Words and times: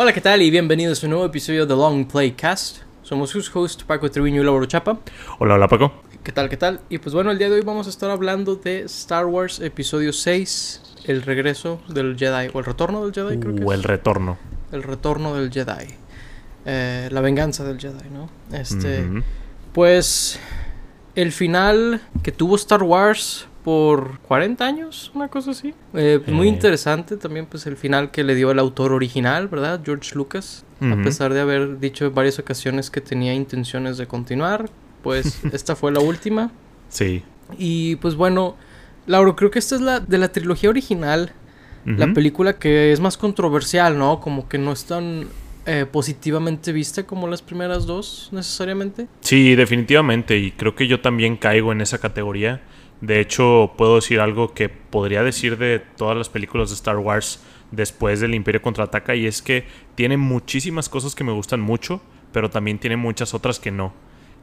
Hola, 0.00 0.12
¿qué 0.12 0.20
tal? 0.20 0.42
Y 0.42 0.50
bienvenidos 0.52 1.02
a 1.02 1.06
un 1.06 1.10
nuevo 1.10 1.24
episodio 1.26 1.66
de 1.66 1.74
Long 1.74 2.06
Playcast. 2.06 2.78
Somos 3.02 3.30
sus 3.30 3.54
hosts 3.54 3.82
Paco 3.82 4.08
Treviño 4.08 4.40
y 4.42 4.44
Lauro 4.44 4.64
Chapa. 4.66 5.00
Hola, 5.40 5.54
hola 5.54 5.66
Paco. 5.66 5.92
¿Qué 6.22 6.30
tal, 6.30 6.48
qué 6.48 6.56
tal? 6.56 6.80
Y 6.88 6.98
pues 6.98 7.12
bueno, 7.14 7.32
el 7.32 7.38
día 7.38 7.48
de 7.48 7.56
hoy 7.56 7.62
vamos 7.62 7.88
a 7.88 7.90
estar 7.90 8.08
hablando 8.08 8.54
de 8.54 8.82
Star 8.82 9.26
Wars 9.26 9.58
Episodio 9.58 10.12
6, 10.12 10.82
El 11.06 11.22
regreso 11.22 11.80
del 11.88 12.16
Jedi, 12.16 12.48
o 12.52 12.60
el 12.60 12.64
retorno 12.64 13.04
del 13.04 13.12
Jedi, 13.12 13.40
creo 13.40 13.56
que 13.56 13.64
O 13.64 13.72
es. 13.72 13.78
el 13.78 13.82
retorno. 13.82 14.38
El 14.70 14.84
retorno 14.84 15.34
del 15.34 15.50
Jedi. 15.50 15.88
Eh, 16.64 17.08
la 17.10 17.20
venganza 17.20 17.64
del 17.64 17.80
Jedi, 17.80 18.08
¿no? 18.12 18.30
Este, 18.56 19.04
pues 19.72 20.38
el 21.16 21.32
final 21.32 22.02
que 22.22 22.30
tuvo 22.30 22.54
Star 22.54 22.84
Wars 22.84 23.48
por 23.68 24.18
40 24.20 24.64
años, 24.64 25.10
una 25.14 25.28
cosa 25.28 25.50
así. 25.50 25.74
Eh, 25.92 26.20
muy 26.28 26.46
Eh. 26.46 26.50
interesante 26.52 27.18
también 27.18 27.44
pues 27.44 27.66
el 27.66 27.76
final 27.76 28.10
que 28.10 28.24
le 28.24 28.34
dio 28.34 28.50
el 28.50 28.58
autor 28.58 28.92
original, 28.92 29.48
¿verdad? 29.48 29.82
George 29.84 30.14
Lucas. 30.14 30.64
A 30.80 30.96
pesar 31.02 31.34
de 31.34 31.40
haber 31.40 31.78
dicho 31.78 32.06
en 32.06 32.14
varias 32.14 32.38
ocasiones 32.38 32.88
que 32.90 33.02
tenía 33.02 33.34
intenciones 33.34 33.98
de 33.98 34.06
continuar, 34.06 34.70
pues 35.02 35.40
esta 35.52 35.76
fue 35.76 35.92
la 35.92 36.00
última. 36.00 36.50
Sí. 36.88 37.22
Y 37.58 37.96
pues 37.96 38.14
bueno, 38.14 38.56
Lauro, 39.06 39.36
creo 39.36 39.50
que 39.50 39.58
esta 39.58 39.74
es 39.74 39.82
la 39.82 40.00
de 40.00 40.16
la 40.16 40.28
trilogía 40.28 40.70
original, 40.70 41.32
la 41.84 42.10
película 42.14 42.54
que 42.54 42.90
es 42.92 43.00
más 43.00 43.18
controversial, 43.18 43.98
¿no? 43.98 44.20
Como 44.20 44.48
que 44.48 44.56
no 44.56 44.72
es 44.72 44.86
tan 44.86 45.26
eh, 45.66 45.84
positivamente 45.90 46.72
vista 46.72 47.02
como 47.02 47.28
las 47.28 47.42
primeras 47.42 47.84
dos, 47.84 48.30
necesariamente. 48.32 49.08
Sí, 49.20 49.54
definitivamente. 49.54 50.38
Y 50.38 50.52
creo 50.52 50.74
que 50.74 50.86
yo 50.86 51.02
también 51.02 51.36
caigo 51.36 51.72
en 51.72 51.82
esa 51.82 51.98
categoría. 51.98 52.62
De 53.00 53.20
hecho, 53.20 53.74
puedo 53.76 53.96
decir 53.96 54.20
algo 54.20 54.54
que 54.54 54.68
podría 54.68 55.22
decir 55.22 55.56
de 55.56 55.78
todas 55.78 56.16
las 56.16 56.28
películas 56.28 56.70
de 56.70 56.74
Star 56.74 56.96
Wars 56.96 57.42
después 57.70 58.20
del 58.20 58.34
Imperio 58.34 58.60
Contraataca. 58.60 59.14
Y 59.14 59.26
es 59.26 59.42
que 59.42 59.64
tiene 59.94 60.16
muchísimas 60.16 60.88
cosas 60.88 61.14
que 61.14 61.24
me 61.24 61.32
gustan 61.32 61.60
mucho, 61.60 62.00
pero 62.32 62.50
también 62.50 62.78
tiene 62.78 62.96
muchas 62.96 63.34
otras 63.34 63.60
que 63.60 63.70
no. 63.70 63.92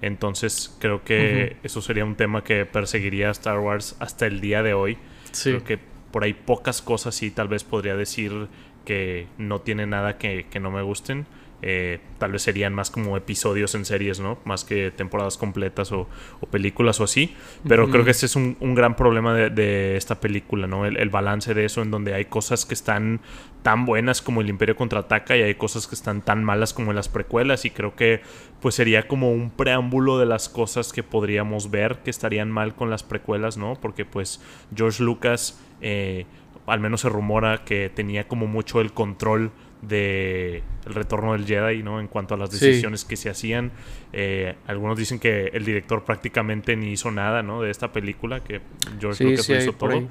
Entonces, 0.01 0.75
creo 0.79 1.03
que 1.03 1.57
eso 1.63 1.81
sería 1.81 2.05
un 2.05 2.15
tema 2.15 2.43
que 2.43 2.65
perseguiría 2.65 3.29
a 3.29 3.31
Star 3.31 3.59
Wars 3.59 3.95
hasta 3.99 4.25
el 4.25 4.41
día 4.41 4.63
de 4.63 4.73
hoy. 4.73 4.97
Sí. 5.31 5.49
Creo 5.49 5.63
que 5.63 5.79
por 6.11 6.23
ahí 6.23 6.33
pocas 6.33 6.81
cosas 6.81 7.15
sí 7.15 7.31
tal 7.31 7.47
vez 7.47 7.63
podría 7.63 7.95
decir 7.95 8.47
que 8.85 9.27
no 9.37 9.61
tiene 9.61 9.85
nada 9.85 10.17
que, 10.17 10.45
que 10.49 10.59
no 10.59 10.71
me 10.71 10.81
gusten. 10.81 11.25
Eh, 11.61 11.99
tal 12.19 12.31
vez 12.31 12.43
serían 12.43 12.73
más 12.73 12.91
como 12.91 13.17
episodios 13.17 13.73
en 13.75 13.85
series, 13.85 14.19
¿no? 14.19 14.37
Más 14.45 14.63
que 14.63 14.91
temporadas 14.91 15.37
completas 15.37 15.91
o, 15.91 16.07
o 16.39 16.47
películas 16.47 16.99
o 16.99 17.05
así. 17.05 17.35
Pero 17.67 17.89
creo 17.89 18.03
que 18.03 18.11
ese 18.11 18.25
es 18.27 18.35
un, 18.35 18.57
un 18.59 18.75
gran 18.75 18.95
problema 18.95 19.33
de, 19.33 19.49
de 19.49 19.97
esta 19.97 20.19
película, 20.19 20.67
¿no? 20.67 20.85
El, 20.85 20.97
el 20.97 21.09
balance 21.09 21.53
de 21.53 21.65
eso 21.65 21.81
en 21.81 21.91
donde 21.91 22.13
hay 22.13 22.25
cosas 22.25 22.65
que 22.65 22.73
están 22.73 23.21
tan 23.63 23.85
buenas 23.85 24.21
como 24.21 24.41
el 24.41 24.49
Imperio 24.49 24.75
Contraataca 24.75 25.35
y 25.35 25.41
hay 25.41 25.55
cosas 25.55 25.87
que 25.87 25.95
están 25.95 26.21
tan 26.21 26.43
malas 26.43 26.71
como 26.71 26.91
en 26.91 26.95
las 26.95 27.09
precuelas 27.09 27.65
y 27.65 27.71
creo 27.71 27.95
que 27.95 28.21
pues 28.61 28.75
sería 28.75 29.07
como 29.07 29.31
un 29.31 29.49
preámbulo 29.49 30.19
de 30.19 30.27
las 30.27 30.49
cosas 30.49 30.93
que 30.93 31.01
podríamos 31.01 31.71
ver 31.71 31.97
que 32.03 32.11
estarían 32.11 32.51
mal 32.51 32.75
con 32.75 32.91
las 32.91 33.01
precuelas, 33.01 33.57
¿no? 33.57 33.75
Porque 33.81 34.05
pues 34.05 34.39
George 34.75 35.03
Lucas, 35.03 35.59
eh, 35.81 36.25
al 36.67 36.79
menos 36.79 37.01
se 37.01 37.09
rumora 37.09 37.63
que 37.63 37.89
tenía 37.89 38.27
como 38.27 38.45
mucho 38.45 38.81
el 38.81 38.93
control 38.93 39.51
de 39.87 40.63
el 40.85 40.93
retorno 40.93 41.33
del 41.33 41.45
Jedi, 41.45 41.83
¿no? 41.83 41.99
En 41.99 42.07
cuanto 42.07 42.33
a 42.35 42.37
las 42.37 42.51
Sí. 42.51 42.65
decisiones 42.65 43.05
que 43.05 43.15
se 43.15 43.29
hacían. 43.29 43.71
Eh, 44.13 44.55
algunos 44.67 44.97
dicen 44.97 45.19
que 45.19 45.47
el 45.53 45.65
director 45.65 46.03
prácticamente 46.03 46.75
ni 46.75 46.91
hizo 46.91 47.11
nada, 47.11 47.43
¿no? 47.43 47.61
De 47.61 47.71
esta 47.71 47.91
película, 47.91 48.43
que 48.43 48.61
George 48.99 49.17
Sí, 49.17 49.23
Lucas 49.31 49.45
sí, 49.45 49.53
lo 49.53 49.59
hizo 49.59 49.73
todo. 49.73 49.89
ahí. 49.91 50.07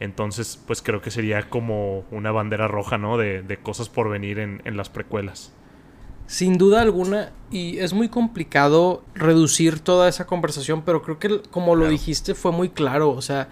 Entonces, 0.00 0.62
pues 0.66 0.82
creo 0.82 1.00
que 1.00 1.10
sería 1.10 1.48
como 1.48 2.00
una 2.10 2.32
bandera 2.32 2.66
roja, 2.68 2.98
¿no? 2.98 3.16
De, 3.16 3.42
de 3.42 3.56
cosas 3.58 3.88
por 3.88 4.08
venir 4.10 4.38
en, 4.40 4.60
en 4.64 4.76
las 4.76 4.88
precuelas. 4.90 5.54
Sin 6.26 6.56
duda 6.56 6.80
alguna, 6.80 7.32
y 7.50 7.78
es 7.78 7.92
muy 7.92 8.08
complicado 8.08 9.02
reducir 9.14 9.78
toda 9.80 10.08
esa 10.08 10.26
conversación, 10.26 10.82
pero 10.82 11.02
creo 11.02 11.18
que 11.18 11.42
como 11.50 11.74
lo 11.74 11.82
Claro. 11.82 11.92
dijiste 11.92 12.34
fue 12.34 12.50
muy 12.50 12.70
claro, 12.70 13.10
o 13.10 13.20
sea, 13.22 13.48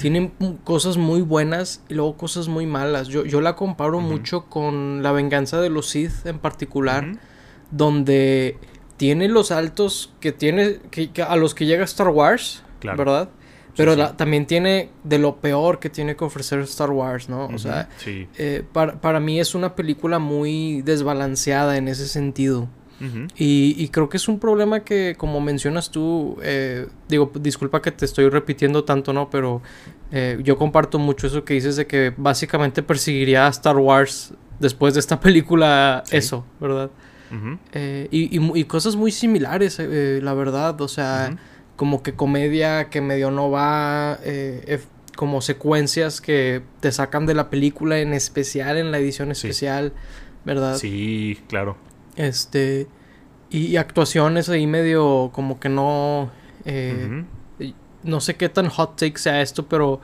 tienen 0.00 0.32
cosas 0.64 0.96
muy 0.96 1.22
buenas 1.22 1.82
y 1.88 1.94
luego 1.94 2.16
cosas 2.16 2.48
muy 2.48 2.66
malas. 2.66 3.06
Yo, 3.08 3.24
yo 3.24 3.40
la 3.40 3.54
comparo 3.54 4.00
mucho 4.00 4.46
con 4.46 5.02
La 5.04 5.12
venganza 5.12 5.60
de 5.60 5.70
los 5.70 5.88
Sith 5.88 6.26
en 6.26 6.38
particular, 6.40 7.16
donde 7.70 8.58
tiene 8.96 9.28
los 9.28 9.50
altos 9.52 10.12
que 10.20 10.32
tiene, 10.32 10.78
que, 10.90 11.10
que 11.10 11.22
a 11.22 11.36
los 11.36 11.54
que 11.54 11.66
llega 11.66 11.84
Star 11.84 12.08
Wars, 12.08 12.62
Claro. 12.80 12.98
¿verdad? 12.98 13.28
Pero 13.76 13.92
sí. 13.92 13.98
la- 13.98 14.16
también 14.16 14.46
tiene 14.46 14.88
de 15.04 15.18
lo 15.18 15.36
peor 15.36 15.78
que 15.78 15.90
tiene 15.90 16.16
que 16.16 16.24
ofrecer 16.24 16.60
Star 16.60 16.90
Wars, 16.90 17.28
¿no? 17.28 17.46
O 17.46 17.58
sea, 17.58 17.88
Sí. 17.98 18.26
eh, 18.38 18.62
para, 18.72 19.00
para 19.00 19.20
mí 19.20 19.38
es 19.38 19.54
una 19.54 19.74
película 19.74 20.18
muy 20.18 20.82
desbalanceada 20.82 21.76
en 21.76 21.88
ese 21.88 22.06
sentido. 22.08 22.68
Y, 23.36 23.74
y 23.76 23.88
creo 23.88 24.08
que 24.08 24.16
es 24.16 24.26
un 24.26 24.38
problema 24.38 24.80
que, 24.80 25.16
como 25.18 25.38
mencionas 25.42 25.90
tú, 25.90 26.38
eh, 26.42 26.86
digo, 27.10 27.30
disculpa 27.38 27.82
que 27.82 27.92
te 27.92 28.06
estoy 28.06 28.30
repitiendo 28.30 28.84
tanto, 28.84 29.12
¿no? 29.12 29.28
Pero 29.28 29.60
eh, 30.12 30.38
yo 30.42 30.56
comparto 30.56 30.98
mucho 30.98 31.26
eso 31.26 31.44
que 31.44 31.52
dices 31.52 31.76
de 31.76 31.86
que 31.86 32.14
básicamente 32.16 32.82
perseguiría 32.82 33.46
a 33.46 33.50
Star 33.50 33.76
Wars 33.76 34.32
después 34.60 34.94
de 34.94 35.00
esta 35.00 35.20
película, 35.20 36.04
eso, 36.10 36.46
¿verdad? 36.58 36.90
Eh, 37.72 38.08
y, 38.10 38.58
y 38.58 38.64
cosas 38.64 38.96
muy 38.96 39.10
similares, 39.12 39.78
eh, 39.78 40.20
la 40.22 40.32
verdad, 40.32 40.80
o 40.80 40.88
sea. 40.88 41.36
Como 41.76 42.02
que 42.02 42.14
comedia 42.14 42.88
que 42.90 43.00
medio 43.00 43.30
no 43.30 43.50
va, 43.50 44.18
eh, 44.24 44.80
como 45.16 45.40
secuencias 45.40 46.20
que 46.20 46.62
te 46.80 46.90
sacan 46.92 47.26
de 47.26 47.34
la 47.34 47.48
película, 47.50 47.98
en 48.00 48.12
especial 48.12 48.76
en 48.78 48.90
la 48.90 48.98
edición 48.98 49.34
Sí. 49.34 49.46
especial, 49.48 49.92
¿verdad? 50.44 50.76
Sí, 50.76 51.38
claro. 51.48 51.76
Este. 52.16 52.86
Y, 53.50 53.66
y 53.66 53.76
actuaciones 53.76 54.48
ahí 54.48 54.66
medio 54.66 55.30
como 55.32 55.60
que 55.60 55.68
no. 55.68 56.30
eh. 56.64 57.24
No 58.02 58.20
sé 58.20 58.36
qué 58.36 58.48
tan 58.48 58.68
hot 58.68 58.96
take 58.96 59.18
sea 59.18 59.42
esto, 59.42 59.66
pero 59.66 60.00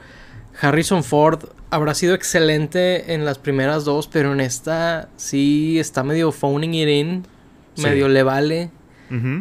Harrison 0.60 1.04
Ford 1.04 1.44
habrá 1.70 1.94
sido 1.94 2.14
excelente 2.14 3.14
en 3.14 3.24
las 3.24 3.38
primeras 3.38 3.84
dos, 3.84 4.08
pero 4.08 4.32
en 4.32 4.40
esta 4.40 5.08
sí 5.16 5.78
está 5.78 6.02
medio 6.02 6.32
phoning 6.32 6.74
it 6.74 6.88
in. 6.88 7.26
Sí. 7.74 7.82
Medio 7.84 8.08
le 8.08 8.22
vale. 8.24 8.70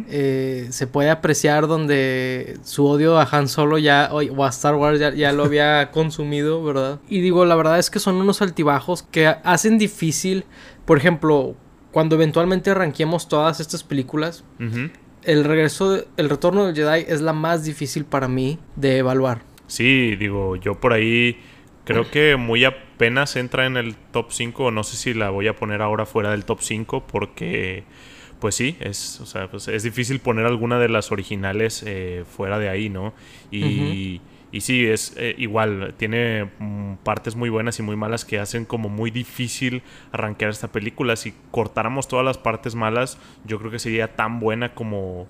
Eh, 0.08 0.66
se 0.70 0.86
puede 0.86 1.08
apreciar 1.10 1.66
donde 1.66 2.58
su 2.62 2.86
odio 2.86 3.18
a 3.18 3.28
Han 3.30 3.48
Solo 3.48 3.78
ya 3.78 4.10
o, 4.12 4.44
a 4.44 4.48
Star 4.50 4.74
Wars 4.74 5.00
ya, 5.00 5.14
ya 5.14 5.32
lo 5.32 5.44
había 5.44 5.90
consumido, 5.92 6.62
¿verdad? 6.62 7.00
Y 7.08 7.20
digo, 7.20 7.44
la 7.44 7.56
verdad 7.56 7.78
es 7.78 7.90
que 7.90 7.98
son 7.98 8.16
unos 8.16 8.42
altibajos 8.42 9.02
que 9.02 9.26
hacen 9.26 9.78
difícil, 9.78 10.44
por 10.84 10.98
ejemplo, 10.98 11.54
cuando 11.90 12.16
eventualmente 12.16 12.70
arranquemos 12.70 13.28
todas 13.28 13.60
estas 13.60 13.82
películas, 13.84 14.44
el 15.24 15.44
regreso, 15.44 15.92
de- 15.92 16.08
el 16.16 16.28
retorno 16.28 16.66
del 16.66 16.74
Jedi 16.74 17.04
es 17.08 17.20
la 17.20 17.32
más 17.32 17.64
difícil 17.64 18.04
para 18.04 18.28
mí 18.28 18.58
de 18.76 18.98
evaluar. 18.98 19.42
Sí, 19.68 20.16
digo, 20.16 20.56
yo 20.56 20.80
por 20.80 20.92
ahí 20.92 21.38
creo 21.84 22.10
que 22.10 22.36
muy 22.36 22.64
apenas 22.64 23.36
entra 23.36 23.66
en 23.66 23.76
el 23.76 23.94
top 23.96 24.26
5, 24.30 24.70
no 24.70 24.84
sé 24.84 24.96
si 24.96 25.14
la 25.14 25.30
voy 25.30 25.48
a 25.48 25.56
poner 25.56 25.80
ahora 25.80 26.04
fuera 26.06 26.30
del 26.32 26.44
top 26.44 26.58
5 26.60 27.04
porque 27.06 27.84
pues 28.42 28.56
sí, 28.56 28.76
es, 28.80 29.20
o 29.20 29.26
sea, 29.26 29.48
pues 29.48 29.68
es 29.68 29.84
difícil 29.84 30.18
poner 30.18 30.46
alguna 30.46 30.80
de 30.80 30.88
las 30.88 31.12
originales 31.12 31.84
eh, 31.86 32.24
fuera 32.28 32.58
de 32.58 32.68
ahí, 32.68 32.88
¿no? 32.88 33.14
Y, 33.52 34.20
y 34.50 34.60
sí, 34.62 34.84
es 34.84 35.14
eh, 35.16 35.36
igual, 35.38 35.94
tiene 35.96 36.50
mm, 36.58 36.94
partes 37.04 37.36
muy 37.36 37.50
buenas 37.50 37.78
y 37.78 37.84
muy 37.84 37.94
malas 37.94 38.24
que 38.24 38.40
hacen 38.40 38.64
como 38.64 38.88
muy 38.88 39.12
difícil 39.12 39.84
arranquear 40.10 40.50
esta 40.50 40.72
película. 40.72 41.14
Si 41.14 41.32
cortáramos 41.52 42.08
todas 42.08 42.24
las 42.24 42.36
partes 42.36 42.74
malas, 42.74 43.16
yo 43.44 43.60
creo 43.60 43.70
que 43.70 43.78
sería 43.78 44.16
tan 44.16 44.40
buena 44.40 44.74
como, 44.74 45.28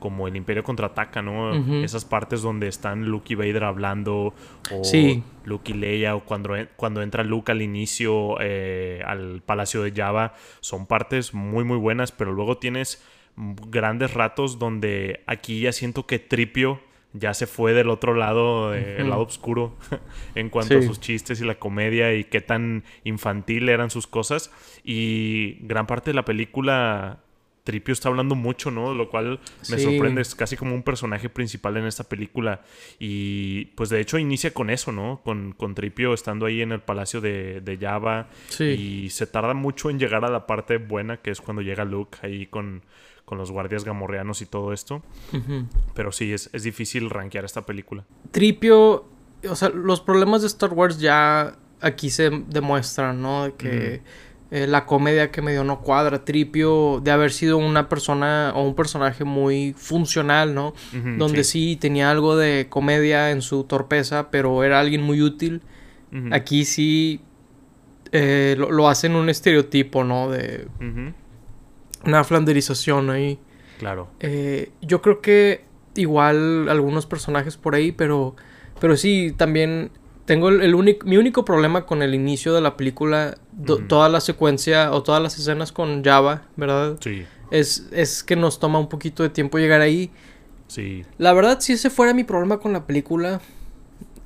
como 0.00 0.26
el 0.26 0.34
Imperio 0.34 0.64
contraataca, 0.64 1.22
¿no? 1.22 1.54
Esas 1.84 2.04
partes 2.04 2.42
donde 2.42 2.66
están 2.66 3.04
Luke 3.04 3.32
y 3.32 3.36
Vader 3.36 3.62
hablando, 3.62 4.34
o 4.72 4.82
Sí. 4.84 5.22
Luke 5.44 5.70
y 5.70 5.74
Leia, 5.74 6.16
o 6.16 6.24
cuando, 6.24 6.54
cuando 6.74 7.02
entra 7.02 7.22
Luke 7.22 7.52
al 7.52 7.62
inicio 7.62 8.36
eh, 8.40 9.02
al 9.06 9.42
Palacio 9.46 9.82
de 9.82 9.92
Java, 9.92 10.34
son 10.60 10.86
partes 10.86 11.32
muy, 11.34 11.62
muy 11.62 11.76
buenas, 11.78 12.10
pero 12.10 12.32
luego 12.32 12.58
tienes 12.58 13.04
grandes 13.36 14.12
ratos 14.14 14.58
donde 14.58 15.22
aquí 15.26 15.60
ya 15.60 15.72
siento 15.72 16.06
que 16.06 16.18
Tripio 16.18 16.80
ya 17.12 17.34
se 17.34 17.46
fue 17.46 17.72
del 17.72 17.88
otro 17.90 18.14
lado, 18.14 18.72
eh, 18.74 18.96
el 18.96 19.02
Ujú. 19.02 19.10
lado 19.10 19.22
oscuro, 19.22 19.76
en 20.34 20.48
cuanto 20.48 20.78
a 20.78 20.82
sus 20.82 21.00
chistes 21.00 21.40
y 21.40 21.44
la 21.44 21.56
comedia 21.56 22.14
y 22.14 22.24
qué 22.24 22.40
tan 22.40 22.84
infantil 23.04 23.68
eran 23.68 23.90
sus 23.90 24.06
cosas. 24.06 24.52
Y 24.84 25.56
gran 25.66 25.86
parte 25.86 26.10
de 26.10 26.14
la 26.14 26.24
película 26.24 27.18
Tripio 27.70 27.92
está 27.92 28.08
hablando 28.08 28.34
mucho, 28.34 28.70
¿no? 28.70 28.94
Lo 28.94 29.08
cual 29.08 29.38
me 29.70 29.78
Sí. 29.78 29.84
sorprende, 29.84 30.22
es 30.22 30.34
casi 30.34 30.56
como 30.56 30.74
un 30.74 30.82
personaje 30.82 31.28
principal 31.28 31.76
en 31.76 31.86
esta 31.86 32.04
película. 32.04 32.62
Y 32.98 33.66
pues 33.76 33.88
de 33.90 34.00
hecho 34.00 34.18
inicia 34.18 34.52
con 34.52 34.70
eso, 34.70 34.90
¿no? 34.92 35.20
Con, 35.24 35.52
con 35.52 35.74
Tripio 35.74 36.12
estando 36.14 36.46
ahí 36.46 36.62
en 36.62 36.72
el 36.72 36.80
palacio 36.80 37.20
de, 37.20 37.60
de 37.60 37.78
Java. 37.78 38.28
Sí. 38.48 38.64
Y 38.64 39.10
se 39.10 39.26
tarda 39.26 39.54
mucho 39.54 39.88
en 39.90 39.98
llegar 39.98 40.24
a 40.24 40.30
la 40.30 40.46
parte 40.46 40.78
buena, 40.78 41.18
que 41.18 41.30
es 41.30 41.40
cuando 41.40 41.62
llega 41.62 41.84
Luke 41.84 42.18
ahí 42.22 42.46
con, 42.46 42.82
con 43.24 43.38
los 43.38 43.50
guardias 43.52 43.84
gamorreanos 43.84 44.42
y 44.42 44.46
todo 44.46 44.72
esto. 44.72 45.02
Pero 45.94 46.10
sí, 46.12 46.32
es, 46.32 46.50
es 46.52 46.62
difícil 46.64 47.10
rankear 47.10 47.44
esta 47.44 47.64
película. 47.64 48.04
Tripio, 48.32 49.08
o 49.48 49.54
sea, 49.54 49.68
los 49.68 50.00
problemas 50.00 50.40
de 50.42 50.48
Star 50.48 50.72
Wars 50.72 50.98
ya 50.98 51.56
aquí 51.80 52.10
se 52.10 52.30
demuestran, 52.48 53.22
¿no? 53.22 53.54
Que 53.56 54.02
eh, 54.50 54.66
la 54.66 54.86
comedia 54.86 55.30
que 55.30 55.42
medio 55.42 55.64
no 55.64 55.80
cuadra. 55.80 56.24
Tripio 56.24 57.00
de 57.02 57.10
haber 57.10 57.32
sido 57.32 57.56
una 57.56 57.88
persona 57.88 58.52
o 58.54 58.62
un 58.62 58.74
personaje 58.74 59.24
muy 59.24 59.74
funcional, 59.76 60.54
¿no? 60.54 60.74
Donde 60.92 61.44
sí. 61.44 61.76
tenía 61.80 62.10
algo 62.10 62.36
de 62.36 62.66
comedia 62.68 63.30
en 63.30 63.42
su 63.42 63.64
torpeza, 63.64 64.30
pero 64.30 64.64
era 64.64 64.80
alguien 64.80 65.02
muy 65.02 65.22
útil. 65.22 65.62
Aquí 66.32 66.64
sí 66.64 67.20
eh, 68.12 68.56
lo, 68.58 68.72
lo 68.72 68.88
hacen 68.88 69.14
un 69.14 69.28
estereotipo, 69.28 70.02
¿no? 70.02 70.30
De 70.30 70.66
una 72.04 72.24
flanderización 72.24 73.10
ahí. 73.10 73.38
Claro. 73.78 74.10
Eh, 74.20 74.72
yo 74.82 75.00
creo 75.00 75.20
que 75.20 75.64
igual 75.94 76.68
algunos 76.68 77.06
personajes 77.06 77.56
por 77.56 77.74
ahí, 77.74 77.92
pero, 77.92 78.36
pero 78.80 78.96
sí, 78.96 79.32
también 79.36 79.90
tengo 80.30 80.48
el, 80.48 80.60
el 80.62 80.76
único, 80.76 81.04
mi 81.08 81.16
único 81.16 81.44
problema 81.44 81.86
con 81.86 82.02
el 82.02 82.14
inicio 82.14 82.54
de 82.54 82.60
la 82.60 82.76
película, 82.76 83.34
do- 83.50 83.78
toda 83.78 84.08
la 84.08 84.20
secuencia 84.20 84.92
o 84.92 85.02
todas 85.02 85.20
las 85.20 85.36
escenas 85.36 85.72
con 85.72 86.04
Java, 86.04 86.42
¿verdad? 86.54 86.98
Sí, 87.00 87.26
Es, 87.50 87.88
es 87.90 88.22
que 88.22 88.36
nos 88.36 88.60
toma 88.60 88.78
un 88.78 88.88
poquito 88.88 89.24
de 89.24 89.30
tiempo 89.30 89.58
llegar 89.58 89.80
ahí. 89.80 90.12
sí, 90.68 91.04
La 91.18 91.32
verdad, 91.32 91.58
si 91.58 91.72
ese 91.72 91.90
fuera 91.90 92.14
mi 92.14 92.22
problema 92.22 92.58
con 92.60 92.72
la 92.72 92.86
película, 92.86 93.40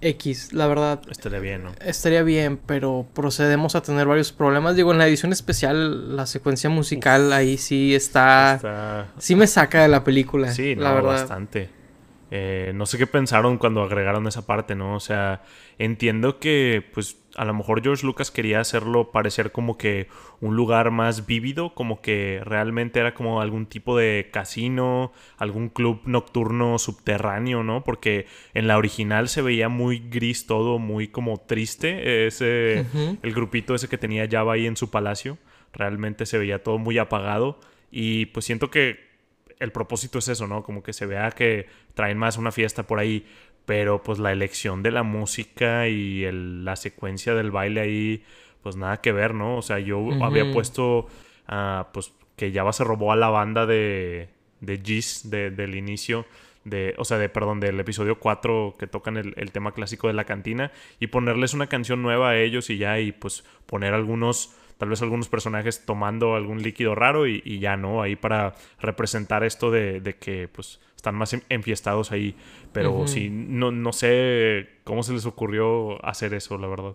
X, 0.02 0.52
la 0.52 0.66
verdad, 0.66 1.00
estaría 1.10 1.38
bien, 1.38 1.62
¿no? 1.64 1.72
estaría 1.80 2.22
bien, 2.22 2.58
pero 2.66 3.06
procedemos 3.14 3.74
a 3.74 3.80
tener 3.80 4.06
varios 4.06 4.30
problemas. 4.32 4.76
Digo, 4.76 4.92
en 4.92 4.98
la 4.98 5.06
edición 5.08 5.32
especial, 5.32 6.14
la 6.16 6.26
secuencia 6.26 6.68
musical 6.68 7.32
ahí 7.32 7.56
sí 7.56 7.94
está... 7.94 8.56
Está... 8.56 9.06
Sí 9.18 9.34
me 9.36 9.46
saca 9.46 9.80
de 9.80 9.88
la 9.88 10.04
película, 10.04 10.52
Sí, 10.52 10.74
la 10.74 10.90
no, 10.90 10.96
verdad. 10.96 11.12
bastante. 11.12 11.70
Eh, 12.36 12.72
no 12.74 12.84
sé 12.84 12.98
qué 12.98 13.06
pensaron 13.06 13.58
cuando 13.58 13.80
agregaron 13.80 14.26
esa 14.26 14.44
parte, 14.44 14.74
¿no? 14.74 14.96
O 14.96 14.98
sea, 14.98 15.44
entiendo 15.78 16.40
que, 16.40 16.84
pues, 16.92 17.16
a 17.36 17.44
lo 17.44 17.54
mejor 17.54 17.80
George 17.80 18.04
Lucas 18.04 18.32
quería 18.32 18.58
hacerlo 18.58 19.12
parecer 19.12 19.52
como 19.52 19.78
que 19.78 20.08
un 20.40 20.56
lugar 20.56 20.90
más 20.90 21.26
vívido, 21.26 21.76
como 21.76 22.02
que 22.02 22.40
realmente 22.42 22.98
era 22.98 23.14
como 23.14 23.40
algún 23.40 23.66
tipo 23.66 23.96
de 23.96 24.30
casino, 24.32 25.12
algún 25.38 25.68
club 25.68 26.00
nocturno 26.06 26.76
subterráneo, 26.80 27.62
¿no? 27.62 27.84
Porque 27.84 28.26
en 28.52 28.66
la 28.66 28.78
original 28.78 29.28
se 29.28 29.40
veía 29.40 29.68
muy 29.68 30.00
gris 30.00 30.48
todo, 30.48 30.80
muy 30.80 31.06
como 31.06 31.36
triste, 31.36 32.26
ese, 32.26 32.84
el 33.22 33.32
grupito 33.32 33.76
ese 33.76 33.86
que 33.86 33.96
tenía 33.96 34.26
Java 34.28 34.54
ahí 34.54 34.66
en 34.66 34.76
su 34.76 34.90
palacio, 34.90 35.38
realmente 35.72 36.26
se 36.26 36.38
veía 36.38 36.64
todo 36.64 36.78
muy 36.78 36.98
apagado 36.98 37.60
y 37.92 38.26
pues 38.26 38.44
siento 38.44 38.72
que 38.72 39.03
el 39.60 39.72
propósito 39.72 40.18
es 40.18 40.28
eso, 40.28 40.46
¿no? 40.46 40.62
Como 40.62 40.82
que 40.82 40.92
se 40.92 41.06
vea 41.06 41.30
que 41.30 41.66
traen 41.94 42.18
más 42.18 42.36
una 42.38 42.52
fiesta 42.52 42.84
por 42.86 42.98
ahí, 42.98 43.26
pero 43.66 44.02
pues 44.02 44.18
la 44.18 44.32
elección 44.32 44.82
de 44.82 44.90
la 44.90 45.02
música 45.02 45.88
y 45.88 46.24
el- 46.24 46.64
la 46.64 46.76
secuencia 46.76 47.34
del 47.34 47.50
baile 47.50 47.80
ahí, 47.80 48.24
pues 48.62 48.76
nada 48.76 49.00
que 49.00 49.12
ver, 49.12 49.34
¿no? 49.34 49.56
O 49.56 49.62
sea, 49.62 49.78
yo 49.78 50.06
había 50.22 50.44
puesto, 50.52 51.06
ah, 51.48 51.88
pues 51.92 52.12
que 52.36 52.52
Java 52.52 52.72
se 52.72 52.84
robó 52.84 53.12
a 53.12 53.16
la 53.16 53.28
banda 53.28 53.64
de, 53.66 54.28
de 54.60 54.80
Giz 54.84 55.30
de- 55.30 55.50
del 55.50 55.74
inicio. 55.76 56.26
De, 56.64 56.94
o 56.96 57.04
sea, 57.04 57.18
de, 57.18 57.28
perdón, 57.28 57.60
del 57.60 57.78
episodio 57.78 58.18
4 58.18 58.76
que 58.78 58.86
tocan 58.86 59.18
el, 59.18 59.34
el 59.36 59.52
tema 59.52 59.72
clásico 59.72 60.06
de 60.08 60.14
la 60.14 60.24
cantina 60.24 60.72
y 60.98 61.08
ponerles 61.08 61.52
una 61.52 61.66
canción 61.66 62.00
nueva 62.00 62.30
a 62.30 62.38
ellos 62.38 62.70
y 62.70 62.78
ya, 62.78 62.98
y 63.00 63.12
pues 63.12 63.44
poner 63.66 63.92
algunos, 63.92 64.56
tal 64.78 64.88
vez 64.88 65.02
algunos 65.02 65.28
personajes 65.28 65.84
tomando 65.84 66.34
algún 66.34 66.62
líquido 66.62 66.94
raro 66.94 67.26
y, 67.26 67.42
y 67.44 67.58
ya, 67.58 67.76
¿no? 67.76 68.02
Ahí 68.02 68.16
para 68.16 68.54
representar 68.80 69.44
esto 69.44 69.70
de, 69.70 70.00
de 70.00 70.16
que 70.16 70.48
pues 70.48 70.80
están 70.96 71.14
más 71.14 71.32
en- 71.34 71.44
enfiestados 71.48 72.12
ahí. 72.12 72.34
Pero 72.72 72.92
Ujú. 72.92 73.08
sí, 73.08 73.28
no, 73.30 73.70
no 73.70 73.92
sé 73.92 74.68
cómo 74.84 75.02
se 75.02 75.12
les 75.12 75.26
ocurrió 75.26 76.04
hacer 76.04 76.34
eso, 76.34 76.58
la 76.58 76.66
verdad. 76.66 76.94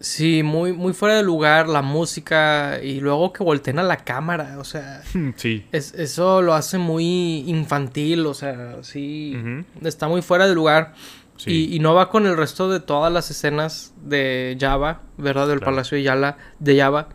Sí, 0.00 0.44
muy, 0.44 0.72
muy 0.72 0.92
fuera 0.92 1.16
de 1.16 1.24
lugar 1.24 1.68
la 1.68 1.82
música 1.82 2.78
y 2.80 3.00
luego 3.00 3.32
que 3.32 3.42
volteen 3.42 3.80
a 3.80 3.82
la 3.82 3.96
cámara, 3.96 4.56
o 4.60 4.64
sea, 4.64 5.02
Sí. 5.36 5.66
es, 5.72 5.92
eso 5.94 6.40
lo 6.40 6.54
hace 6.54 6.78
muy 6.78 7.40
infantil, 7.48 8.24
o 8.26 8.32
sea, 8.34 8.84
sí, 8.84 9.36
está 9.82 10.06
muy 10.06 10.22
fuera 10.22 10.46
de 10.46 10.54
lugar 10.54 10.94
Sí. 11.38 11.68
y, 11.70 11.76
y 11.76 11.78
no 11.78 11.94
va 11.94 12.10
con 12.10 12.26
el 12.26 12.36
resto 12.36 12.68
de 12.68 12.80
todas 12.80 13.10
las 13.12 13.30
escenas 13.30 13.94
de 14.02 14.56
Java, 14.60 15.00
¿verdad? 15.16 15.48
Del 15.48 15.58
Claro. 15.60 15.72
Palacio 15.72 15.96
de, 15.96 16.02
Yala, 16.02 16.36
de 16.58 16.78
Java 16.78 17.08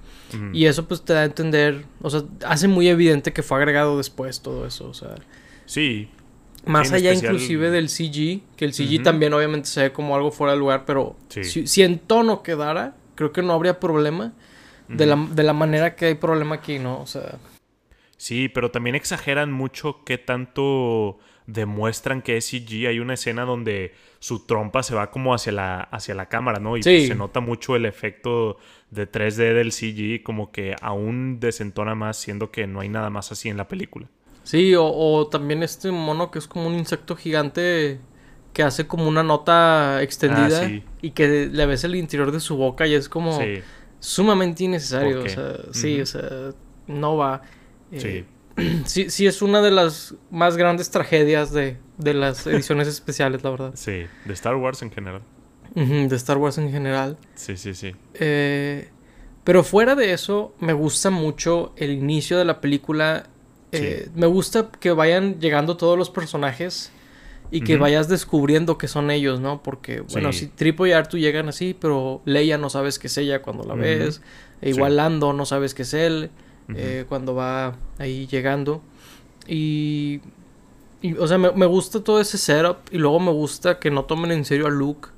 y 0.52 0.66
eso 0.66 0.88
pues 0.88 1.04
te 1.06 1.14
da 1.14 1.20
a 1.20 1.25
entender, 1.25 1.86
o 2.02 2.10
sea, 2.10 2.24
hace 2.48 2.68
muy 2.68 2.88
evidente 2.88 3.34
que 3.34 3.44
fue 3.44 3.58
agregado 3.58 3.98
después 4.00 4.42
todo 4.42 4.66
eso, 4.66 4.90
o 4.90 4.94
sea, 4.96 5.14
Sí. 5.68 6.10
más 6.66 6.90
en 6.90 6.96
allá 6.96 7.12
especial- 7.12 7.34
inclusive 7.36 7.70
del 7.70 7.88
CG, 7.90 8.42
que 8.56 8.66
el 8.66 8.74
CG 8.74 9.04
también 9.04 9.34
obviamente 9.34 9.68
se 9.68 9.81
ve 9.84 9.92
como 9.94 10.16
algo 10.16 10.31
fuera 10.31 10.54
de 10.54 10.60
lugar, 10.60 10.86
pero 10.88 11.16
Sí. 11.28 11.44
si, 11.44 11.68
si 11.68 11.84
en 11.84 12.00
tono 12.00 12.42
quedara, 12.42 12.96
creo 13.14 13.31
que 13.31 13.44
no 13.44 13.54
habría 13.54 13.80
problema. 13.80 14.34
De, 14.90 15.06
la, 15.06 15.16
de 15.31 15.44
la 15.44 15.54
manera 15.54 15.96
que 15.96 16.08
hay 16.08 16.16
problema 16.16 16.56
aquí, 16.56 16.78
¿no? 16.80 17.00
O 17.02 17.06
sea, 17.08 17.38
Sí, 18.18 18.48
pero 18.50 18.70
también 18.72 18.96
exageran 18.96 19.52
mucho 19.52 20.02
qué 20.06 20.18
tanto 20.18 21.20
demuestran 21.48 22.22
que 22.22 22.38
es 22.38 22.45
CG. 22.48 22.88
Hay 22.88 23.00
una 23.00 23.13
escena 23.16 23.44
donde 23.45 23.94
su 24.19 24.45
trompa 24.45 24.84
se 24.84 24.95
va 24.95 25.12
como 25.12 25.34
hacia 25.34 25.51
la, 25.51 25.81
hacia 25.81 26.16
la 26.16 26.28
cámara, 26.30 26.60
¿no? 26.60 26.78
Y 26.78 26.84
Sí. 26.84 26.90
pues 26.98 27.07
se 27.10 27.16
nota 27.16 27.40
mucho 27.40 27.75
el 27.75 27.86
efecto 27.86 28.57
de 28.92 29.06
3D 29.12 29.54
del 29.54 29.72
CG, 29.72 30.24
como 30.24 30.51
que 30.51 30.75
aún 30.81 31.40
desentona 31.40 31.95
más, 31.95 32.18
siendo 32.18 32.51
que 32.51 32.68
no 32.68 32.80
hay 32.80 32.90
nada 32.90 33.10
más 33.10 33.31
así 33.31 33.50
en 33.50 33.57
la 33.57 33.68
película. 33.68 34.07
sí, 34.44 34.75
o, 34.75 34.86
o 34.86 35.28
también 35.28 35.63
este 35.63 35.90
mono 35.92 36.30
que 36.31 36.40
es 36.40 36.48
como 36.48 36.68
un 36.68 36.75
insecto 36.75 37.16
gigante 37.16 38.00
que 38.54 38.62
hace 38.62 38.86
como 38.88 39.07
una 39.07 39.24
nota 39.24 40.01
extendida 40.04 40.62
Ah, 40.63 40.68
sí. 40.68 40.84
y 41.01 41.12
que 41.12 41.48
le 41.51 41.66
ves 41.66 41.84
el 41.86 41.96
interior 41.96 42.31
de 42.31 42.39
su 42.39 42.56
boca 42.57 42.86
y 42.86 42.94
es 42.94 43.10
como 43.10 43.39
Sí, 43.39 43.62
sumamente 44.00 44.63
innecesario. 44.66 45.19
¿Por 45.22 45.28
O 45.28 45.30
sea, 45.30 45.54
sí, 45.72 46.00
o 46.01 46.06
sea, 46.06 46.51
no 46.88 47.16
va. 47.18 47.42
Eh, 47.92 48.00
sí. 48.00 48.25
sí, 48.85 49.09
sí 49.09 49.25
es 49.27 49.41
una 49.41 49.61
de 49.61 49.71
las 49.71 50.15
más 50.31 50.57
grandes 50.57 50.89
tragedias 50.91 51.51
de, 51.51 51.77
de 51.97 52.13
las 52.13 52.45
ediciones 52.47 52.88
especiales, 52.88 53.44
la 53.44 53.50
verdad. 53.50 53.71
Sí, 53.75 54.05
de 54.25 54.33
Star 54.33 54.55
Wars 54.55 54.81
en 54.81 54.91
general. 54.91 55.21
De 55.75 56.15
Star 56.15 56.38
Wars 56.38 56.57
en 56.59 56.71
general. 56.71 57.17
Sí, 57.35 57.57
sí, 57.57 57.73
sí. 57.73 57.94
Eh, 58.13 58.89
pero 59.44 59.63
fuera 59.63 59.95
de 59.95 60.13
eso, 60.13 60.53
me 60.59 60.73
gusta 60.73 61.09
mucho 61.09 61.73
el 61.77 61.91
inicio 61.91 62.38
de 62.38 62.45
la 62.45 62.61
película. 62.61 63.23
Eh, 63.71 64.07
Me 64.13 64.27
gusta 64.27 64.69
que 64.79 64.91
vayan 64.91 65.39
llegando 65.39 65.75
todos 65.77 65.97
los 65.97 66.11
personajes 66.11 66.91
y 67.50 67.61
que 67.61 67.77
vayas 67.77 68.07
descubriendo 68.07 68.77
que 68.77 68.88
son 68.88 69.10
ellos, 69.10 69.39
¿no? 69.39 69.63
Porque, 69.63 70.01
bueno, 70.01 70.31
Sí. 70.31 70.39
si 70.41 70.48
Tripo 70.48 70.86
y 70.86 70.91
Artu 70.91 71.17
llegan 71.17 71.50
así, 71.50 71.75
pero 71.79 72.22
Leia 72.25 72.60
no 72.60 72.69
sabes 72.69 73.00
que 73.00 73.07
es 73.07 73.17
ella 73.17 73.41
cuando 73.41 73.63
la 73.63 73.74
ves. 73.74 74.22
E 74.62 74.69
igual 74.69 74.91
Sí. 74.91 74.95
Lando 74.98 75.33
no 75.33 75.45
sabes 75.48 75.74
que 75.74 75.81
es 75.81 75.93
él 75.95 76.29
Eh, 76.75 77.05
cuando 77.08 77.36
va 77.36 77.75
ahí 78.00 78.27
llegando. 78.27 78.82
Y, 79.48 80.22
y, 81.01 81.13
o 81.15 81.27
sea, 81.27 81.38
me, 81.38 81.51
me 81.51 81.65
gusta 81.65 82.03
todo 82.03 82.20
ese 82.20 82.38
setup. 82.38 82.77
Y 82.91 82.98
luego 82.98 83.20
me 83.20 83.32
gusta 83.32 83.79
que 83.79 83.91
no 83.91 84.05
tomen 84.05 84.32
en 84.32 84.46
serio 84.46 84.67
a 84.67 84.70
Luke. 84.70 85.10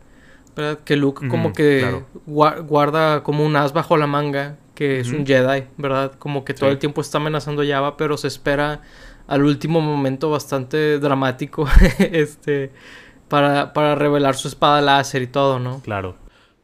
¿Verdad? 0.56 0.80
Que 0.86 0.96
Luke 0.96 1.28
como 1.28 1.52
que 1.52 1.80
claro. 1.82 2.06
gua- 2.26 2.66
guarda 2.66 3.24
como 3.24 3.46
un 3.46 3.56
as 3.58 3.74
bajo 3.74 3.98
la 3.98 4.08
manga. 4.08 4.58
Que 4.74 5.00
es 5.00 5.10
un 5.10 5.26
Jedi, 5.26 5.66
¿verdad? 5.78 6.14
Como 6.20 6.44
que 6.44 6.54
todo 6.54 6.70
Sí. 6.70 6.74
el 6.74 6.80
tiempo 6.80 7.00
está 7.02 7.18
amenazando 7.18 7.62
a 7.62 7.66
Java, 7.66 7.96
pero 7.96 8.18
se 8.18 8.28
espera 8.28 8.82
al 9.28 9.44
último 9.44 9.80
momento 9.80 10.30
bastante 10.30 11.00
dramático. 11.00 11.68
este. 12.00 12.72
Para, 13.30 13.74
para 13.74 13.96
revelar 13.96 14.36
su 14.36 14.48
espada 14.48 14.82
láser 14.82 15.22
y 15.24 15.28
todo, 15.28 15.60
¿no? 15.60 15.80
Claro. 15.82 16.16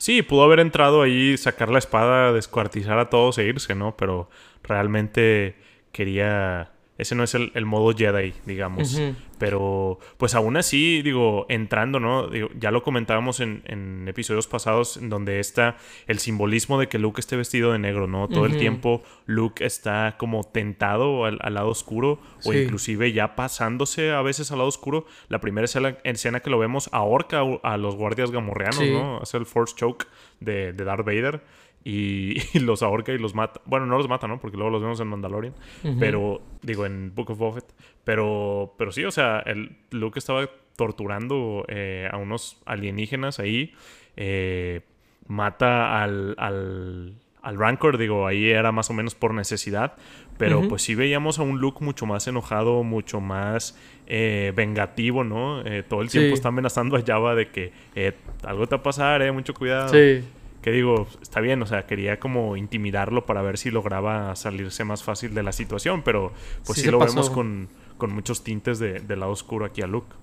Sí, 0.02 0.24
pudo 0.24 0.42
haber 0.42 0.60
entrado 0.60 1.04
ahí, 1.04 1.38
sacar 1.38 1.70
la 1.70 1.78
espada, 1.78 2.34
descuartizar 2.34 2.98
a 2.98 3.12
todos 3.12 3.38
e 3.38 3.44
irse, 3.46 3.76
¿no? 3.76 3.96
Pero 3.98 4.32
realmente 4.64 5.56
quería... 5.92 6.72
Ese 7.02 7.16
no 7.16 7.24
es 7.24 7.34
el, 7.36 7.52
el 7.56 7.66
modo 7.66 7.96
Jedi, 7.98 8.34
digamos. 8.46 9.02
Pero, 9.40 9.98
pues 10.18 10.36
aún 10.36 10.56
así, 10.56 11.02
digo, 11.02 11.48
entrando, 11.50 12.00
¿no? 12.00 12.28
Digo, 12.28 12.50
ya 12.60 12.70
lo 12.70 12.84
comentábamos 12.84 13.40
en, 13.40 13.64
en 13.66 14.08
episodios 14.08 14.46
pasados, 14.46 14.98
en 14.98 15.10
donde 15.10 15.40
está 15.40 15.78
el 16.06 16.20
simbolismo 16.20 16.80
de 16.80 16.88
que 16.88 17.00
Luke 17.00 17.20
esté 17.20 17.36
vestido 17.38 17.72
de 17.72 17.80
negro, 17.80 18.06
¿no? 18.06 18.28
Todo 18.28 18.46
el 18.46 18.58
tiempo 18.58 19.02
Luke 19.26 19.66
está 19.66 20.16
como 20.20 20.44
tentado 20.44 21.26
al, 21.26 21.40
al 21.42 21.56
lado 21.56 21.70
oscuro, 21.70 22.20
o 22.46 22.54
inclusive 22.54 23.12
ya 23.14 23.36
pasándose 23.36 24.12
a 24.12 24.22
veces 24.22 24.52
al 24.52 24.60
lado 24.60 24.70
oscuro. 24.70 25.08
La 25.28 25.40
primera 25.42 25.66
escena, 25.66 25.98
escena 26.04 26.40
que 26.42 26.52
lo 26.52 26.60
vemos 26.60 26.88
ahorca 26.92 27.40
a, 27.64 27.74
a 27.74 27.78
los 27.78 27.96
guardias 27.96 28.30
gamorreanos, 28.30 28.78
Sí. 28.78 28.92
¿no? 28.92 29.18
Hace 29.18 29.38
el 29.38 29.46
Force 29.48 29.76
Choke 29.76 30.06
de, 30.40 30.72
de 30.74 30.84
Darth 30.84 31.06
Vader. 31.06 31.42
Y, 31.84 32.36
y 32.54 32.60
los 32.60 32.84
ahorca 32.84 33.12
y 33.12 33.18
los 33.18 33.34
mata. 33.36 33.62
Bueno, 33.66 33.86
no 33.86 33.98
los 33.98 34.08
mata, 34.08 34.28
¿no? 34.28 34.40
Porque 34.40 34.58
luego 34.58 34.70
los 34.72 34.82
vemos 34.82 35.00
en 35.00 35.08
Mandalorian. 35.08 35.54
Pero, 36.00 36.42
digo, 36.62 36.86
en 36.86 37.14
Book 37.16 37.32
of 37.32 37.38
Boba 37.40 37.54
Fett. 37.56 37.74
Pero, 38.04 38.74
pero 38.78 38.92
sí, 38.92 39.04
o 39.04 39.12
sea, 39.12 39.40
el 39.40 39.78
Luke 39.92 40.20
estaba 40.20 40.48
torturando 40.76 41.66
eh, 41.68 42.08
a 42.12 42.18
unos 42.18 42.62
alienígenas 42.66 43.40
ahí. 43.40 43.74
eh, 44.18 44.82
mata 45.28 46.02
al, 46.04 46.36
al, 46.38 47.14
al 47.42 47.58
Rancor, 47.58 47.98
digo, 47.98 48.28
ahí 48.28 48.50
era 48.50 48.72
más 48.72 48.90
o 48.90 48.94
menos 48.94 49.16
por 49.16 49.34
necesidad. 49.34 49.94
Pero 50.38 50.68
pues 50.68 50.82
sí 50.82 50.96
veíamos 50.96 51.38
a 51.38 51.44
un 51.44 51.60
Luke 51.60 51.84
mucho 51.86 52.06
más 52.08 52.28
enojado, 52.28 52.84
mucho 52.84 53.22
más 53.22 53.78
eh, 54.08 54.52
vengativo, 54.56 55.24
¿no? 55.24 55.62
Eh, 55.66 55.84
todo 55.84 56.02
el 56.02 56.10
tiempo 56.10 56.34
está 56.34 56.48
amenazando 56.50 56.98
a 56.98 57.02
Java 57.06 57.36
de 57.36 57.50
que 57.50 57.72
eh, 57.96 58.14
algo 58.44 58.66
te 58.68 58.76
va 58.76 58.80
a 58.80 58.84
pasar, 58.84 59.22
eh, 59.22 59.32
mucho 59.32 59.54
cuidado. 59.54 59.90
Sí. 59.90 60.24
Que 60.62 60.72
digo, 60.72 61.08
está 61.22 61.40
bien, 61.40 61.62
o 61.62 61.66
sea, 61.66 61.88
quería 61.88 62.20
como 62.20 62.56
intimidarlo 62.56 63.26
para 63.26 63.42
ver 63.42 63.58
si 63.58 63.72
lograba 63.72 64.36
salirse 64.36 64.84
más 64.84 65.04
fácil 65.04 65.34
de 65.34 65.44
la 65.44 65.52
situación, 65.52 66.04
pero 66.04 66.32
pues 66.66 66.80
sí, 66.80 66.92
lo 66.92 67.00
vemos 67.00 67.30
con, 67.30 67.70
muchos 68.10 68.44
tintes 68.44 68.80
de, 68.80 69.00
del 69.00 69.22
lado 69.22 69.32
oscuro 69.32 69.66
aquí 69.66 69.82
a 69.82 69.88
Luke. 69.88 70.16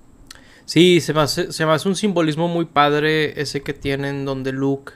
Sí, 0.65 1.01
se 1.01 1.15
me, 1.15 1.21
hace, 1.21 1.53
se 1.53 1.67
me 1.67 1.73
hace 1.73 1.89
un 1.89 1.97
simbolismo 1.97 2.47
muy 2.47 2.67
padre 2.67 3.41
ese 3.41 3.63
que 3.63 3.73
tienen 3.73 4.25
donde 4.25 4.53
Luke 4.53 4.93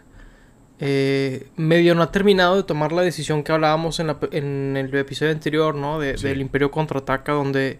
eh, 0.85 1.47
medio 1.55 1.95
no 1.95 2.03
ha 2.03 2.11
terminado 2.11 2.57
de 2.57 2.65
tomar 2.65 2.91
la 2.91 3.03
decisión 3.03 3.45
que 3.45 3.53
hablábamos 3.53 4.01
en, 4.01 4.09
la, 4.09 4.19
en 4.33 4.77
el 4.77 4.93
episodio 4.97 5.31
anterior, 5.31 5.77
¿no? 5.77 6.01
De, 6.01 6.15
Del 6.15 6.41
Imperio 6.41 6.73
Contraataca, 6.73 7.33
donde 7.33 7.79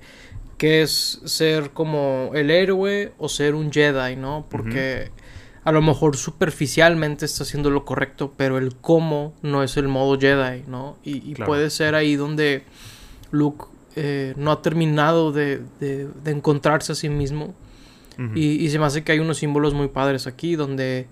que 0.57 0.83
es 0.83 1.21
ser 1.25 1.71
como 1.71 2.31
el 2.33 2.53
héroe 2.53 3.13
o 3.19 3.29
ser 3.29 3.57
un 3.57 3.73
Jedi, 3.73 4.15
¿no? 4.15 4.47
Porque 4.49 5.11
a 5.65 5.73
lo 5.73 5.83
mejor 5.83 6.17
superficialmente 6.17 7.25
está 7.25 7.45
haciendo 7.45 7.71
lo 7.71 7.85
correcto, 7.85 8.35
pero 8.37 8.59
el 8.59 8.75
cómo 8.77 9.35
no 9.43 9.63
es 9.63 9.77
el 9.77 9.89
modo 9.89 10.19
Jedi, 10.19 10.65
¿no? 10.67 10.97
Y, 11.05 11.35
puede 11.35 11.71
ser 11.71 11.95
ahí 11.95 12.17
donde 12.17 12.65
Luke 13.31 13.67
eh, 13.97 14.35
no 14.37 14.51
ha 14.51 14.63
terminado 14.63 15.33
de, 15.33 15.61
de, 15.81 16.09
encontrarse 16.27 16.93
a 16.93 16.95
sí 16.95 17.09
mismo. 17.09 17.55
y, 18.35 18.65
y 18.65 18.71
se 18.71 18.79
me 18.79 18.85
hace 18.85 19.05
que 19.05 19.13
hay 19.13 19.19
unos 19.21 19.39
símbolos 19.39 19.75
muy 19.75 19.89
padres 19.89 20.27
aquí, 20.27 20.55
donde 20.55 21.07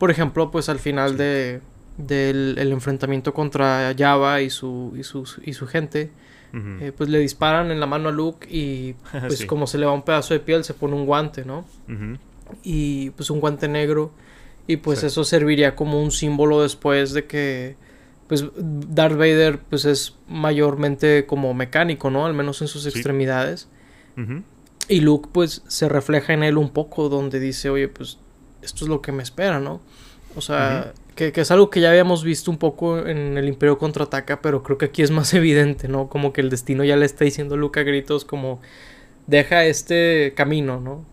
por 0.00 0.10
ejemplo, 0.10 0.50
pues 0.50 0.70
al 0.70 0.78
final 0.78 1.18
de, 1.18 1.60
del 1.98 2.56
enfrentamiento 2.72 3.34
contra 3.34 3.94
Java 3.96 4.40
y 4.40 4.48
su, 4.48 4.94
y 4.96 5.02
su, 5.02 5.28
y 5.44 5.52
su 5.52 5.66
gente, 5.66 6.10
eh, 6.54 6.90
pues 6.96 7.10
le 7.10 7.18
disparan 7.18 7.70
en 7.70 7.78
la 7.78 7.86
mano 7.86 8.08
a 8.08 8.12
Luke 8.12 8.48
y 8.50 8.94
pues 9.28 9.44
como 9.44 9.66
se 9.66 9.76
le 9.76 9.84
va 9.84 9.92
un 9.92 10.02
pedazo 10.02 10.32
de 10.32 10.40
piel 10.40 10.64
se 10.64 10.72
pone 10.72 10.94
un 10.94 11.04
guante, 11.04 11.44
¿no? 11.44 11.66
Y 12.62 13.10
pues 13.10 13.30
un 13.30 13.40
guante 13.40 13.68
negro 13.68 14.12
y 14.66 14.76
pues 14.76 15.02
eso 15.02 15.24
serviría 15.24 15.74
como 15.74 16.02
un 16.02 16.12
símbolo 16.12 16.62
después 16.62 17.12
de 17.12 17.26
que 17.26 17.76
pues 18.28 18.44
Darth 18.56 19.16
Vader 19.16 19.58
pues 19.58 19.84
es 19.84 20.16
mayormente 20.28 21.26
como 21.26 21.52
mecánico, 21.54 22.10
¿no? 22.10 22.26
Al 22.26 22.34
menos 22.34 22.62
en 22.62 22.68
sus 22.68 22.86
extremidades. 22.86 23.68
Y 24.88 25.00
Luke 25.00 25.28
pues 25.32 25.62
se 25.66 25.88
refleja 25.88 26.34
en 26.34 26.42
él 26.42 26.56
un 26.58 26.70
poco 26.70 27.08
donde 27.08 27.40
dice, 27.40 27.70
oye, 27.70 27.88
pues 27.88 28.18
esto 28.62 28.84
es 28.84 28.88
lo 28.88 29.02
que 29.02 29.12
me 29.12 29.22
espera, 29.22 29.58
¿no? 29.58 29.80
O 30.36 30.40
sea, 30.40 30.92
que, 31.16 31.32
es 31.34 31.50
algo 31.50 31.70
que 31.70 31.80
ya 31.80 31.90
habíamos 31.90 32.22
visto 32.22 32.50
un 32.50 32.58
poco 32.58 33.06
en 33.06 33.36
el 33.36 33.48
Imperio 33.48 33.78
Contraataca, 33.78 34.40
pero 34.40 34.62
creo 34.62 34.78
que 34.78 34.86
aquí 34.86 35.02
es 35.02 35.10
más 35.10 35.34
evidente, 35.34 35.88
¿no? 35.88 36.08
Como 36.08 36.32
que 36.32 36.40
el 36.40 36.50
destino 36.50 36.84
ya 36.84 36.96
le 36.96 37.06
está 37.06 37.24
diciendo 37.24 37.56
a 37.56 37.58
Luke 37.58 37.80
a 37.80 37.82
gritos 37.82 38.24
como, 38.24 38.60
deja 39.26 39.64
este 39.64 40.32
camino, 40.36 40.80
¿no? 40.80 41.04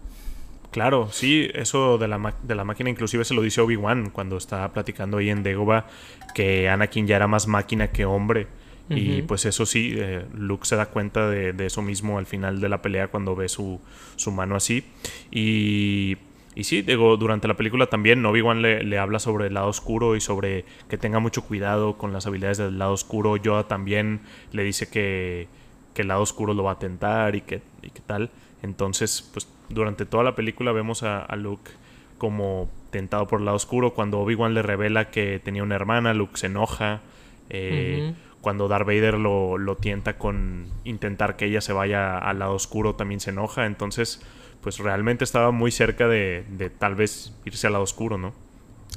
Claro, 0.71 1.09
sí, 1.11 1.49
eso 1.53 1.97
de 1.97 2.07
la, 2.07 2.35
de 2.43 2.55
la 2.55 2.63
máquina 2.63 2.89
inclusive 2.89 3.23
se 3.25 3.33
lo 3.33 3.41
dice 3.41 3.61
Obi-Wan 3.61 4.09
cuando 4.09 4.37
está 4.37 4.71
platicando 4.73 5.17
ahí 5.17 5.29
en 5.29 5.41
Dagobah 5.41 5.87
que 6.35 6.69
Anakin 6.69 7.07
ya 7.07 7.15
era 7.15 7.27
más 7.27 7.47
máquina 7.47 7.89
que 7.89 8.05
hombre. 8.05 8.47
Y 8.89 9.21
pues 9.23 9.45
eso 9.45 9.65
sí, 9.65 9.95
eh, 9.97 10.23
Luke 10.33 10.65
se 10.65 10.77
da 10.77 10.85
cuenta 10.85 11.29
de, 11.29 11.51
de, 11.51 11.65
eso 11.65 11.81
mismo 11.81 12.19
al 12.19 12.25
final 12.25 12.61
de 12.61 12.69
la 12.69 12.81
pelea 12.81 13.09
cuando 13.09 13.35
ve 13.35 13.49
su, 13.49 13.81
su 14.15 14.31
mano 14.31 14.55
así. 14.55 14.85
Y 15.29 16.15
y 16.57 16.63
sí, 16.63 16.81
digo, 16.81 17.17
durante 17.17 17.47
la 17.47 17.53
película 17.53 17.85
también 17.85 18.25
Obi-Wan 18.25 18.63
le, 18.63 18.97
habla 18.97 19.19
sobre 19.19 19.45
el 19.45 19.53
lado 19.53 19.67
oscuro 19.67 20.15
y 20.15 20.21
sobre 20.21 20.65
que 20.89 20.97
tenga 20.97 21.19
mucho 21.19 21.43
cuidado 21.43 21.99
con 21.99 22.13
las 22.13 22.25
habilidades 22.25 22.57
del 22.57 22.79
lado 22.79 22.93
oscuro. 22.93 23.37
Yoda 23.37 23.67
también 23.67 24.21
le 24.53 24.63
dice 24.63 24.89
que, 24.89 25.47
el 25.93 26.07
lado 26.07 26.23
oscuro 26.23 26.55
lo 26.55 26.63
va 26.63 26.71
a 26.71 26.79
tentar 26.79 27.35
y 27.35 27.41
que, 27.41 27.61
y 27.83 27.89
tal. 28.07 28.31
Entonces, 28.63 29.29
pues 29.33 29.47
durante 29.69 30.05
toda 30.05 30.23
la 30.23 30.35
película 30.35 30.71
vemos 30.71 31.03
a, 31.03 31.27
Luke 31.35 31.71
como 32.17 32.69
tentado 32.89 33.27
por 33.27 33.39
el 33.39 33.45
lado 33.45 33.57
oscuro. 33.57 33.93
Cuando 33.93 34.19
Obi-Wan 34.19 34.53
le 34.53 34.61
revela 34.61 35.09
que 35.09 35.39
tenía 35.43 35.63
una 35.63 35.75
hermana, 35.75 36.13
Luke 36.13 36.37
se 36.37 36.47
enoja. 36.47 37.01
Eh, 37.49 38.13
cuando 38.41 38.67
Darth 38.67 38.85
Vader 38.85 39.15
lo, 39.15 39.57
lo 39.57 39.75
tienta 39.75 40.17
con 40.17 40.67
intentar 40.83 41.35
que 41.35 41.45
ella 41.45 41.61
se 41.61 41.73
vaya 41.73 42.17
al 42.17 42.39
lado 42.39 42.53
oscuro, 42.53 42.95
también 42.95 43.19
se 43.19 43.31
enoja. 43.31 43.65
Entonces, 43.65 44.21
pues 44.61 44.79
realmente 44.79 45.23
estaba 45.23 45.51
muy 45.51 45.71
cerca 45.71 46.07
de, 46.07 46.43
tal 46.77 46.95
vez 46.95 47.33
irse 47.45 47.67
al 47.67 47.73
lado 47.73 47.83
oscuro, 47.83 48.17
¿no? 48.17 48.33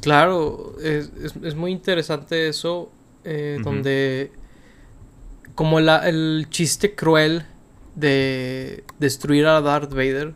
Claro, 0.00 0.74
es, 0.82 1.54
muy 1.54 1.72
interesante 1.72 2.48
eso, 2.48 2.90
eh, 3.24 3.58
donde 3.62 4.32
como 5.54 5.78
el 5.78 6.46
chiste 6.48 6.94
cruel 6.94 7.44
de 7.94 8.84
destruir 8.98 9.46
a 9.46 9.60
Darth 9.60 9.92
Vader 9.92 10.34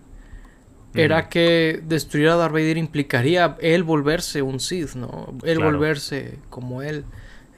era 0.95 1.29
que 1.29 1.83
destruir 1.85 2.29
a 2.29 2.37
Darth 2.37 2.53
Vader 2.53 2.77
implicaría 2.77 3.57
él 3.61 3.83
volverse 3.83 4.43
un 4.43 4.61
Sith, 4.61 4.95
¿no? 4.95 5.35
Él 5.43 5.59
volverse 5.59 6.39
como 6.51 6.83
él. 6.83 7.05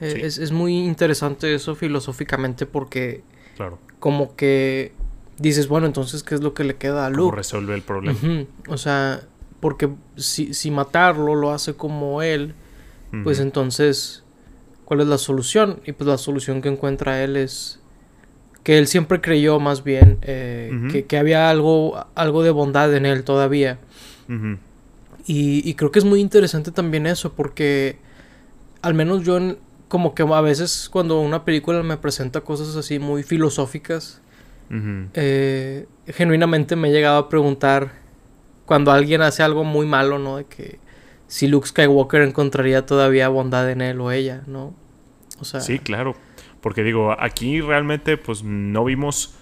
Eh, 0.01 0.21
es, 0.23 0.37
es, 0.37 0.51
muy 0.51 0.85
interesante 0.85 1.53
eso 1.53 1.75
filosóficamente 1.75 2.65
porque 2.65 3.23
claro. 3.55 3.79
como 3.99 4.35
que 4.35 4.91
dices, 5.37 5.67
bueno, 5.67 5.87
entonces, 5.87 6.23
¿qué 6.23 6.35
es 6.35 6.41
lo 6.41 6.53
que 6.53 6.63
le 6.63 6.75
queda 6.75 7.05
a 7.05 7.09
Luke? 7.09 7.21
¿Cómo 7.21 7.31
resuelve 7.31 7.75
el 7.75 7.81
problema? 7.81 8.17
O 8.67 8.77
sea, 8.77 9.21
porque 9.59 9.89
si, 10.15 10.53
si, 10.53 10.71
matarlo 10.71 11.35
lo 11.35 11.51
hace 11.51 11.73
como 11.73 12.21
él, 12.21 12.53
pues 13.23 13.39
entonces, 13.39 14.23
¿cuál 14.85 15.01
es 15.01 15.07
la 15.07 15.17
solución? 15.17 15.79
Y 15.85 15.93
pues 15.93 16.07
la 16.07 16.17
solución 16.17 16.61
que 16.61 16.69
encuentra 16.69 17.23
él 17.23 17.35
es 17.37 17.79
que 18.67 18.77
él 18.77 18.87
siempre 18.87 19.21
creyó 19.21 19.61
más 19.61 19.85
bien 19.85 20.17
eh, 20.23 21.05
que, 21.07 21.17
había 21.17 21.49
algo, 21.49 22.05
algo 22.15 22.43
de 22.43 22.49
bondad 22.49 22.93
en 22.93 23.05
él 23.05 23.23
todavía. 23.23 23.79
y, 25.25 25.69
y, 25.69 25.73
creo 25.75 25.89
que 25.89 25.99
es 25.99 26.03
muy 26.03 26.19
interesante 26.19 26.73
también 26.73 27.07
eso, 27.07 27.31
porque 27.31 27.97
al 28.81 28.93
menos 28.93 29.23
yo 29.23 29.39
como 29.87 30.13
que 30.13 30.23
a 30.23 30.41
veces 30.41 30.89
cuando 30.91 31.21
una 31.21 31.45
película 31.45 31.81
me 31.81 31.95
presenta 31.95 32.41
cosas 32.41 32.75
así 32.75 32.99
muy 32.99 33.23
filosóficas, 33.23 34.21
eh, 35.13 35.87
genuinamente 36.07 36.75
me 36.75 36.89
he 36.89 36.91
llegado 36.91 37.19
a 37.19 37.29
preguntar 37.29 37.93
cuando 38.65 38.91
alguien 38.91 39.21
hace 39.21 39.43
algo 39.43 39.63
muy 39.63 39.85
malo, 39.85 40.19
¿no? 40.19 40.35
De 40.35 40.43
que 40.43 40.79
si 41.27 41.47
Luke 41.47 41.69
Skywalker 41.69 42.21
encontraría 42.21 42.85
todavía 42.85 43.29
bondad 43.29 43.71
en 43.71 43.79
él 43.79 44.01
o 44.01 44.11
ella, 44.11 44.43
¿no? 44.45 44.73
O 45.39 45.45
sea... 45.45 45.61
Sí, 45.61 45.79
claro. 45.79 46.17
Porque 46.61 46.83
digo, 46.83 47.15
aquí 47.19 47.61
realmente 47.61 48.17
pues 48.17 48.43
no 48.43 48.83
vimos 48.83 49.37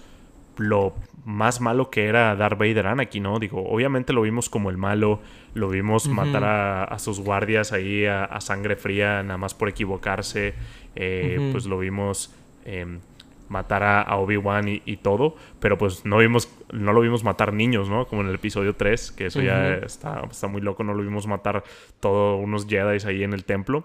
lo 0.58 0.94
más 1.24 1.60
malo 1.60 1.90
que 1.90 2.06
era 2.06 2.34
Darth 2.36 2.58
Vader 2.58 2.86
Anakin, 2.86 3.22
¿no? 3.22 3.38
Digo, 3.38 3.62
obviamente 3.68 4.12
lo 4.12 4.22
vimos 4.22 4.48
como 4.48 4.70
el 4.70 4.76
malo, 4.76 5.20
lo 5.54 5.68
vimos 5.68 6.08
matar 6.08 6.44
a, 6.90 6.98
sus 6.98 7.20
guardias 7.20 7.72
ahí 7.72 8.06
a, 8.06 8.40
sangre 8.40 8.76
fría, 8.76 9.22
nada 9.22 9.36
más 9.36 9.54
por 9.54 9.68
equivocarse, 9.68 10.54
eh, 10.94 11.50
pues 11.52 11.66
lo 11.66 11.78
vimos... 11.78 12.34
Em, 12.64 13.00
matar 13.48 13.82
a, 13.82 14.16
Obi-Wan 14.16 14.80
y, 14.84 14.96
todo, 14.96 15.36
pero 15.60 15.78
pues 15.78 16.04
no 16.04 16.18
vimos, 16.18 16.50
no 16.72 16.92
lo 16.92 17.00
vimos 17.00 17.24
matar 17.24 17.52
niños, 17.52 17.88
¿no? 17.88 18.06
Como 18.06 18.22
en 18.22 18.28
el 18.28 18.34
episodio 18.34 18.74
3, 18.74 19.12
que 19.12 19.26
eso 19.26 19.40
ya 19.40 19.74
está, 19.74 20.22
está 20.30 20.48
muy 20.48 20.60
loco, 20.60 20.84
no 20.84 20.94
lo 20.94 21.02
vimos 21.02 21.26
matar 21.26 21.62
todos 22.00 22.42
unos 22.42 22.66
Jedi 22.66 23.06
ahí 23.06 23.22
en 23.22 23.32
el 23.32 23.44
templo. 23.44 23.84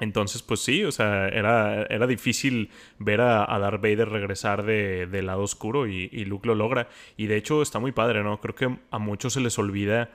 Entonces, 0.00 0.42
pues 0.42 0.60
sí, 0.60 0.84
o 0.84 0.92
sea, 0.92 1.28
era, 1.28 1.84
era 1.84 2.06
difícil 2.06 2.70
ver 2.98 3.20
a, 3.20 3.46
Darth 3.58 3.80
Vader 3.80 4.08
regresar 4.08 4.64
de, 4.64 5.06
del 5.06 5.26
lado 5.26 5.42
oscuro 5.42 5.86
y, 5.86 6.08
Luke 6.24 6.46
lo 6.46 6.54
logra. 6.54 6.88
Y 7.16 7.26
de 7.26 7.36
hecho 7.36 7.62
está 7.62 7.78
muy 7.78 7.92
padre, 7.92 8.22
¿no? 8.22 8.40
Creo 8.40 8.54
que 8.54 8.76
a 8.90 8.98
muchos 8.98 9.34
se 9.34 9.40
les 9.40 9.58
olvida 9.58 10.10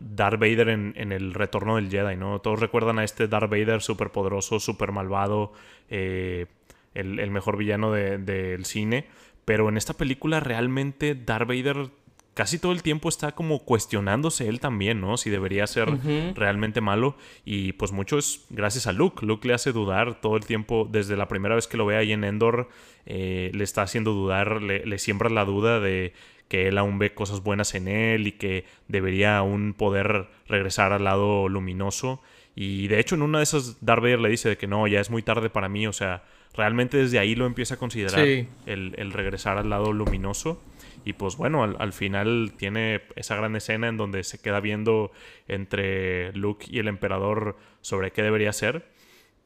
Darth 0.00 0.40
Vader 0.40 0.70
en, 0.70 0.94
en 0.96 1.12
el 1.12 1.34
retorno 1.34 1.76
del 1.76 1.90
Jedi, 1.90 2.16
¿no? 2.16 2.40
Todos 2.40 2.60
recuerdan 2.60 2.98
a 2.98 3.04
este 3.04 3.28
Darth 3.28 3.50
Vader 3.50 3.82
súper 3.82 4.10
poderoso, 4.10 4.60
súper 4.60 4.92
malvado, 4.92 5.52
eh, 5.90 6.46
el, 6.94 7.30
mejor 7.30 7.56
villano 7.56 7.92
del 7.92 8.64
cine. 8.64 9.06
Pero 9.44 9.68
en 9.68 9.76
esta 9.76 9.94
película 9.94 10.40
realmente 10.40 11.14
Darth 11.14 11.48
Vader 11.48 11.90
casi 12.38 12.60
todo 12.60 12.70
el 12.70 12.84
tiempo 12.84 13.08
está 13.08 13.32
como 13.32 13.64
cuestionándose 13.64 14.46
él 14.46 14.60
también, 14.60 15.00
¿no? 15.00 15.16
Si 15.16 15.28
debería 15.28 15.66
ser 15.66 15.88
realmente 16.36 16.80
malo. 16.80 17.16
Y 17.44 17.72
pues 17.72 17.90
mucho 17.90 18.16
es 18.16 18.46
gracias 18.48 18.86
a 18.86 18.92
Luke. 18.92 19.26
Luke 19.26 19.48
le 19.48 19.54
hace 19.54 19.72
dudar 19.72 20.20
todo 20.20 20.36
el 20.36 20.46
tiempo, 20.46 20.88
desde 20.88 21.16
la 21.16 21.26
primera 21.26 21.56
vez 21.56 21.66
que 21.66 21.76
lo 21.76 21.84
ve 21.84 21.96
ahí 21.96 22.12
en 22.12 22.22
Endor, 22.22 22.68
eh, 23.06 23.50
le 23.52 23.64
está 23.64 23.82
haciendo 23.82 24.12
dudar, 24.12 24.62
le, 24.62 24.86
le, 24.86 24.98
siembra 25.00 25.28
la 25.30 25.44
duda 25.44 25.80
de 25.80 26.12
que 26.46 26.68
él 26.68 26.78
aún 26.78 27.00
ve 27.00 27.12
cosas 27.12 27.42
buenas 27.42 27.74
en 27.74 27.88
él 27.88 28.28
y 28.28 28.32
que 28.32 28.64
debería 28.86 29.36
aún 29.36 29.74
poder 29.76 30.28
regresar 30.46 30.92
al 30.92 31.02
lado 31.02 31.48
luminoso. 31.48 32.22
Y 32.54 32.86
de 32.86 33.00
hecho 33.00 33.16
en 33.16 33.22
una 33.22 33.38
de 33.38 33.44
esas 33.44 33.84
Darth 33.84 34.00
Vader 34.00 34.20
le 34.20 34.28
dice 34.28 34.48
de 34.48 34.56
que 34.56 34.68
no, 34.68 34.86
ya 34.86 35.00
es 35.00 35.10
muy 35.10 35.22
tarde 35.22 35.50
para 35.50 35.68
mí, 35.68 35.88
o 35.88 35.92
sea, 35.92 36.22
realmente 36.54 36.98
desde 36.98 37.18
ahí 37.18 37.34
lo 37.34 37.46
empieza 37.46 37.74
a 37.74 37.76
considerar 37.78 38.26
el, 38.66 39.12
regresar 39.12 39.58
al 39.58 39.70
lado 39.70 39.92
luminoso. 39.92 40.60
Y 41.04 41.14
pues 41.14 41.36
bueno, 41.36 41.62
al, 41.64 41.92
final 41.92 42.52
tiene 42.56 43.02
esa 43.16 43.36
gran 43.36 43.56
escena 43.56 43.88
en 43.88 43.96
donde 43.96 44.24
se 44.24 44.40
queda 44.40 44.60
viendo 44.60 45.10
entre 45.46 46.32
Luke 46.32 46.66
y 46.68 46.78
el 46.78 46.88
emperador 46.88 47.56
sobre 47.80 48.10
qué 48.12 48.22
debería 48.22 48.52
ser. 48.52 48.86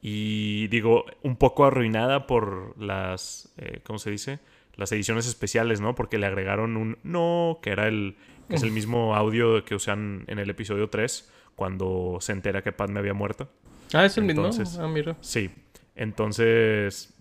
Y 0.01 0.67
digo, 0.69 1.05
un 1.23 1.37
poco 1.37 1.65
arruinada 1.65 2.27
por 2.27 2.77
las, 2.81 3.55
eh, 3.59 3.81
¿cómo 3.85 3.99
se 3.99 4.11
dice? 4.11 4.41
Las 4.75 4.91
ediciones 4.91 5.27
especiales, 5.27 5.81
¿no? 5.81 5.95
Porque 5.95 6.19
le 6.19 6.27
agregaron 6.27 6.77
un 6.77 6.99
no, 7.05 7.61
que 7.63 7.71
era 7.71 7.87
el, 7.87 8.17
es 8.49 8.63
el 8.63 8.73
mismo 8.73 9.15
audio 9.15 9.65
que 9.65 9.75
usan 9.75 10.25
en 10.27 10.39
el 10.39 10.51
episodio 10.51 10.91
3 10.91 11.31
cuando 11.55 12.19
se 12.21 12.33
entera 12.33 12.63
que 12.63 12.73
Padme 12.73 12.99
había 12.99 13.15
muerto. 13.15 13.49
Ah, 13.93 14.05
es 14.07 14.17
el 14.17 14.25
mismo. 14.25 14.49
Ah, 14.81 14.89
mira. 14.89 15.17
Sí. 15.21 15.51
Entonces, 15.95 17.12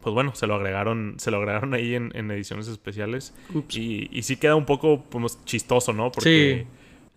pues 0.00 0.14
bueno, 0.14 0.34
se 0.34 0.46
lo 0.46 0.54
agregaron, 0.54 1.16
se 1.18 1.30
lo 1.30 1.38
agregaron 1.38 1.74
ahí 1.74 1.94
en, 1.94 2.30
ediciones 2.30 2.68
especiales. 2.68 3.34
Y, 3.70 4.08
y, 4.16 4.22
sí 4.22 4.36
queda 4.36 4.54
un 4.54 4.64
poco 4.64 5.04
pues, 5.08 5.44
chistoso, 5.44 5.92
¿no? 5.92 6.12
Porque 6.12 6.66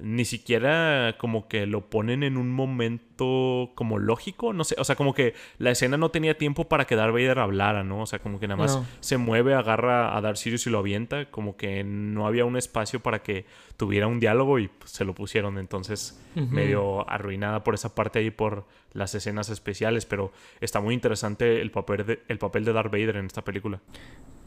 ni 0.01 0.25
siquiera 0.25 1.15
como 1.17 1.48
que 1.48 1.65
lo 1.65 1.89
ponen 1.89 2.24
en 2.24 2.38
un 2.38 2.51
momento 2.51 3.72
como 3.75 4.00
lógico, 4.00 4.53
no 4.53 4.63
sé, 4.63 4.75
o 4.77 4.84
sea, 4.84 4.96
como 4.96 5.13
que 5.13 5.34
la 5.58 5.72
escena 5.72 5.98
no 5.98 6.10
tenía 6.10 6.38
tiempo 6.38 6.67
para 6.67 6.86
que 6.86 6.96
Darth 6.96 7.13
Vader 7.13 7.39
hablara, 7.39 7.84
¿no? 7.84 8.01
O 8.01 8.05
sea, 8.05 8.20
como 8.20 8.39
que 8.39 8.48
nada 8.48 8.62
más 8.62 8.79
se 9.00 9.17
mueve, 9.17 9.53
agarra 9.53 10.15
a 10.15 10.22
Darth 10.22 10.38
Sirius 10.38 10.65
y 10.67 10.70
lo 10.70 10.79
avienta, 10.79 11.29
como 11.29 11.55
que 11.55 11.84
no 11.84 12.25
había 12.25 12.46
un 12.46 12.58
espacio 12.58 13.01
para 13.01 13.22
que 13.22 13.46
tuviera 13.77 14.08
un 14.08 14.20
diálogo 14.20 14.60
y 14.60 14.67
pues, 14.70 14.91
se 14.91 15.05
lo 15.05 15.13
pusieron, 15.13 15.58
entonces 15.58 16.20
medio 16.36 17.10
arruinada 17.10 17.63
por 17.63 17.74
esa 17.74 17.93
parte 17.93 18.20
ahí 18.20 18.31
por 18.31 18.65
las 18.93 19.13
escenas 19.15 19.50
especiales, 19.50 20.05
pero 20.05 20.31
está 20.60 20.79
muy 20.79 20.93
interesante 20.93 21.62
el 21.62 21.72
papel 21.72 22.05
de, 22.05 22.24
el 22.27 22.38
papel 22.38 22.65
de 22.65 22.74
Darth 22.74 22.91
Vader 22.91 23.17
en 23.17 23.25
esta 23.25 23.43
película. 23.43 23.81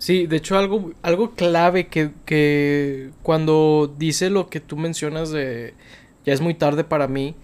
Sí, 0.04 0.26
de 0.26 0.36
hecho 0.36 0.58
algo, 0.58 0.92
algo 1.00 1.30
clave 1.30 1.86
que, 1.86 2.10
que 2.26 3.08
cuando 3.22 3.90
dice 3.96 4.28
lo 4.28 4.50
que 4.50 4.60
tú 4.60 4.76
mencionas 4.76 5.30
de 5.30 5.72
ya 6.26 6.34
es 6.34 6.42
muy 6.42 6.52
tarde 6.52 6.84
para 6.84 7.08
mí, 7.08 7.34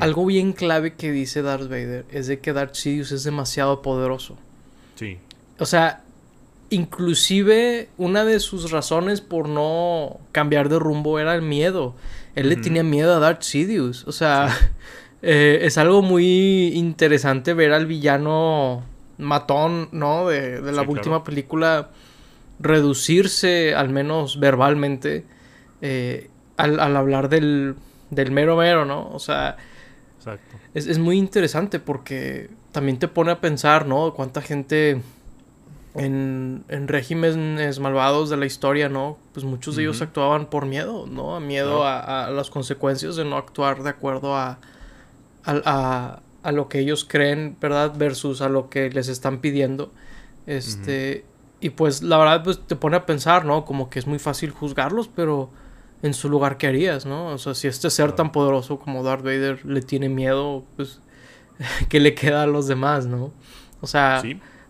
algo 0.00 0.26
bien 0.26 0.54
clave 0.54 0.94
que 0.94 1.12
dice 1.12 1.40
Darth 1.42 1.68
Vader 1.68 2.04
es 2.10 2.26
de 2.26 2.40
que 2.40 2.52
Darth 2.52 2.74
Sidious 2.74 3.12
es 3.12 3.22
demasiado 3.22 3.80
poderoso. 3.80 4.36
Sí. 4.96 5.18
O 5.60 5.66
sea, 5.66 6.02
inclusive 6.68 7.90
una 7.96 8.24
de 8.24 8.40
sus 8.40 8.72
razones 8.72 9.20
por 9.20 9.48
no 9.48 10.18
cambiar 10.32 10.70
de 10.70 10.80
rumbo 10.80 11.20
era 11.20 11.36
el 11.36 11.42
miedo. 11.42 11.94
Él 12.34 12.48
le 12.48 12.56
tenía 12.56 12.82
miedo 12.82 13.14
a 13.14 13.20
Darth 13.20 13.42
Sidious. 13.42 14.04
O 14.08 14.10
sea, 14.10 14.48
eh, 15.22 15.60
es 15.62 15.78
algo 15.78 16.02
muy 16.02 16.72
interesante 16.74 17.54
ver 17.54 17.72
al 17.72 17.86
villano 17.86 18.82
matón, 19.18 19.88
¿no? 19.92 20.28
De, 20.28 20.60
la 20.60 20.82
última 20.82 21.24
película, 21.24 21.90
reducirse, 22.58 23.74
al 23.74 23.90
menos 23.90 24.38
verbalmente, 24.38 25.24
eh, 25.80 26.30
al, 26.56 26.80
hablar 26.80 27.28
del, 27.28 27.76
del 28.10 28.30
mero 28.30 28.56
mero, 28.56 28.84
¿no? 28.84 29.08
O 29.10 29.18
sea, 29.18 29.56
Es, 30.74 30.98
muy 30.98 31.18
interesante 31.18 31.78
porque 31.78 32.50
también 32.72 32.98
te 32.98 33.08
pone 33.08 33.32
a 33.32 33.40
pensar, 33.40 33.86
¿no? 33.86 34.14
Cuánta 34.14 34.42
gente 34.42 35.02
en, 35.94 36.64
en 36.68 36.88
regímenes 36.88 37.78
malvados 37.78 38.30
de 38.30 38.36
la 38.36 38.46
historia, 38.46 38.88
¿no? 38.88 39.18
Pues 39.32 39.44
muchos 39.44 39.76
de 39.76 39.82
ellos 39.82 40.02
actuaban 40.02 40.46
por 40.46 40.66
miedo, 40.66 41.06
¿no? 41.06 41.38
Miedo 41.40 41.86
a, 41.86 42.30
las 42.30 42.50
consecuencias 42.50 43.16
de 43.16 43.24
no 43.24 43.36
actuar 43.36 43.82
de 43.82 43.90
acuerdo 43.90 44.34
a, 44.34 44.58
a, 45.44 45.60
a 45.64 46.20
lo 46.52 46.68
que 46.68 46.78
ellos 46.78 47.04
creen, 47.04 47.56
¿verdad? 47.60 47.94
Versus 47.96 48.40
a 48.40 48.48
lo 48.48 48.68
que 48.68 48.90
les 48.90 49.08
están 49.08 49.40
pidiendo. 49.40 49.92
Este, 50.46 51.24
y 51.60 51.70
pues 51.70 52.02
la 52.02 52.18
verdad 52.18 52.44
pues 52.44 52.60
te 52.66 52.76
pone 52.76 52.96
a 52.96 53.06
pensar, 53.06 53.44
¿no? 53.44 53.64
Como 53.64 53.88
que 53.88 53.98
es 53.98 54.06
muy 54.06 54.18
fácil 54.18 54.50
juzgarlos, 54.50 55.08
pero 55.08 55.50
en 56.02 56.12
su 56.12 56.28
lugar 56.28 56.58
qué 56.58 56.66
harías, 56.66 57.06
¿no? 57.06 57.28
O 57.28 57.38
sea, 57.38 57.54
si 57.54 57.66
este 57.66 57.88
ser 57.88 58.12
tan 58.12 58.32
poderoso 58.32 58.78
como 58.78 59.02
Darth 59.02 59.24
Vader 59.24 59.64
le 59.64 59.80
tiene 59.80 60.10
miedo, 60.10 60.64
pues 60.76 61.00
¿qué 61.88 62.00
le 62.00 62.14
queda 62.14 62.42
a 62.42 62.46
los 62.46 62.68
demás, 62.68 63.06
¿no? 63.06 63.32
O 63.80 63.86
sea, 63.86 64.22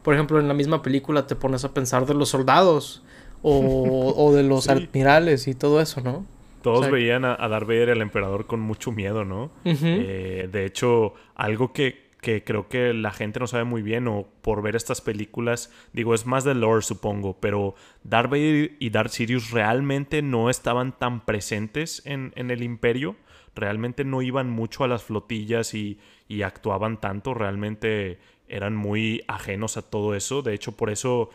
por 0.03 0.15
ejemplo, 0.15 0.39
en 0.39 0.47
la 0.47 0.55
misma 0.55 0.83
película 0.83 1.27
te 1.27 1.35
pones 1.35 1.65
a 1.65 1.75
pensar 1.75 2.07
de 2.07 2.15
los 2.15 2.29
soldados 2.29 3.03
o, 3.43 4.33
de 4.35 4.43
los 4.43 4.69
admirales 4.69 5.49
y 5.49 5.55
todo 5.55 5.81
eso, 5.81 6.01
¿no? 6.01 6.25
Todos 6.65 6.91
veían 6.91 7.27
a, 7.27 7.37
Darth 7.37 7.67
Vader, 7.67 7.91
el 7.91 8.01
emperador, 8.01 8.47
con 8.47 8.59
mucho 8.59 8.91
miedo, 8.91 9.27
¿no? 9.27 9.51
Eh, 9.67 10.49
de 10.51 10.65
hecho, 10.65 11.13
algo 11.35 11.75
que, 11.75 12.05
creo 12.23 12.69
que 12.69 12.95
la 12.95 13.11
gente 13.11 13.39
no 13.39 13.47
sabe 13.47 13.65
muy 13.65 13.83
bien 13.83 14.09
o 14.09 14.27
por 14.41 14.63
ver 14.63 14.75
estas 14.75 15.03
películas, 15.03 15.71
digo, 15.93 16.15
es 16.15 16.25
más 16.25 16.43
de 16.45 16.55
lore, 16.55 16.81
supongo, 16.81 17.39
pero 17.39 17.75
Darth 18.03 18.31
Vader 18.31 18.77
y 18.79 18.89
Darth 18.89 19.11
Sirius 19.11 19.51
realmente 19.51 20.23
no 20.23 20.49
estaban 20.49 20.99
tan 20.99 21.27
presentes 21.27 22.01
en, 22.07 22.33
el 22.35 22.63
imperio, 22.63 23.17
realmente 23.55 24.07
no 24.07 24.23
iban 24.23 24.49
mucho 24.49 24.85
a 24.85 24.89
las 24.89 25.03
flotillas 25.03 25.75
y, 25.75 25.99
y 26.29 26.43
actuaban 26.43 26.99
tanto, 26.99 27.35
realmente 27.35 28.19
eran 28.49 28.75
muy 28.75 29.23
ajenos 29.29 29.77
a 29.77 29.83
todo 29.83 30.15
eso, 30.15 30.41
de 30.41 30.55
hecho 30.55 30.73
por 30.73 30.89
eso 30.89 31.29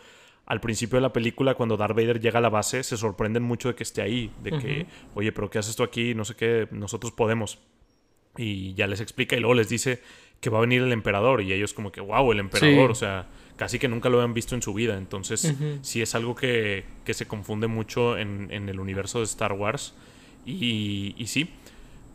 al 0.50 0.60
principio 0.60 0.96
de 0.96 1.02
la 1.02 1.12
película, 1.12 1.54
cuando 1.54 1.76
Darth 1.76 1.94
Vader 1.94 2.20
llega 2.20 2.40
a 2.40 2.42
la 2.42 2.48
base, 2.48 2.82
se 2.82 2.96
sorprenden 2.96 3.44
mucho 3.44 3.68
de 3.68 3.76
que 3.76 3.84
esté 3.84 4.02
ahí, 4.02 4.32
de 4.42 4.50
que, 4.50 4.86
oye, 5.14 5.30
pero 5.30 5.48
¿qué 5.48 5.60
haces 5.60 5.76
tú 5.76 5.84
aquí? 5.84 6.12
No 6.12 6.24
sé 6.24 6.34
qué, 6.34 6.66
nosotros 6.72 7.12
podemos. 7.12 7.60
Y 8.36 8.74
ya 8.74 8.88
les 8.88 9.00
explica 9.00 9.36
y 9.36 9.38
luego 9.38 9.54
les 9.54 9.68
dice 9.68 10.02
que 10.40 10.50
va 10.50 10.58
a 10.58 10.62
venir 10.62 10.82
el 10.82 10.90
emperador 10.90 11.40
y 11.40 11.52
ellos 11.52 11.72
como 11.72 11.92
que, 11.92 12.00
wow, 12.00 12.32
el 12.32 12.40
emperador, 12.40 12.90
o 12.90 12.96
sea, 12.96 13.28
casi 13.54 13.78
que 13.78 13.86
nunca 13.86 14.08
lo 14.08 14.18
habían 14.18 14.34
visto 14.34 14.56
en 14.56 14.62
su 14.62 14.74
vida. 14.74 14.98
Entonces, 14.98 15.54
sí 15.82 16.02
es 16.02 16.16
algo 16.16 16.34
que, 16.34 16.82
que 17.04 17.14
se 17.14 17.28
confunde 17.28 17.68
mucho 17.68 18.18
en, 18.18 18.48
en, 18.50 18.68
el 18.68 18.80
universo 18.80 19.20
de 19.20 19.26
Star 19.26 19.52
Wars. 19.52 19.94
Y, 20.44 21.14
y 21.16 21.28
sí, 21.28 21.48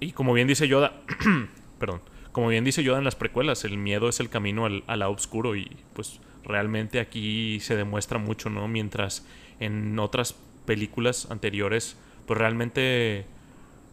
y 0.01 0.11
como 0.11 0.33
bien 0.33 0.49
dice 0.49 0.67
Yoda, 0.67 1.03
perdón, 1.79 2.01
como 2.33 2.49
bien 2.49 2.65
dice 2.65 2.83
Yoda 2.83 2.97
en 2.97 3.05
las 3.05 3.15
precuelas, 3.15 3.63
el 3.63 3.77
miedo 3.77 4.09
es 4.09 4.19
el 4.19 4.27
camino 4.27 4.65
al, 4.65 4.83
al 4.87 4.99
lado 4.99 5.13
oscuro 5.13 5.55
y 5.55 5.71
pues 5.93 6.19
realmente 6.45 6.99
aquí 6.99 7.59
se 7.59 7.75
demuestra 7.75 8.17
mucho, 8.17 8.49
¿no? 8.49 8.67
Mientras 8.67 9.25
en 9.59 9.97
otras 9.99 10.35
películas 10.65 11.29
anteriores, 11.29 11.97
pues 12.25 12.39
realmente 12.39 13.25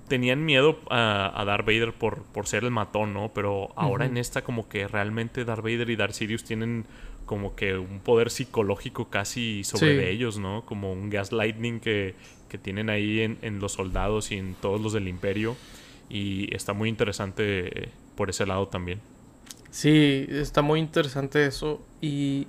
tenían 0.08 0.44
miedo 0.44 0.78
a, 0.90 1.32
a 1.40 1.44
Darth 1.44 1.66
Vader 1.66 1.92
por, 1.92 2.24
por 2.24 2.46
ser 2.46 2.64
el 2.64 2.70
matón, 2.70 3.14
¿no? 3.14 3.32
Pero 3.34 3.72
ahora 3.76 4.06
en 4.06 4.16
esta 4.16 4.42
como 4.42 4.68
que 4.68 4.86
realmente 4.88 5.44
Darth 5.44 5.62
Vader 5.62 5.88
y 5.90 5.96
Darth 5.96 6.12
Sirius 6.12 6.44
tienen 6.44 6.84
como 7.24 7.54
que 7.54 7.78
un 7.78 8.00
poder 8.00 8.30
psicológico 8.30 9.08
casi 9.08 9.64
sobre 9.64 10.10
ellos, 10.10 10.38
¿no? 10.38 10.66
Como 10.66 10.92
un 10.92 11.08
gaslighting 11.08 11.80
que, 11.80 12.14
que 12.48 12.58
tienen 12.58 12.90
ahí 12.90 13.20
en, 13.20 13.38
en, 13.42 13.58
los 13.58 13.72
soldados 13.72 14.32
y 14.32 14.36
en 14.36 14.54
todos 14.54 14.80
los 14.80 14.92
del 14.92 15.08
imperio. 15.08 15.56
Y 16.10 16.54
está 16.54 16.74
muy 16.74 16.88
interesante 16.88 17.88
por 18.16 18.28
ese 18.28 18.44
lado 18.44 18.68
también. 18.68 19.00
Sí, 19.72 20.26
está 20.28 20.60
muy 20.60 20.80
interesante 20.80 21.46
eso 21.46 21.80
y, 22.02 22.46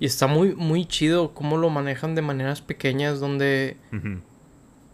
y, 0.00 0.06
está 0.06 0.26
muy, 0.26 0.54
muy 0.54 0.86
chido 0.86 1.34
cómo 1.34 1.58
lo 1.58 1.68
manejan 1.68 2.14
de 2.14 2.22
maneras 2.22 2.62
pequeñas 2.62 3.20
donde, 3.20 3.76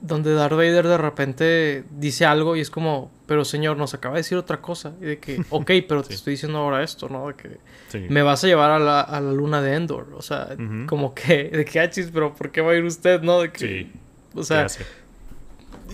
donde 0.00 0.34
Darth 0.34 0.56
Vader 0.56 0.88
de 0.88 0.98
repente 0.98 1.84
dice 1.90 2.26
algo 2.26 2.56
y 2.56 2.60
es 2.60 2.70
como, 2.70 3.12
pero 3.26 3.44
señor, 3.44 3.76
nos 3.76 3.94
acaba 3.94 4.16
de 4.16 4.20
decir 4.20 4.36
otra 4.36 4.60
cosa. 4.60 4.94
Y 5.00 5.04
de 5.04 5.18
que, 5.18 5.40
ok, 5.50 5.70
pero 5.88 6.02
te 6.02 6.14
estoy 6.14 6.32
diciendo 6.32 6.58
ahora 6.58 6.82
esto, 6.82 7.08
¿no? 7.08 7.28
De 7.28 7.34
que 7.34 8.08
me 8.08 8.22
vas 8.22 8.42
a 8.42 8.48
llevar 8.48 8.72
a 8.72 8.80
la, 8.80 9.00
a 9.00 9.20
la 9.20 9.32
luna 9.32 9.62
de 9.62 9.76
Endor. 9.76 10.08
O 10.16 10.22
sea, 10.22 10.56
como 10.86 11.14
que, 11.14 11.44
de 11.44 11.64
que, 11.64 11.78
achis, 11.78 12.08
ah, 12.08 12.10
pero 12.12 12.34
¿por 12.34 12.50
qué 12.50 12.60
va 12.60 12.72
a 12.72 12.74
ir 12.74 12.82
usted, 12.82 13.22
no? 13.22 13.40
De 13.40 13.52
que, 13.52 13.58
sí. 13.58 13.92
O 14.34 14.42
sea, 14.42 14.66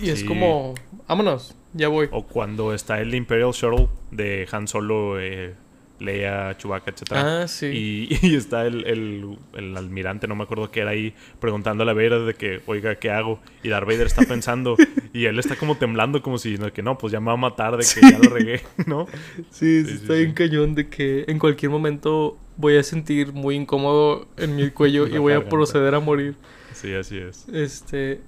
y 0.01 0.09
es 0.09 0.25
como, 0.25 0.75
vámonos, 1.07 1.55
ya 1.75 1.89
voy. 1.89 2.09
O 2.11 2.25
cuando 2.25 2.73
está 2.73 3.01
el 3.01 3.15
Imperial 3.15 3.53
Shuttle 3.53 3.89
de 4.11 4.49
Han 4.51 4.67
Solo 4.67 5.21
eh, 5.21 5.55
Leia, 6.01 6.57
Chewbacca, 6.59 6.91
etc. 6.91 7.13
Ah, 7.13 7.45
sí. 7.47 8.09
Y, 8.21 8.35
está 8.37 8.67
el, 8.67 8.87
el, 8.87 9.77
almirante, 9.77 10.27
no 10.27 10.35
me 10.35 10.45
acuerdo 10.45 10.71
qué 10.71 10.81
era 10.81 10.91
ahí, 10.91 11.15
preguntándole 11.41 11.91
a 11.91 11.95
Vader 11.95 12.21
de 12.23 12.35
que, 12.35 12.61
oiga, 12.67 12.97
¿qué 12.97 13.11
hago? 13.11 13.41
Y 13.63 13.69
Darth 13.69 13.87
Vader 13.87 14.07
está 14.07 14.23
pensando, 14.23 14.77
y 15.13 15.27
él 15.27 15.39
está 15.39 15.57
como 15.57 15.77
temblando, 15.77 16.23
como 16.23 16.39
si, 16.39 16.57
no, 16.59 16.73
que 16.73 16.83
no, 16.83 16.99
pues 16.99 17.13
ya 17.13 17.21
me 17.21 17.27
va 17.27 17.33
a 17.35 17.37
matar, 17.37 17.77
de 17.77 17.85
que 17.85 18.01
ya 18.01 18.19
lo 18.19 18.31
regué, 18.31 18.63
¿no? 18.87 19.07
Sí, 19.51 19.85
sí, 19.85 19.95
está 19.95 20.15
bien 20.15 20.33
cañón 20.33 20.75
de 20.75 20.89
que 20.89 21.25
en 21.29 21.39
cualquier 21.39 21.71
momento 21.71 22.39
voy 22.57 22.77
a 22.77 22.83
sentir 22.83 23.33
muy 23.33 23.55
incómodo 23.55 24.27
en 24.37 24.57
mi 24.57 24.71
cuello 24.71 25.07
y 25.13 25.19
voy 25.19 25.33
a 25.33 25.49
proceder 25.49 25.95
a 25.95 26.01
morir. 26.01 26.35
Sí, 26.73 26.93
así 26.93 27.19
es. 27.19 27.49
Este. 27.49 28.21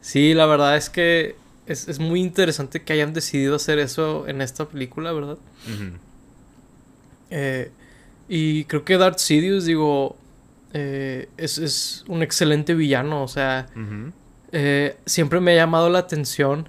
Sí, 0.00 0.32
la 0.32 0.46
verdad 0.46 0.76
es 0.76 0.88
que 0.88 1.34
es, 1.66 1.88
es 1.88 1.98
muy 1.98 2.20
interesante 2.20 2.82
que 2.82 2.92
hayan 2.92 3.12
decidido 3.12 3.56
hacer 3.56 3.78
eso 3.78 4.26
en 4.26 4.40
esta 4.40 4.66
película, 4.66 5.12
¿verdad? 5.12 5.36
Eh, 7.30 7.70
y 8.28 8.64
creo 8.64 8.84
que 8.84 8.96
Darth 8.96 9.18
Sidious, 9.18 9.64
digo, 9.64 10.16
eh, 10.72 11.28
es, 11.36 11.58
es, 11.58 12.04
un 12.08 12.22
excelente 12.22 12.74
villano. 12.74 13.22
O 13.22 13.28
sea, 13.28 13.68
eh, 14.52 14.96
siempre 15.06 15.40
me 15.40 15.52
ha 15.52 15.56
llamado 15.56 15.88
la 15.90 16.00
atención 16.00 16.68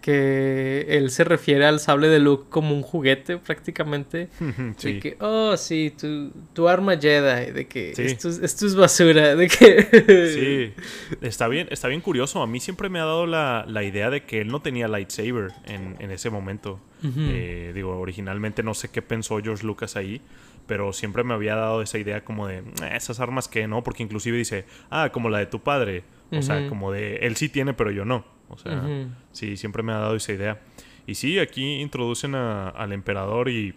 que 0.00 0.86
él 0.88 1.10
se 1.10 1.24
refiere 1.24 1.66
al 1.66 1.80
sable 1.80 2.06
de 2.06 2.20
Luke 2.20 2.44
como 2.50 2.72
un 2.72 2.82
juguete 2.82 3.38
prácticamente. 3.38 4.28
De 4.80 5.00
que, 5.00 5.16
oh, 5.18 5.56
sí, 5.56 5.92
tu, 5.98 6.30
tu 6.52 6.68
arma 6.68 6.96
Jedi, 6.96 7.50
de 7.50 7.66
que 7.66 7.90
esto, 7.90 8.28
es, 8.28 8.74
basura, 8.76 9.34
de 9.34 9.48
que... 9.48 10.74
sí, 10.76 10.82
está 11.20 11.48
bien, 11.48 11.66
está 11.72 11.88
bien 11.88 12.00
curioso. 12.00 12.42
A 12.42 12.46
mí 12.46 12.60
siempre 12.60 12.88
me 12.88 13.00
ha 13.00 13.04
dado 13.04 13.26
la, 13.26 13.64
la 13.66 13.82
idea 13.82 14.08
de 14.10 14.24
que 14.24 14.42
él 14.42 14.48
no 14.48 14.62
tenía 14.62 14.86
lightsaber 14.86 15.50
en, 15.64 15.96
en 15.98 16.12
ese 16.12 16.30
momento. 16.30 16.78
Eh, 17.04 17.72
digo, 17.74 17.98
originalmente 17.98 18.62
no 18.62 18.74
sé 18.74 18.90
qué 18.90 19.02
pensó 19.02 19.40
George 19.42 19.66
Lucas 19.66 19.96
ahí, 19.96 20.20
pero 20.66 20.92
siempre 20.92 21.24
me 21.24 21.34
había 21.34 21.56
dado 21.56 21.82
esa 21.82 21.98
idea 21.98 22.24
como 22.24 22.46
de, 22.46 22.62
esas 22.92 23.20
armas 23.20 23.48
que 23.48 23.66
no, 23.66 23.82
porque 23.82 24.02
inclusive 24.02 24.38
dice, 24.38 24.64
ah, 24.90 25.10
como 25.12 25.28
la 25.28 25.38
de 25.38 25.46
tu 25.46 25.60
padre. 25.60 26.04
O 26.30 26.40
sea, 26.40 26.66
como 26.68 26.92
de, 26.92 27.16
él 27.16 27.36
sí 27.36 27.50
tiene, 27.50 27.74
pero 27.74 27.90
yo 27.90 28.06
no. 28.06 28.24
O 28.48 28.56
sea, 28.56 28.82
sí, 29.32 29.56
siempre 29.56 29.82
me 29.82 29.92
ha 29.92 29.98
dado 29.98 30.16
esa 30.16 30.32
idea. 30.32 30.62
Y 31.06 31.16
sí, 31.16 31.38
aquí 31.38 31.80
introducen 31.80 32.34
al 32.34 32.92
emperador 32.92 33.48
y 33.48 33.74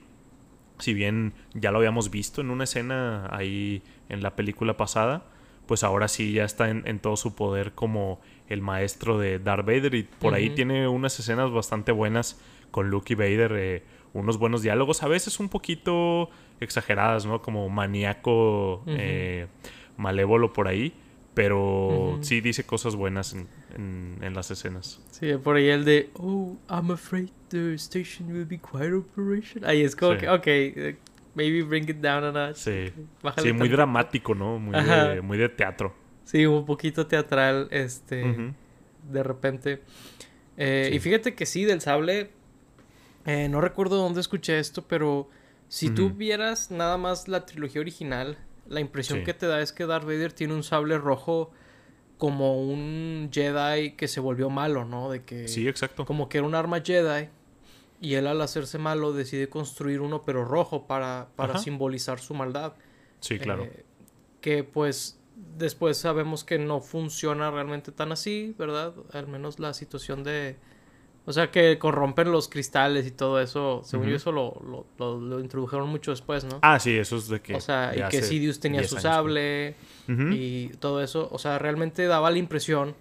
si 0.79 0.93
bien 0.93 1.33
ya 1.53 1.71
lo 1.71 1.79
habíamos 1.79 2.11
visto 2.11 2.41
en 2.41 2.49
una 2.49 2.65
escena 2.65 3.27
ahí 3.31 3.81
en 4.09 4.21
la 4.21 4.35
película 4.35 4.77
pasada, 4.77 5.25
pues 5.65 5.83
ahora 5.83 6.07
sí 6.07 6.33
ya 6.33 6.43
está 6.43 6.69
en, 6.69 6.99
todo 6.99 7.17
su 7.17 7.35
poder 7.35 7.71
como 7.71 8.21
el 8.47 8.61
maestro 8.61 9.17
de 9.17 9.39
Darth 9.39 9.65
Vader 9.65 9.95
y 9.95 10.03
por 10.03 10.33
ahí 10.33 10.51
tiene 10.51 10.87
unas 10.87 11.19
escenas 11.19 11.51
bastante 11.51 11.91
buenas 11.91 12.39
con 12.75 12.89
Luke 12.89 13.13
y 13.13 13.15
Vader, 13.15 13.53
eh, 13.55 13.83
unos 14.11 14.37
buenos 14.37 14.61
diálogos, 14.61 15.01
a 15.01 15.07
veces 15.07 15.39
un 15.39 15.47
poquito 15.47 16.29
exageradas, 16.59 17.25
¿no? 17.25 17.41
Como 17.41 17.69
maníaco, 17.69 18.83
eh, 18.85 19.47
malévolo 19.95 20.51
por 20.51 20.67
ahí, 20.67 20.93
pero 21.33 22.17
sí 22.19 22.41
dice 22.41 22.65
cosas 22.65 22.97
buenas 22.97 23.33
en, 23.33 24.17
en, 24.21 24.33
las 24.33 24.51
escenas. 24.51 25.01
Sí, 25.09 25.35
por 25.41 25.55
ahí 25.55 25.69
el 25.69 25.85
de, 25.85 26.09
oh, 26.15 26.57
I'm 26.69 26.91
afraid 26.91 27.29
the 27.47 27.75
station 27.75 28.29
will 28.29 28.43
be 28.43 28.59
quiet 28.59 28.91
operation. 28.91 29.63
Ahí 29.63 29.81
es 29.81 29.95
como 29.95 30.17
que, 30.17 30.27
ok, 30.27 30.45
eh, 30.45 30.97
maybe 31.33 31.61
bring 31.61 31.89
it 31.89 32.01
down 32.01 32.25
a 32.25 32.31
notch. 32.33 32.57
Sí, 32.57 32.91
sí 33.37 33.53
muy 33.53 33.69
dramático, 33.69 34.35
¿no? 34.35 34.59
Muy 34.59 34.75
de, 34.83 35.21
muy 35.21 35.37
de, 35.37 35.47
teatro. 35.47 35.95
Sí, 36.25 36.45
un 36.45 36.65
poquito 36.65 37.07
teatral, 37.07 37.69
este, 37.71 38.53
de 39.09 39.23
repente. 39.23 39.81
Eh, 40.57 40.91
y 40.93 40.99
fíjate 40.99 41.35
que 41.35 41.45
sí, 41.45 41.63
del 41.63 41.79
sable, 41.79 42.31
eh, 43.25 43.49
no 43.49 43.61
recuerdo 43.61 43.97
dónde 43.97 44.21
escuché 44.21 44.59
esto, 44.59 44.83
pero 44.87 45.29
si 45.67 45.89
tú 45.89 46.11
vieras 46.11 46.71
nada 46.71 46.97
más 46.97 47.27
la 47.27 47.45
trilogía 47.45 47.81
original, 47.81 48.37
la 48.67 48.79
impresión 48.79 49.23
que 49.23 49.33
te 49.33 49.47
da 49.47 49.61
es 49.61 49.71
que 49.71 49.85
Darth 49.85 50.05
Vader 50.05 50.33
tiene 50.33 50.53
un 50.53 50.63
sable 50.63 50.97
rojo 50.97 51.51
como 52.17 52.61
un 52.61 53.29
Jedi 53.31 53.91
que 53.91 54.07
se 54.07 54.19
volvió 54.19 54.49
malo, 54.49 54.85
¿no? 54.85 55.09
De 55.09 55.23
que 55.23 55.47
Sí, 55.47 55.67
exacto. 55.67 56.05
Como 56.05 56.29
que 56.29 56.37
era 56.37 56.47
un 56.47 56.55
arma 56.55 56.81
Jedi 56.81 57.29
y 57.99 58.13
él 58.15 58.27
al 58.27 58.41
hacerse 58.41 58.77
malo 58.77 59.13
decide 59.13 59.49
construir 59.49 60.01
uno 60.01 60.21
pero 60.21 60.45
rojo 60.45 60.85
para, 60.87 61.29
para 61.35 61.57
simbolizar 61.57 62.19
su 62.19 62.33
maldad. 62.33 62.73
Sí, 63.19 63.39
claro. 63.39 63.63
Eh, 63.63 63.85
que 64.41 64.63
pues 64.63 65.19
después 65.57 65.97
sabemos 65.97 66.43
que 66.43 66.57
no 66.59 66.81
funciona 66.81 67.51
realmente 67.51 67.91
tan 67.91 68.11
así, 68.11 68.55
¿verdad? 68.57 68.93
Al 69.13 69.27
menos 69.27 69.59
la 69.59 69.73
situación 69.73 70.23
de... 70.23 70.57
O 71.27 71.33
sea, 71.33 71.49
que 71.49 71.79
corrompen 71.79 72.31
los 72.31 72.47
cristales 72.47 73.07
y 73.07 73.11
todo 73.11 73.41
eso. 73.41 73.81
Según 73.83 74.07
yo, 74.07 74.15
eso 74.15 74.31
lo, 74.31 74.85
lo, 74.97 75.39
introdujeron 75.39 75.89
mucho 75.89 76.11
después, 76.11 76.43
¿no? 76.43 76.59
Ah, 76.61 76.79
sí, 76.79 76.95
eso 76.95 77.17
es 77.17 77.27
de 77.27 77.41
que... 77.41 77.55
O 77.55 77.61
sea, 77.61 77.93
y 77.95 78.09
que 78.09 78.21
Sidious 78.21 78.59
tenía 78.59 78.83
su 78.83 78.99
sable 78.99 79.75
y 80.07 80.67
todo 80.79 81.01
eso. 81.01 81.27
O 81.31 81.39
sea, 81.39 81.57
realmente 81.57 82.05
daba 82.05 82.29
la 82.29 82.37
impresión 82.37 82.95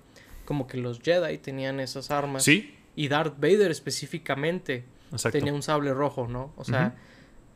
como 0.46 0.66
que 0.66 0.78
los 0.78 1.00
Jedi 1.00 1.38
tenían 1.38 1.80
esas 1.80 2.10
armas. 2.10 2.44
Sí, 2.44 2.74
y 2.96 3.08
Darth 3.08 3.38
Vader 3.38 3.70
específicamente 3.70 4.84
tenía 5.30 5.52
un 5.52 5.62
sable 5.62 5.92
rojo, 5.92 6.28
¿no? 6.28 6.52
O 6.56 6.64
sea, 6.64 6.94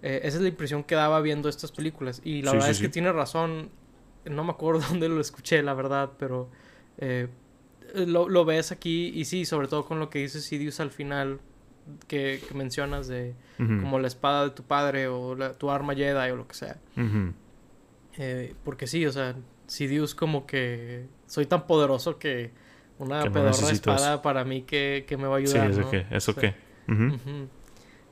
eh, 0.03 0.21
esa 0.25 0.37
es 0.37 0.43
la 0.43 0.49
impresión 0.49 0.85
que 0.85 0.95
daba 0.95 1.21
viendo 1.21 1.49
estas 1.49 1.73
películas. 1.73 2.21
Y 2.25 2.43
la 2.43 2.53
verdad 2.53 2.71
es 2.71 2.81
que 2.81 2.89
tiene 2.89 3.13
razón. 3.13 3.71
No 4.25 4.45
me 4.45 4.51
acuerdo 4.51 4.81
dónde 4.89 5.09
lo 5.09 5.21
escuché, 5.21 5.63
la 5.63 5.75
verdad, 5.75 6.11
pero 6.19 6.51
eh, 6.99 7.29
lo, 7.95 8.45
ves 8.45 8.73
aquí 8.73 9.13
y 9.15 9.25
sí, 9.25 9.45
sobre 9.45 9.69
todo 9.69 9.85
con 9.85 9.99
lo 9.99 10.11
que 10.11 10.21
dice 10.21 10.41
Sidious 10.41 10.81
al 10.81 10.91
final, 10.91 11.41
que, 12.07 12.41
mencionas 12.55 13.09
de 13.09 13.35
como 13.57 13.99
la 13.99 14.09
espada 14.09 14.45
de 14.45 14.51
tu 14.51 14.63
padre 14.63 15.09
o 15.09 15.37
tu 15.55 15.71
arma 15.71 15.95
Jedi 15.95 16.31
o 16.31 16.37
lo 16.37 16.47
que 16.47 16.55
sea. 16.55 16.79
Eh, 18.19 18.55
porque 18.65 18.87
sí, 18.87 19.07
o 19.07 19.13
sea, 19.13 19.37
Sidious 19.67 20.15
como 20.15 20.47
que 20.47 21.07
soy 21.27 21.47
tan 21.47 21.67
poderoso 21.67 22.19
que 22.19 22.51
una 22.99 23.23
pedorra 23.23 23.71
espada 23.71 24.23
para 24.23 24.45
mí 24.45 24.63
que, 24.63 25.05
me 25.19 25.27
va 25.27 25.37
a 25.37 25.39
ayudar. 25.39 25.73
Sí, 25.73 25.81
¿eso 25.81 25.91
qué, 25.91 26.07
eso 26.11 26.35
qué. 26.35 26.55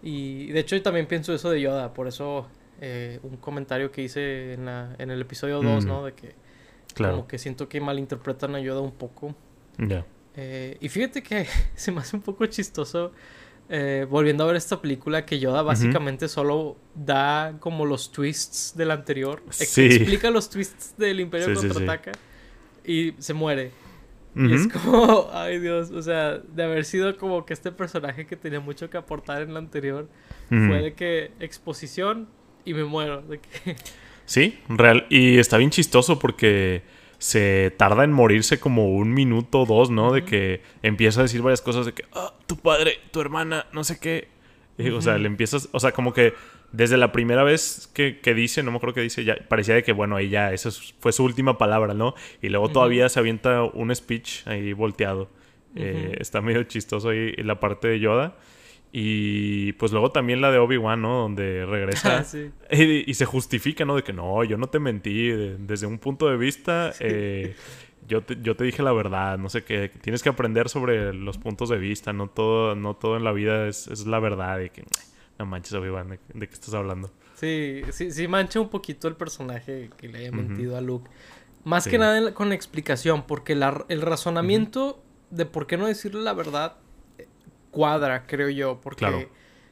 Y 0.02 0.48
de 0.52 0.60
hecho 0.60 0.76
yo 0.76 0.82
también 0.82 1.06
pienso 1.06 1.34
eso 1.34 1.50
de 1.50 1.60
Yoda, 1.60 1.92
por 1.92 2.06
eso 2.06 2.46
eh, 2.80 3.18
un 3.22 3.36
comentario 3.36 3.90
que 3.90 4.02
hice 4.02 4.52
en, 4.52 4.66
la, 4.66 4.94
en 4.98 5.10
el 5.10 5.20
episodio 5.20 5.62
2, 5.62 5.86
¿no? 5.86 6.04
De 6.04 6.12
que 6.12 6.34
como 6.96 7.26
que 7.26 7.38
siento 7.38 7.68
que 7.68 7.80
malinterpretan 7.80 8.54
a 8.54 8.60
Yoda 8.60 8.80
un 8.80 8.92
poco. 8.92 9.34
Ya. 9.78 10.06
Eh, 10.36 10.76
y 10.80 10.88
fíjate 10.88 11.22
que 11.22 11.46
se 11.74 11.92
me 11.92 12.00
hace 12.00 12.16
un 12.16 12.22
poco 12.22 12.44
chistoso 12.46 13.12
eh, 13.68 14.06
volviendo 14.08 14.44
a 14.44 14.46
ver 14.46 14.56
esta 14.56 14.80
película 14.80 15.26
que 15.26 15.40
Yoda 15.40 15.62
básicamente 15.62 16.28
solo 16.28 16.76
da 16.94 17.56
como 17.58 17.84
los 17.84 18.12
twists 18.12 18.74
del 18.76 18.92
anterior. 18.92 19.42
Sí. 19.50 19.86
Explica 19.86 20.30
los 20.30 20.48
twists 20.48 20.94
del 20.96 21.18
Imperio 21.18 21.52
Contraataca 21.52 22.12
y 22.84 23.14
se 23.18 23.34
muere. 23.34 23.72
Y 24.36 24.54
es 24.54 24.68
como, 24.68 25.30
ay 25.32 25.58
Dios, 25.58 25.90
o 25.90 26.02
sea, 26.02 26.38
de 26.38 26.62
haber 26.62 26.84
sido 26.84 27.16
como 27.16 27.44
que 27.44 27.54
este 27.54 27.72
personaje 27.72 28.26
que 28.26 28.36
tenía 28.36 28.60
mucho 28.60 28.88
que 28.90 28.98
aportar 28.98 29.42
en 29.42 29.54
la 29.54 29.58
anterior, 29.58 30.08
fue 30.48 30.82
de 30.82 30.92
que 30.92 31.32
exposición 31.40 32.28
y 32.64 32.74
me 32.74 32.84
muero. 32.84 33.22
De 33.22 33.40
que... 33.40 33.76
Sí, 34.26 34.58
real. 34.68 35.06
Y 35.08 35.38
está 35.38 35.56
bien 35.56 35.70
chistoso 35.70 36.18
porque 36.18 36.82
se 37.18 37.74
tarda 37.76 38.05
en 38.05 38.12
morirse 38.12 38.61
como 38.61 38.88
un 38.88 39.12
minuto 39.12 39.62
o 39.62 39.66
dos, 39.66 39.90
¿no? 39.90 40.12
De 40.12 40.24
que 40.24 40.62
empieza 40.83 41.20
a 41.20 41.22
decir 41.24 41.42
varias 41.42 41.62
cosas 41.62 41.87
de 41.87 41.92
que, 41.92 42.05
ah, 42.12 42.35
tu 42.46 42.57
padre, 42.57 42.98
tu 43.11 43.20
hermana, 43.20 43.66
no 43.72 43.85
sé 43.85 43.98
qué. 43.98 44.29
O 44.94 45.00
sea, 45.00 45.16
le 45.16 45.26
empiezas, 45.26 45.70
o 45.72 45.81
sea, 45.81 45.92
como 45.92 46.12
que 46.12 46.35
desde 46.70 46.98
la 46.98 47.11
primera 47.11 47.42
vez 47.42 47.90
que, 47.94 48.20
dice, 48.35 48.62
no 48.62 48.70
me 48.70 48.76
acuerdo 48.76 48.94
que 48.94 49.00
dice, 49.00 49.24
ya 49.24 49.37
parecía 49.48 49.74
de 49.74 49.83
que, 49.83 49.92
bueno, 49.92 50.16
ahí 50.16 50.29
ya, 50.29 50.52
esa 50.52 50.70
fue 51.00 51.12
su 51.12 51.24
última 51.24 51.57
palabra, 51.57 51.94
¿no? 51.94 52.14
Y 52.42 52.50
luego 52.50 52.68
todavía 52.68 53.09
se 53.09 53.18
avienta 53.18 53.62
un 53.62 53.94
speech 53.94 54.46
ahí 54.46 54.74
volteado. 54.74 55.31
Eh, 55.74 56.16
está 56.20 56.40
medio 56.40 56.62
chistoso 56.64 57.11
ahí 57.11 57.33
la 57.37 57.61
parte 57.61 57.88
de 57.88 58.00
Yoda. 58.00 58.37
Y 58.98 59.74
pues 59.74 59.92
luego 59.92 60.11
también 60.11 60.40
la 60.40 60.50
de 60.50 60.56
Obi-Wan, 60.56 61.02
¿no? 61.02 61.18
Donde 61.18 61.66
regresa 61.66 62.24
y, 62.70 63.12
se 63.12 63.26
justifica, 63.26 63.85
¿no? 63.85 63.94
De 63.94 64.02
que 64.02 64.14
no, 64.14 64.42
yo 64.42 64.56
no 64.56 64.68
te 64.70 64.78
mentí. 64.78 65.28
desde 65.28 65.85
un 65.87 65.98
punto 65.98 66.30
de 66.30 66.38
vista, 66.38 66.94
eh, 67.00 67.54
yo, 68.09 68.22
te, 68.22 68.38
yo 68.40 68.56
te 68.56 68.64
dije 68.64 68.82
la 68.82 68.94
verdad. 68.94 69.37
No 69.37 69.50
sé 69.50 69.64
qué. 69.64 69.90
Tienes 70.00 70.22
que 70.22 70.30
aprender 70.30 70.70
sobre 70.70 71.12
los 71.12 71.37
puntos 71.37 71.68
de 71.68 71.76
vista. 71.76 72.14
No 72.14 72.30
todo, 72.30 72.74
no 72.74 72.96
todo 72.96 73.18
en 73.18 73.24
la 73.24 73.32
vida 73.32 73.68
es, 73.68 73.87
es 73.87 74.06
la 74.06 74.18
verdad. 74.18 74.61
Y 74.61 74.70
que 74.70 74.82
no 75.38 75.44
manches, 75.44 75.74
Obi-Wan, 75.74 76.18
¿de, 76.32 76.48
qué 76.48 76.54
estás 76.54 76.72
hablando? 76.72 77.11
Sí, 77.35 77.82
sí, 77.90 78.11
sí 78.11 78.28
mancha 78.28 78.61
un 78.61 78.70
poquito 78.70 79.09
el 79.09 79.14
personaje 79.14 79.90
que 79.98 80.09
le 80.09 80.20
haya 80.20 80.32
mentido 80.32 80.74
a 80.74 80.80
Luke. 80.80 81.11
Más 81.64 81.87
que 81.87 81.98
nada 81.98 82.32
con 82.32 82.48
la 82.48 82.54
explicación, 82.54 83.26
porque 83.26 83.52
el 83.52 84.00
razonamiento 84.00 85.02
de 85.28 85.44
por 85.44 85.66
qué 85.66 85.76
no 85.76 85.87
decirle 85.87 86.22
la 86.22 86.32
verdad 86.32 86.78
cuadra, 87.76 88.26
creo 88.26 88.48
yo, 88.48 88.80
porque 88.80 89.28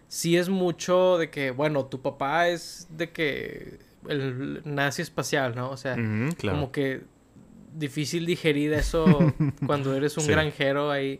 sí 0.08 0.36
es 0.36 0.50
mucho 0.50 1.16
de 1.16 1.30
que, 1.30 1.50
bueno, 1.50 1.86
tu 1.86 2.02
papá 2.02 2.48
es 2.48 2.86
de 2.90 3.10
que 3.10 3.78
el 4.06 4.60
nazi 4.66 5.00
espacial, 5.00 5.54
¿no? 5.56 5.70
O 5.70 5.78
sea, 5.78 5.96
como 6.38 6.70
que 6.70 7.00
difícil 7.72 8.26
digerir 8.26 8.74
eso 8.74 9.06
cuando 9.66 9.94
eres 9.94 10.18
un 10.18 10.26
granjero 10.26 10.90
ahí. 10.90 11.18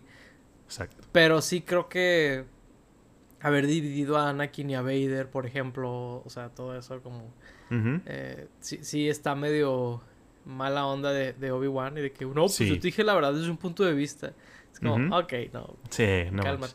Exacto. 0.67 1.03
Pero 1.11 1.41
sí 1.41 1.63
creo 1.63 1.89
que 1.89 2.45
haber 3.41 3.67
dividido 3.67 4.19
a 4.19 4.29
Anakin 4.29 4.69
y 4.69 4.75
a 4.75 4.83
Vader, 4.83 5.31
por 5.31 5.47
ejemplo, 5.47 6.23
o 6.23 6.29
sea, 6.29 6.51
todo 6.51 6.79
eso 6.79 7.03
como... 7.03 7.33
Eh, 8.07 8.47
sí, 8.61 8.81
sí, 8.83 9.09
está 9.09 9.35
medio 9.35 10.03
mala 10.45 10.87
onda 10.87 11.13
de, 11.13 11.51
Obi-Wan 11.51 11.97
y 11.97 12.03
de 12.03 12.13
que, 12.13 12.27
no, 12.27 12.43
pues 12.43 12.59
yo 12.59 12.75
te 12.75 12.89
dije 12.89 13.03
la 13.03 13.15
verdad 13.15 13.33
desde 13.33 13.51
un 13.51 13.57
punto 13.57 13.85
de 13.85 13.95
vista. 13.95 14.35
Es 14.75 14.81
como, 14.81 15.17
ok, 15.17 15.33
no. 15.53 15.77
Sí, 15.89 16.07
no. 16.33 16.43
Cálmate, 16.43 16.75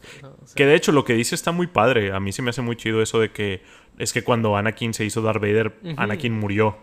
que 0.56 0.66
de 0.66 0.74
hecho 0.74 0.94
lo 0.94 1.04
que 1.04 1.14
dice 1.14 1.36
está 1.36 1.52
muy 1.52 1.68
padre. 1.68 2.14
A 2.14 2.22
mí 2.22 2.32
se 2.32 2.42
me 2.42 2.50
hace 2.50 2.62
muy 2.62 2.78
chido 2.78 3.02
eso 3.02 3.20
de 3.20 3.32
que 3.32 3.62
es 3.98 4.14
que 4.14 4.24
cuando 4.24 4.56
Anakin 4.56 4.94
se 4.94 5.04
hizo 5.04 5.22
Darth 5.22 5.42
Vader, 5.42 5.78
Anakin 5.98 6.34
murió. 6.34 6.78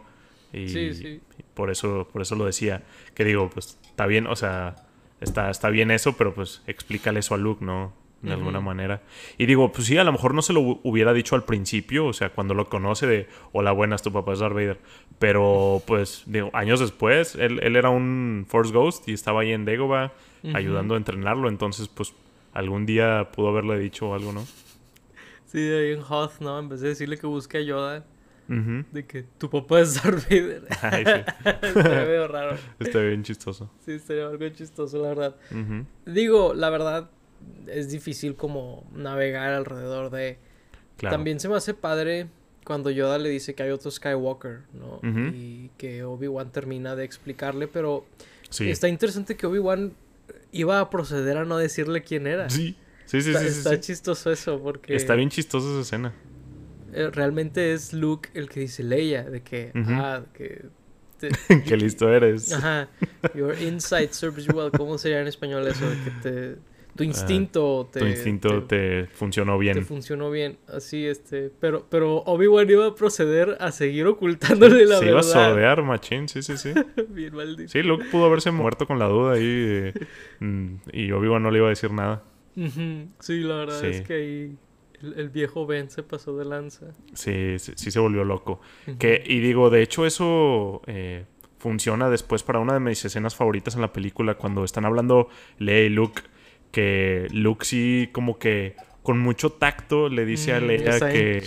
Y, 0.53 0.69
sí, 0.69 0.93
sí. 0.95 1.21
por 1.55 1.71
eso, 1.71 2.07
por 2.13 2.21
eso 2.21 2.37
lo 2.37 2.45
decía. 2.45 2.83
Que 3.15 3.25
digo, 3.25 3.49
pues 3.49 3.79
está 3.83 4.07
bien, 4.07 4.27
o 4.27 4.37
sea, 4.37 4.77
está, 5.23 5.49
está 5.49 5.71
bien 5.71 5.91
eso, 5.91 6.19
pero 6.19 6.35
pues 6.35 6.63
explícale 6.67 7.21
eso 7.21 7.35
a 7.35 7.39
Luke, 7.39 7.65
¿no? 7.65 7.95
De 8.23 8.33
alguna 8.33 8.61
manera. 8.61 9.03
Y 9.39 9.47
digo, 9.47 9.71
pues 9.73 9.87
sí, 9.87 9.97
a 9.99 10.05
lo 10.05 10.13
mejor 10.13 10.35
no 10.35 10.43
se 10.43 10.53
lo 10.53 10.81
hubiera 10.83 11.13
dicho 11.13 11.37
al 11.37 11.45
principio, 11.45 12.07
o 12.07 12.13
sea, 12.13 12.31
cuando 12.31 12.55
lo 12.55 12.69
conoce 12.69 13.07
de, 13.07 13.29
hola, 13.53 13.73
buenas, 13.73 14.03
tu 14.03 14.13
papá 14.13 14.33
es 14.33 14.41
Darth 14.41 14.55
Vader. 14.55 14.79
Pero, 15.19 15.83
pues, 15.87 16.25
digo, 16.27 16.51
años 16.53 16.81
después, 16.81 17.37
él, 17.37 17.61
él 17.63 17.77
era 17.77 17.91
un 17.91 18.47
Force 18.49 18.73
Ghost 18.73 19.09
y 19.09 19.13
estaba 19.13 19.43
ahí 19.43 19.53
en 19.53 19.65
Dagobah 19.65 20.13
ayudando 20.55 20.95
a 20.95 20.97
entrenarlo, 20.97 21.49
entonces, 21.49 21.89
pues, 21.89 22.15
algún 22.53 22.87
día 22.87 23.31
pudo 23.33 23.49
haberle 23.49 23.79
dicho 23.79 24.15
algo, 24.15 24.33
¿no? 24.33 24.47
Sí, 25.47 25.59
ahí 25.59 25.93
en 25.93 26.03
Hoth, 26.09 26.41
¿no? 26.41 26.59
En 26.59 26.69
vez 26.69 26.81
de 26.81 26.89
decirle 26.89 27.19
que 27.19 27.27
busque 27.27 27.59
ayuda. 27.59 28.05
De 28.49 29.05
que 29.07 29.25
tu 29.25 29.51
papá 29.51 29.81
es 29.81 30.01
Darth 30.01 30.29
Vader. 30.31 30.63
Ay, 30.83 31.05
sí. 31.05 31.71
Medio 31.75 32.29
raro. 32.29 32.57
Está 32.79 33.01
bien 33.01 33.25
chistoso. 33.25 33.71
Sí, 33.85 33.93
estaría 33.93 34.29
algo 34.29 34.49
chistoso, 34.51 35.03
la 35.03 35.09
verdad. 35.09 35.37
Digo, 36.05 36.55
la 36.55 36.71
verdad, 36.71 37.11
es 37.67 37.91
difícil 37.91 38.35
como 38.37 38.85
navegar 38.95 39.53
alrededor 39.53 40.11
de... 40.11 40.39
También 40.99 41.39
se 41.41 41.49
me 41.49 41.57
hace 41.57 41.75
padre 41.75 42.29
cuando 42.65 42.91
Yoda 42.91 43.19
le 43.19 43.29
dice 43.29 43.55
que 43.55 43.63
hay 43.63 43.71
otro 43.71 43.91
Skywalker, 43.91 44.61
¿no? 44.73 45.01
Y 45.33 45.71
que 45.79 46.03
Obi-Wan 46.05 46.51
termina 46.53 46.97
de 46.97 47.05
explicarle, 47.05 47.69
pero 47.69 48.07
está 48.59 48.89
interesante 48.89 49.37
que 49.37 49.47
Obi-Wan 49.47 49.93
iba 50.53 50.81
a 50.81 50.89
proceder 50.91 51.37
a 51.37 51.45
no 51.45 51.59
decirle 51.59 52.03
quién 52.03 52.27
era. 52.27 52.49
Sí, 52.49 52.77
sí, 53.05 53.21
sí. 53.21 53.29
Está, 53.31 53.41
sí, 53.41 53.47
está 53.49 53.81
chistoso 53.81 54.33
eso 54.33 54.59
porque... 54.61 54.97
Está 54.97 55.15
bien 55.15 55.29
chistosa 55.29 55.69
esa 55.71 55.81
escena. 55.83 56.13
eh, 56.95 57.11
realmente 57.13 57.73
es 57.75 57.93
Luke 57.93 58.31
el 58.35 58.49
que 58.49 58.61
dice 58.61 58.83
Leia, 58.83 59.23
de 59.25 59.43
que, 59.43 59.73
Ujú. 59.75 59.91
ah, 59.93 60.25
que... 60.33 60.65
te- 61.21 61.31
Qué 61.67 61.77
listo 61.77 62.11
eres. 62.11 62.53
Ajá, 62.53 62.89
your 63.35 63.55
insight 63.61 64.13
serves 64.13 64.47
you 64.47 64.55
well. 64.57 64.71
¿Cómo 64.71 64.97
sería 64.99 65.21
en 65.21 65.27
español 65.27 65.67
eso? 65.69 65.89
De 65.89 65.97
que 66.05 66.11
te, 66.23 66.57
tu 66.97 67.05
instinto 67.05 67.89
te... 67.93 68.01
Tu 68.01 68.07
instinto 68.07 68.65
te, 68.65 69.07
funcionó 69.07 69.53
te 69.55 69.59
bien. 69.61 69.85
funcionó 69.85 70.31
bien, 70.31 70.59
así 70.69 71.07
este, 71.07 71.51
pero 71.61 71.87
pero 71.89 72.17
Obi-Wan 72.27 72.69
iba 72.71 72.87
a 72.87 72.95
proceder 72.95 73.57
a 73.61 73.71
seguir 73.73 74.07
ocultándole 74.07 74.87
la 74.87 74.99
Se 74.99 75.07
iba 75.07 75.21
a 75.21 75.23
verdad. 75.23 75.49
sordear, 75.51 75.83
machín, 75.83 76.29
sí, 76.29 76.43
sí, 76.43 76.57
sí. 76.57 76.73
Bien 77.11 77.35
maldito. 77.35 77.71
Sí, 77.71 77.83
Luke 77.83 78.05
pudo 78.11 78.25
haberse 78.27 78.51
muerto 78.51 78.87
con 78.87 78.99
la 78.99 79.07
duda 79.07 79.35
ahí 79.35 79.93
mm, 80.41 80.67
y 80.93 81.13
Obi-Wan 81.13 81.43
no 81.43 81.51
le 81.51 81.59
iba 81.59 81.67
a 81.67 81.71
decir 81.71 81.93
nada. 81.93 82.23
Sí, 83.21 83.41
la 83.41 83.57
verdad 83.57 83.81
Sí. 83.81 83.87
es 83.89 84.01
que 84.03 84.15
ahí 84.15 84.57
el, 85.03 85.19
el 85.21 85.29
viejo 85.29 85.67
Ben 85.67 85.91
se 85.91 86.03
pasó 86.03 86.37
de 86.39 86.45
lanza. 86.47 86.87
Sí, 87.13 87.59
sí, 87.59 87.73
sí 87.77 87.91
se 87.91 88.01
volvió 88.01 88.25
loco. 88.25 88.61
Que, 88.99 89.23
y 89.27 89.41
digo, 89.41 89.69
de 89.69 89.83
hecho 89.83 90.07
eso 90.07 90.81
eh, 90.87 91.27
funciona 91.59 92.09
después 92.09 92.43
para 92.43 92.59
una 92.59 92.73
de 92.75 92.81
mis 92.81 93.05
escenas 93.05 93.35
favoritas 93.37 93.75
en 93.75 93.83
la 93.83 93.93
película, 93.93 94.37
cuando 94.37 94.65
están 94.65 94.87
hablando 94.87 95.29
Leia 95.59 95.85
y 95.85 95.89
Luke, 95.91 96.23
que 96.77 97.27
Luke 97.31 97.65
sí 97.65 98.11
como 98.13 98.39
que 98.39 98.77
con 99.03 99.19
mucho 99.19 99.49
tacto 99.49 100.11
le 100.11 100.27
dice 100.27 100.53
a 100.53 100.61
Mm, 100.61 100.67
Leia 100.67 101.01
que, 101.11 101.43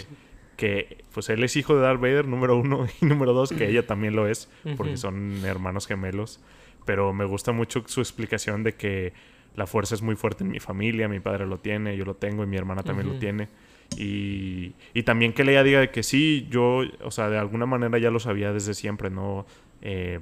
que 0.57 1.03
pues 1.13 1.29
él 1.29 1.43
es 1.43 1.55
hijo 1.55 1.75
de 1.75 1.81
Darth 1.81 2.01
Vader, 2.01 2.27
número 2.27 2.57
uno, 2.57 2.87
y 2.99 3.05
número 3.05 3.33
dos, 3.33 3.51
que 3.51 3.69
ella 3.69 3.85
también 3.85 4.15
lo 4.15 4.27
es, 4.27 4.49
porque 4.75 4.97
son 4.97 5.45
hermanos 5.45 5.85
gemelos. 5.85 6.39
Pero 6.83 7.13
me 7.13 7.25
gusta 7.25 7.51
mucho 7.51 7.83
su 7.85 8.01
explicación 8.01 8.63
de 8.63 8.73
que 8.73 9.13
la 9.55 9.67
fuerza 9.67 9.93
es 9.93 10.01
muy 10.01 10.15
fuerte 10.15 10.43
en 10.43 10.49
mi 10.49 10.59
familia, 10.59 11.07
mi 11.07 11.19
padre 11.19 11.45
lo 11.45 11.59
tiene, 11.59 11.95
yo 11.95 12.05
lo 12.05 12.15
tengo 12.15 12.43
y 12.43 12.47
mi 12.47 12.57
hermana 12.57 12.81
también 12.81 13.09
lo 13.09 13.19
tiene. 13.19 13.49
Y, 13.97 14.73
y 14.95 15.03
también 15.03 15.33
que 15.33 15.43
Leia 15.43 15.61
diga 15.61 15.79
de 15.79 15.91
que 15.91 16.01
sí, 16.01 16.47
yo, 16.49 16.81
o 17.03 17.11
sea, 17.11 17.29
de 17.29 17.37
alguna 17.37 17.67
manera 17.67 17.99
ya 17.99 18.09
lo 18.09 18.19
sabía 18.19 18.51
desde 18.51 18.73
siempre, 18.73 19.11
¿no? 19.11 19.45
Eh, 19.83 20.21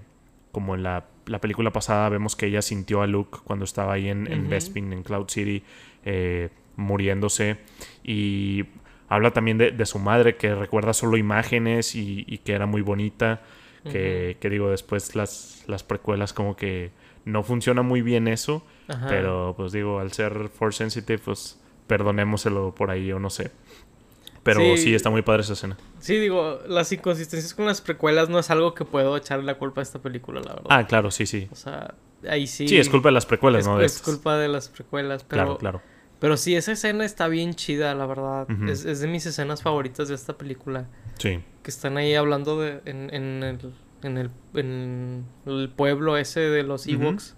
como 0.52 0.76
en 0.76 0.84
la, 0.84 1.06
la 1.28 1.40
película 1.40 1.72
pasada 1.72 2.10
vemos 2.10 2.36
que 2.36 2.48
ella 2.48 2.62
sintió 2.62 3.02
a 3.02 3.08
Luke 3.08 3.40
cuando 3.44 3.66
estaba 3.66 3.94
ahí 3.94 4.10
en, 4.10 4.32
en 4.32 4.42
Ujú. 4.42 4.50
Bespin, 4.50 4.94
en 4.94 5.04
Cloud 5.04 5.28
City, 5.30 5.64
eh, 6.06 6.50
muriéndose. 6.76 7.58
Y 8.04 8.66
habla 9.10 9.32
también 9.32 9.58
de, 9.58 9.72
de 9.72 9.86
su 9.86 10.00
madre, 10.00 10.36
que 10.38 10.56
recuerda 10.56 10.94
solo 10.94 11.18
imágenes 11.18 11.96
y, 11.96 12.26
y 12.28 12.40
que 12.40 12.54
era 12.54 12.66
muy 12.66 12.82
bonita. 12.82 13.42
Que, 13.90 14.36
que 14.42 14.50
digo, 14.50 14.70
después 14.70 15.16
las, 15.16 15.64
las 15.68 15.82
precuelas 15.82 16.34
como 16.34 16.58
que 16.58 16.92
no 17.24 17.42
funciona 17.44 17.84
muy 17.84 18.02
bien 18.02 18.28
eso. 18.28 18.66
Ajá. 18.90 19.08
Pero 19.08 19.54
pues 19.56 19.72
digo, 19.72 20.00
al 20.00 20.12
ser 20.12 20.50
Force 20.50 20.80
Sensitive, 20.80 21.20
pues 21.20 21.58
perdonémoselo 21.88 22.76
por 22.76 22.92
ahí 22.92 23.10
o 23.14 23.20
no 23.20 23.30
sé. 23.30 23.52
Pero 24.54 24.60
sí, 24.78 24.84
Sí. 24.84 24.96
está 24.96 25.10
muy 25.10 25.22
padre 25.22 25.42
esa 25.44 25.54
escena. 25.54 25.78
Sí, 26.00 26.18
digo, 26.18 26.60
las 26.68 26.92
inconsistencias 26.92 27.54
con 27.54 27.66
las 27.66 27.82
precuelas 27.82 28.30
no 28.30 28.40
es 28.40 28.50
algo 28.50 28.74
que 28.74 28.86
puedo 28.86 29.16
echarle 29.18 29.46
la 29.46 29.56
culpa 29.58 29.82
a 29.82 29.84
esta 29.84 30.00
película, 30.02 30.40
la 30.42 30.54
verdad. 30.54 30.68
Ah, 30.70 30.88
claro, 30.88 31.12
sí, 31.12 31.26
sí. 31.26 31.48
O 31.52 31.56
sea, 31.56 31.94
ahí 32.30 32.48
sí. 32.48 32.68
Sí, 32.68 32.78
es 32.78 32.90
culpa 32.90 33.10
de 33.10 33.14
las 33.14 33.26
precuelas, 33.26 33.62
es, 33.62 33.68
¿no? 33.68 33.78
De 33.78 33.86
es 33.86 33.96
estas. 33.98 34.08
culpa 34.16 34.38
de 34.38 34.48
las 34.48 34.70
precuelas, 34.70 35.24
pero... 35.24 35.44
Claro, 35.44 35.58
claro. 35.58 35.82
Pero 36.20 36.36
sí, 36.36 36.56
esa 36.56 36.72
escena 36.72 37.06
está 37.06 37.28
bien 37.28 37.54
chida, 37.54 37.94
la 37.94 38.08
verdad. 38.08 38.48
Es, 38.68 38.86
es 38.86 39.02
de 39.02 39.08
mis 39.08 39.26
escenas 39.28 39.62
favoritas 39.62 40.08
de 40.08 40.16
esta 40.16 40.36
película. 40.36 40.88
Sí. 41.20 41.40
Que 41.62 41.70
están 41.70 41.96
ahí 41.98 42.16
hablando 42.16 42.60
de, 42.60 42.82
en, 42.86 43.14
en, 43.14 43.44
el, 43.44 43.60
en, 44.02 44.18
el, 44.18 44.32
en 44.56 45.26
el 45.46 45.70
pueblo 45.70 46.18
ese 46.18 46.40
de 46.40 46.64
los. 46.64 46.88
Ewoks. 46.88 47.36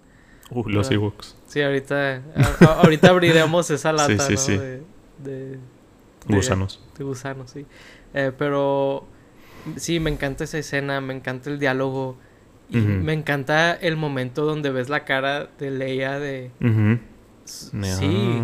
Uh, 0.50 0.66
los 0.68 0.90
Ah. 0.90 0.94
Ewoks. 0.94 1.36
Sí, 1.46 1.60
ahorita, 1.60 2.22
a- 2.60 2.80
ahorita 2.82 3.10
abriremos 3.10 3.70
esa 3.70 3.92
lata, 3.92 4.18
Sí, 4.26 4.36
sí, 4.38 4.52
¿no? 4.56 4.62
sí. 4.62 4.82
De- 5.18 5.58
Gusanos. 6.36 6.82
de 6.98 7.04
gusanos, 7.04 7.50
sí. 7.50 7.66
Eh, 8.14 8.32
pero 8.36 9.06
sí, 9.76 10.00
me 10.00 10.10
encanta 10.10 10.44
esa 10.44 10.58
escena, 10.58 11.00
me 11.00 11.14
encanta 11.14 11.50
el 11.50 11.58
diálogo. 11.58 12.16
Y 12.72 12.76
me 12.78 13.12
encanta 13.14 13.72
el 13.74 13.96
momento 13.96 14.44
donde 14.44 14.70
ves 14.70 14.88
la 14.88 15.04
cara 15.04 15.48
de 15.58 15.72
Leia 15.72 16.20
de... 16.20 16.52
Ujú. 16.60 17.00
"S- 17.44 17.70
Ah. 17.76 17.82
Sí, 17.82 18.42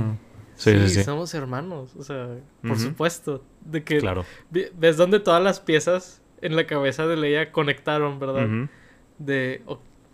Sí, 0.57 0.73
sí, 0.73 0.89
sí, 0.89 0.95
sí. 0.97 1.05
somos 1.05 1.33
hermanos, 1.35 1.95
o 1.97 2.03
sea, 2.03 2.29
por 2.67 2.77
supuesto. 2.79 3.45
De 3.61 3.85
que 3.85 3.99
Claro. 3.99 4.25
ves 4.51 4.97
donde 4.97 5.21
todas 5.21 5.43
las 5.43 5.61
piezas 5.61 6.23
en 6.41 6.57
la 6.57 6.67
cabeza 6.67 7.07
de 7.07 7.17
Leia 7.17 7.53
conectaron, 7.53 8.19
¿verdad? 8.19 8.49
De, 9.19 9.63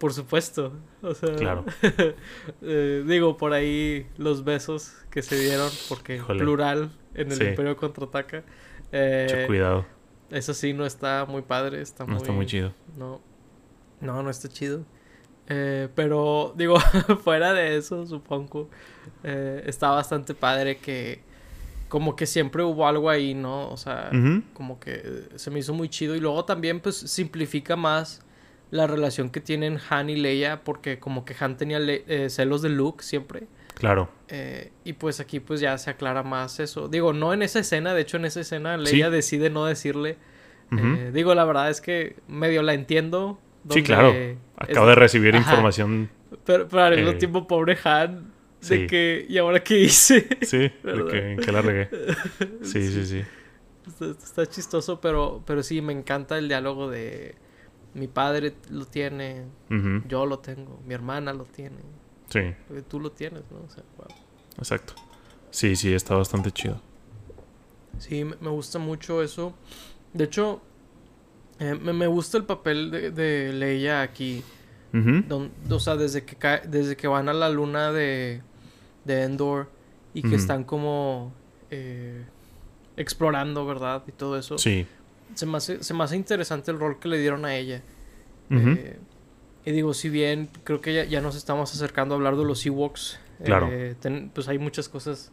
por 0.03 0.12
supuesto, 0.12 0.73
o 1.01 1.15
sea, 1.15 1.33
Claro. 1.37 1.65
eh, 2.62 3.05
digo, 3.07 3.37
por 3.37 3.53
ahí 3.53 4.09
los 4.19 4.43
besos 4.43 4.93
que 5.11 5.23
se 5.23 5.38
dieron, 5.38 5.71
porque 5.88 6.17
Híjole. 6.17 6.41
plural 6.41 6.91
en 7.15 7.31
el 7.31 7.38
Sí. 7.38 7.45
Imperio 7.45 7.77
contraataca. 7.77 8.43
Eh, 8.91 9.29
Mucho 9.31 9.47
cuidado. 9.47 9.87
eso 10.31 10.55
sí, 10.55 10.73
no 10.73 10.85
está 10.87 11.25
muy 11.27 11.43
padre, 11.43 11.81
está 11.81 12.03
No 12.05 12.15
muy... 12.15 12.17
está 12.17 12.33
muy 12.33 12.47
chido. 12.47 12.75
No, 12.99 13.21
no, 14.01 14.25
no 14.25 14.29
está 14.29 14.49
chido. 14.49 14.85
Eh, 15.47 15.88
pero 15.95 16.53
digo, 16.57 16.81
fuera 17.23 17.53
de 17.53 17.77
eso, 17.77 18.05
supongo, 18.05 18.69
eh, 19.23 19.62
está 19.67 19.91
bastante 19.91 20.35
padre 20.35 20.79
que 20.79 21.21
como 21.88 22.17
que 22.17 22.27
siempre 22.27 22.65
hubo 22.65 22.88
algo 22.88 23.09
ahí, 23.09 23.35
¿no? 23.35 23.71
O 23.71 23.77
sea, 23.77 24.11
como 24.55 24.81
que 24.81 25.29
se 25.37 25.51
me 25.53 25.61
hizo 25.61 25.75
muy 25.75 25.88
chido 25.88 26.17
y 26.17 26.21
luego 26.21 26.45
también 26.45 26.81
pues 26.81 26.97
simplifica 26.97 27.77
más 27.77 28.21
la 28.73 28.89
relación 28.89 29.31
que 29.31 29.41
tienen 29.41 29.79
Han 29.91 30.11
y 30.11 30.17
Leia 30.17 30.65
porque 30.65 30.99
como 30.99 31.25
que 31.25 31.37
Han 31.39 31.57
tenía 31.57 31.79
le- 31.79 32.03
eh, 32.09 32.29
celos 32.31 32.61
de 32.63 32.71
Luke 32.71 33.05
siempre 33.05 33.45
Claro. 33.75 34.09
eh, 34.29 34.73
y 34.85 34.95
pues 34.95 35.21
aquí 35.21 35.39
pues 35.41 35.61
ya 35.61 35.77
se 35.79 35.91
aclara 35.91 36.23
más 36.25 36.59
eso. 36.59 36.89
Digo, 36.89 37.13
no 37.13 37.33
en 37.35 37.43
esa 37.43 37.61
escena, 37.61 37.95
de 37.95 38.01
hecho 38.03 38.17
en 38.17 38.25
esa 38.25 38.41
escena 38.41 38.77
Sí. 38.79 38.85
Leia 38.97 39.11
decide 39.11 39.49
no 39.51 39.67
decirle. 39.67 40.17
Eh, 40.77 41.11
digo, 41.13 41.35
la 41.35 41.45
verdad 41.45 41.69
es 41.69 41.81
que 41.83 42.17
medio 42.29 42.63
la 42.63 42.73
entiendo. 42.75 43.39
Sí, 43.71 43.83
claro. 43.83 44.11
es- 44.13 44.37
Acabo 44.57 44.87
de 44.87 44.95
recibir 44.95 45.37
Ajá. 45.37 45.45
información. 45.51 46.09
Pero, 46.47 46.67
pero 46.67 46.83
al 46.83 46.97
mismo 46.97 47.11
eh, 47.11 47.15
tiempo, 47.17 47.47
pobre 47.47 47.77
Han, 47.85 48.33
de 48.61 48.67
sí. 48.67 48.87
que, 48.87 49.27
¿y 49.29 49.37
ahora 49.37 49.63
qué 49.63 49.81
hice? 49.81 50.27
Sí, 50.41 50.59
de 50.83 51.37
que 51.45 51.53
la 51.53 51.61
regué. 51.61 51.91
Sí, 52.63 52.91
sí, 52.91 53.05
sí. 53.05 53.23
está, 53.87 54.07
está 54.13 54.47
chistoso, 54.47 54.99
pero, 55.01 55.43
pero 55.47 55.63
sí, 55.63 55.83
me 55.83 55.93
encanta 55.93 56.39
el 56.39 56.49
diálogo 56.49 56.89
de 56.91 57.35
mi 57.95 58.07
padre 58.09 58.55
lo 58.71 58.85
tiene, 58.87 59.45
yo 60.09 60.27
lo 60.27 60.39
tengo, 60.39 60.81
mi 60.87 60.95
hermana 60.95 61.33
lo 61.33 61.45
tiene, 61.45 61.77
Sí, 62.29 62.41
tú 62.89 62.99
lo 63.01 63.11
tienes, 63.13 63.43
¿no? 63.51 63.59
O 63.67 63.71
sea, 63.71 63.83
wow. 63.99 64.07
exacto. 64.59 64.95
Sí, 65.51 65.77
sí, 65.77 65.93
está 65.93 66.15
bastante 66.15 66.51
chido. 66.51 66.81
Sí, 67.99 68.25
me 68.25 68.49
gusta 68.49 68.79
mucho 68.79 69.23
eso. 69.23 69.53
De 70.15 70.25
hecho, 70.25 70.63
eh, 71.59 71.75
me, 71.75 71.93
me 71.93 72.07
gusta 72.07 72.39
el 72.39 72.45
papel 72.45 72.91
de, 72.91 73.11
de 73.11 73.53
Leia 73.53 74.03
aquí. 74.03 74.43
Don- 74.93 75.51
o 75.71 75.79
sea, 75.81 75.97
desde 75.97 76.25
que, 76.25 76.37
cae- 76.37 76.67
desde 76.67 76.97
que 76.97 77.07
van 77.09 77.29
a 77.29 77.33
la 77.33 77.49
luna 77.49 77.93
de, 77.93 78.43
de 79.05 79.23
Endor 79.23 79.71
y 80.15 80.21
que 80.23 80.35
están 80.37 80.65
como 80.65 81.33
eh, 81.71 82.25
explorando, 82.97 83.65
¿verdad? 83.67 84.03
Y 84.07 84.13
todo 84.13 84.39
eso. 84.39 84.59
Sí. 84.59 84.87
Se, 85.35 85.47
me 85.47 85.57
hace, 85.57 85.83
se 85.83 85.95
me 85.95 86.05
hace 86.05 86.16
interesante 86.16 86.71
el 86.71 86.79
rol 86.79 86.99
que 86.99 87.09
le 87.09 87.18
dieron 87.18 87.45
a 87.45 87.55
ella. 87.57 87.83
Eh, 88.51 88.99
y 89.64 89.71
digo, 89.73 89.95
si 89.95 90.09
bien 90.09 90.49
creo 90.64 90.81
que 90.81 90.92
ya, 90.95 91.05
ya 91.05 91.21
nos 91.21 91.37
estamos 91.37 91.73
acercando 91.75 92.14
a 92.14 92.16
hablar 92.16 92.37
de 92.37 92.45
los 92.45 92.64
Ewoks, 92.66 93.18
Claro. 93.45 93.68
eh, 93.71 93.95
ten- 94.01 94.31
pues 94.35 94.49
hay 94.49 94.59
muchas 94.59 94.88
cosas 94.88 95.33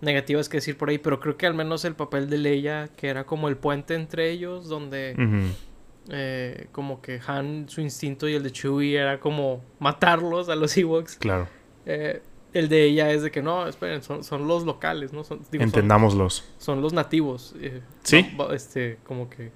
negativas 0.00 0.48
que 0.48 0.56
decir 0.58 0.76
por 0.76 0.88
ahí, 0.90 0.98
pero 0.98 1.20
creo 1.20 1.36
que 1.36 1.46
al 1.46 1.54
menos 1.54 1.84
el 1.84 1.94
papel 1.94 2.28
de 2.28 2.38
Leia, 2.38 2.88
que 2.96 3.08
era 3.08 3.24
como 3.24 3.48
el 3.48 3.56
puente 3.56 3.94
entre 3.94 4.30
ellos, 4.30 4.68
donde 4.68 5.14
eh, 6.10 6.66
como 6.72 7.00
que 7.02 7.20
Han, 7.26 7.68
su 7.68 7.80
instinto 7.80 8.28
y 8.28 8.34
el 8.34 8.42
de 8.42 8.52
Chewie 8.52 8.96
era 8.98 9.18
como 9.20 9.62
matarlos 9.78 10.48
a 10.48 10.54
los 10.56 10.76
Ewoks, 10.76 11.16
Claro. 11.16 11.48
eh, 11.86 12.22
el 12.58 12.68
de 12.68 12.84
ella 12.84 13.10
es 13.12 13.22
de 13.22 13.30
que 13.30 13.42
no, 13.42 13.66
esperen, 13.66 14.02
son, 14.02 14.24
son 14.24 14.46
los 14.48 14.64
locales, 14.64 15.12
¿no? 15.12 15.24
Son, 15.24 15.40
digo, 15.50 15.64
Entendámoslos. 15.64 16.44
son 16.58 16.80
los 16.82 16.92
nativos. 16.92 17.54
eh, 17.60 17.80
Sí. 18.02 18.26
este, 18.52 18.98
como 19.04 19.28
que. 19.30 19.50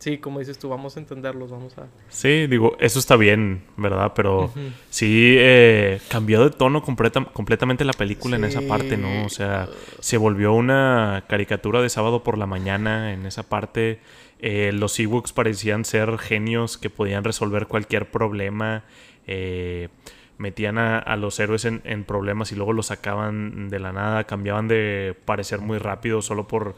Sí, 0.00 0.18
como 0.18 0.38
dices 0.38 0.56
tú, 0.60 0.68
vamos 0.68 0.96
a 0.96 1.00
entenderlos, 1.00 1.50
vamos 1.50 1.76
a. 1.76 1.86
Sí, 2.08 2.46
digo, 2.46 2.76
eso 2.78 3.00
está 3.00 3.16
bien, 3.16 3.64
¿verdad? 3.76 4.12
Pero 4.14 4.52
sí 4.90 5.34
eh, 5.36 6.00
cambió 6.08 6.44
de 6.44 6.50
tono 6.50 6.82
completa- 6.84 7.24
completamente 7.32 7.84
la 7.84 7.92
película 7.92 8.36
en 8.36 8.44
esa 8.44 8.60
parte, 8.62 8.96
¿no? 8.96 9.24
O 9.24 9.28
sea, 9.28 9.68
se 9.98 10.16
volvió 10.16 10.52
una 10.52 11.24
caricatura 11.28 11.82
de 11.82 11.88
sábado 11.88 12.22
por 12.22 12.38
la 12.38 12.46
mañana 12.46 13.12
en 13.12 13.26
esa 13.26 13.42
parte. 13.48 13.98
Eh, 14.38 14.70
los 14.72 14.96
Ewoks 15.00 15.32
parecían 15.32 15.84
ser 15.84 16.16
genios 16.18 16.78
que 16.78 16.90
podían 16.90 17.24
resolver 17.24 17.66
cualquier 17.66 18.08
problema. 18.08 18.84
Eh, 19.26 19.88
metían 20.38 20.78
a, 20.78 20.98
a 20.98 21.16
los 21.16 21.38
héroes 21.38 21.64
en, 21.64 21.82
en 21.84 22.04
problemas 22.04 22.52
y 22.52 22.56
luego 22.56 22.72
los 22.72 22.86
sacaban 22.86 23.68
de 23.68 23.78
la 23.78 23.92
nada. 23.92 24.24
Cambiaban 24.24 24.68
de 24.68 25.14
parecer 25.24 25.60
muy 25.60 25.78
rápido 25.78 26.22
solo 26.22 26.48
por 26.48 26.76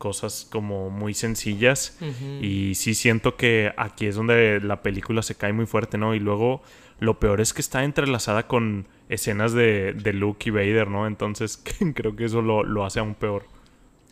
cosas 0.00 0.48
como 0.50 0.90
muy 0.90 1.14
sencillas. 1.14 1.98
Y 2.40 2.74
sí 2.74 2.94
siento 2.94 3.36
que 3.36 3.72
aquí 3.76 4.06
es 4.06 4.16
donde 4.16 4.58
la 4.60 4.82
película 4.82 5.22
se 5.22 5.36
cae 5.36 5.52
muy 5.52 5.66
fuerte, 5.66 5.98
¿no? 5.98 6.14
Y 6.14 6.18
luego 6.18 6.62
lo 6.98 7.20
peor 7.20 7.40
es 7.40 7.52
que 7.52 7.60
está 7.60 7.84
entrelazada 7.84 8.48
con 8.48 8.88
escenas 9.08 9.52
de, 9.52 9.92
de 9.92 10.12
Luke 10.14 10.48
y 10.48 10.50
Vader, 10.50 10.88
¿no? 10.88 11.06
Entonces 11.06 11.62
creo 11.94 12.16
que 12.16 12.24
eso 12.24 12.42
lo, 12.42 12.64
lo 12.64 12.84
hace 12.84 12.98
aún 12.98 13.14
peor. 13.14 13.44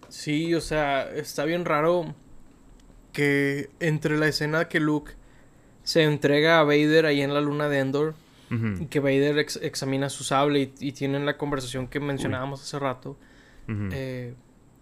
Sí, 0.09 0.55
o 0.55 0.61
sea, 0.61 1.11
está 1.11 1.45
bien 1.45 1.65
raro 1.65 2.15
que 3.13 3.71
entre 3.81 4.19
la 4.19 4.29
escena 4.29 4.69
que 4.69 4.81
Luke 4.81 5.13
se 5.85 6.03
entrega 6.03 6.61
a 6.61 6.65
Vader 6.65 7.07
ahí 7.07 7.23
en 7.23 7.33
la 7.33 7.41
luna 7.41 7.69
de 7.69 7.79
Endor 7.79 8.15
y 8.51 8.87
que 8.87 9.01
Vader 9.01 9.39
examina 9.39 10.09
su 10.09 10.25
sable 10.25 10.73
y, 10.79 10.93
tienen 10.93 11.27
la 11.27 11.37
conversación 11.37 11.89
que 11.89 12.01
mencionábamos 12.01 12.63
hace 12.63 12.79
rato, 12.79 13.17
eh, 13.69 14.35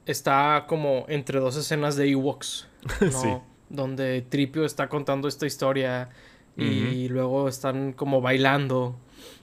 está 0.06 0.66
como 0.68 1.04
entre 1.08 1.40
dos 1.40 1.56
escenas 1.56 1.96
de 1.96 2.10
Ewoks, 2.10 2.68
¿no? 3.12 3.44
Donde 3.68 4.22
Tripio 4.22 4.64
está 4.64 4.88
contando 4.88 5.28
esta 5.28 5.46
historia 5.46 6.10
y 6.56 7.08
luego 7.08 7.48
están 7.48 7.92
como 7.92 8.20
bailando. 8.20 8.96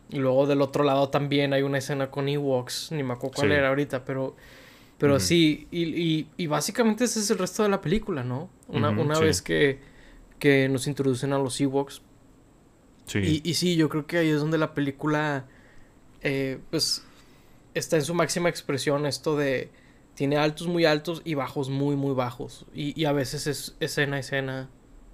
Y 0.10 0.20
luego 0.20 0.46
del 0.46 0.62
otro 0.62 0.84
lado 0.84 1.10
también 1.10 1.54
hay 1.54 1.64
una 1.64 1.80
escena 1.80 2.12
con 2.12 2.30
Ewoks, 2.30 2.92
ni 2.92 3.02
me 3.04 3.14
acuerdo 3.14 3.38
cuál 3.38 3.52
era 3.52 3.70
ahorita, 3.70 4.06
pero 4.06 4.36
pero 5.04 5.20
sí, 5.20 5.68
y, 5.70 6.28
y, 6.38 6.48
básicamente 6.48 7.04
ese 7.04 7.20
es 7.20 7.30
el 7.30 7.38
resto 7.38 7.62
de 7.64 7.68
la 7.68 7.82
película, 7.82 8.24
¿no? 8.24 8.50
Una, 8.70 8.90
una 8.90 9.20
vez 9.20 9.42
que, 9.42 9.80
que, 10.40 10.70
nos 10.70 10.88
introducen 10.88 11.34
a 11.34 11.40
los 11.40 11.60
Ewoks. 11.60 12.02
Sí. 13.06 13.42
Y, 13.44 13.50
y, 13.50 13.54
sí, 13.56 13.76
yo 13.76 13.90
creo 13.90 14.06
que 14.08 14.18
ahí 14.18 14.30
es 14.30 14.40
donde 14.40 14.58
la 14.58 14.74
película, 14.74 15.46
eh, 16.22 16.60
pues, 16.70 17.06
está 17.74 17.98
en 17.98 18.04
su 18.04 18.14
máxima 18.14 18.50
expresión 18.50 19.06
esto 19.06 19.38
de... 19.38 19.70
Tiene 20.16 20.38
altos 20.38 20.68
muy 20.68 20.86
altos 20.86 21.24
y 21.26 21.34
bajos 21.34 21.70
muy, 21.70 21.96
muy 21.96 22.14
bajos. 22.14 22.68
Y, 22.74 23.00
y 23.00 23.06
a 23.06 23.12
veces 23.14 23.48
es 23.48 23.76
escena 23.80 24.18
a 24.18 24.20
escena, 24.20 24.70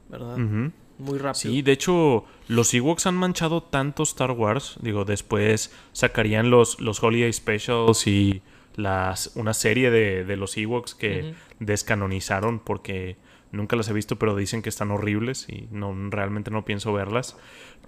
¿verdad? 0.09 0.37
Muy 0.37 1.17
rápido. 1.17 1.35
Sí, 1.35 1.61
de 1.61 1.71
hecho, 1.71 2.25
los 2.49 2.73
Ewoks 2.73 3.07
han 3.07 3.15
manchado 3.15 3.63
tanto 3.63 4.03
Star 4.03 4.31
Wars. 4.31 4.75
Digo, 4.81 5.05
después 5.05 5.71
sacarían 5.93 6.49
los, 6.49 6.81
los 6.81 7.01
Holiday 7.01 7.31
Specials 7.31 8.05
y 8.07 8.41
las, 8.75 9.31
una 9.35 9.53
serie 9.53 9.89
de, 9.89 10.25
de 10.25 10.35
los 10.35 10.57
Ewoks 10.57 10.95
que 10.95 11.33
descanonizaron 11.59 12.59
porque 12.59 13.15
nunca 13.53 13.77
las 13.77 13.87
he 13.87 13.93
visto, 13.93 14.19
pero 14.19 14.35
dicen 14.35 14.61
que 14.61 14.67
están 14.67 14.91
horribles 14.91 15.47
y 15.47 15.69
no 15.71 15.95
realmente 16.09 16.51
no 16.51 16.65
pienso 16.65 16.91
verlas. 16.91 17.37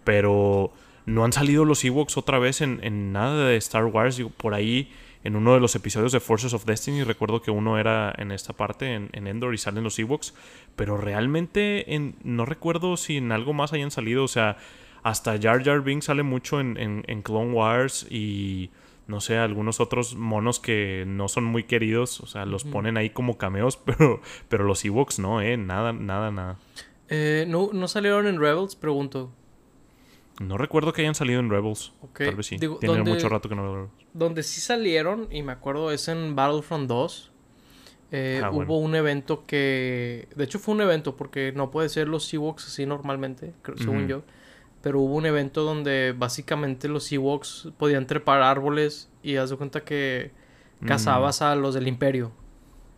Pero 0.03 0.71
no 1.05 1.23
han 1.23 1.33
salido 1.33 1.65
los 1.65 1.83
Ewoks 1.83 2.17
otra 2.17 2.39
vez 2.39 2.61
en, 2.61 2.79
en 2.83 3.11
nada 3.11 3.47
de 3.47 3.57
Star 3.57 3.85
Wars. 3.85 4.21
por 4.37 4.53
ahí, 4.53 4.91
en 5.23 5.35
uno 5.35 5.53
de 5.53 5.59
los 5.59 5.75
episodios 5.75 6.11
de 6.11 6.19
Forces 6.19 6.53
of 6.53 6.65
Destiny, 6.65 7.03
recuerdo 7.03 7.41
que 7.41 7.51
uno 7.51 7.77
era 7.77 8.13
en 8.17 8.31
esta 8.31 8.53
parte, 8.53 8.93
en, 8.93 9.09
en 9.13 9.27
Endor, 9.27 9.53
y 9.53 9.57
salen 9.57 9.83
los 9.83 9.99
Ewoks. 9.99 10.33
Pero 10.75 10.97
realmente 10.97 11.93
en, 11.93 12.15
no 12.23 12.45
recuerdo 12.45 12.97
si 12.97 13.17
en 13.17 13.31
algo 13.31 13.53
más 13.53 13.73
hayan 13.73 13.91
salido. 13.91 14.23
O 14.23 14.27
sea, 14.27 14.57
hasta 15.03 15.39
Jar 15.39 15.63
Jar 15.63 15.81
Binks 15.81 16.05
sale 16.05 16.23
mucho 16.23 16.59
en, 16.59 16.77
en, 16.77 17.03
en 17.07 17.21
Clone 17.21 17.53
Wars 17.53 18.07
y 18.09 18.69
no 19.07 19.19
sé, 19.19 19.37
algunos 19.37 19.79
otros 19.79 20.15
monos 20.15 20.59
que 20.59 21.03
no 21.05 21.27
son 21.27 21.43
muy 21.43 21.63
queridos, 21.63 22.21
o 22.21 22.27
sea, 22.27 22.45
los 22.45 22.63
ponen 22.63 22.97
ahí 22.97 23.09
como 23.09 23.37
cameos, 23.37 23.77
pero, 23.85 24.21
pero 24.47 24.63
los 24.63 24.83
Ewoks 24.85 25.19
no, 25.19 25.41
eh, 25.41 25.57
nada, 25.57 25.91
nada, 25.91 26.31
nada. 26.31 26.57
Eh, 27.09 27.45
¿no, 27.47 27.69
¿No 27.73 27.87
salieron 27.87 28.25
en 28.25 28.39
Rebels? 28.39 28.75
Pregunto. 28.75 29.31
No 30.41 30.57
recuerdo 30.57 30.93
que 30.93 31.01
hayan 31.01 31.15
salido 31.15 31.39
en 31.39 31.49
Rebels. 31.49 31.93
Tal 32.17 32.35
vez 32.35 32.45
sí. 32.45 32.57
Tiene 32.57 33.03
mucho 33.03 33.29
rato 33.29 33.47
que 33.47 33.55
no 33.55 33.71
veo 33.71 33.89
Donde 34.13 34.43
sí 34.43 34.61
salieron, 34.61 35.27
y 35.31 35.43
me 35.43 35.51
acuerdo, 35.51 35.91
es 35.91 36.07
en 36.07 36.35
Battlefront 36.35 36.87
2. 36.87 37.31
Eh, 38.13 38.41
ah, 38.43 38.51
hubo 38.51 38.79
un 38.79 38.95
evento 38.95 39.45
que... 39.45 40.27
De 40.35 40.43
hecho 40.43 40.59
fue 40.59 40.75
un 40.75 40.81
evento 40.81 41.15
porque 41.15 41.53
no 41.55 41.71
puede 41.71 41.87
ser 41.87 42.09
los 42.09 42.33
Ewoks 42.33 42.67
así 42.67 42.85
normalmente, 42.85 43.53
según 43.77 44.07
yo 44.07 44.23
pero 44.81 44.99
hubo 44.99 45.15
un 45.15 45.25
evento 45.25 45.63
donde 45.63 46.13
básicamente 46.17 46.87
los 46.87 47.11
Ewoks 47.11 47.69
podían 47.77 48.07
trepar 48.07 48.41
árboles 48.41 49.09
y 49.23 49.35
haz 49.35 49.51
de 49.51 49.57
cuenta 49.57 49.81
que 49.81 50.31
cazabas 50.85 51.41
a 51.43 51.55
los 51.55 51.75
del 51.75 51.87
imperio, 51.87 52.31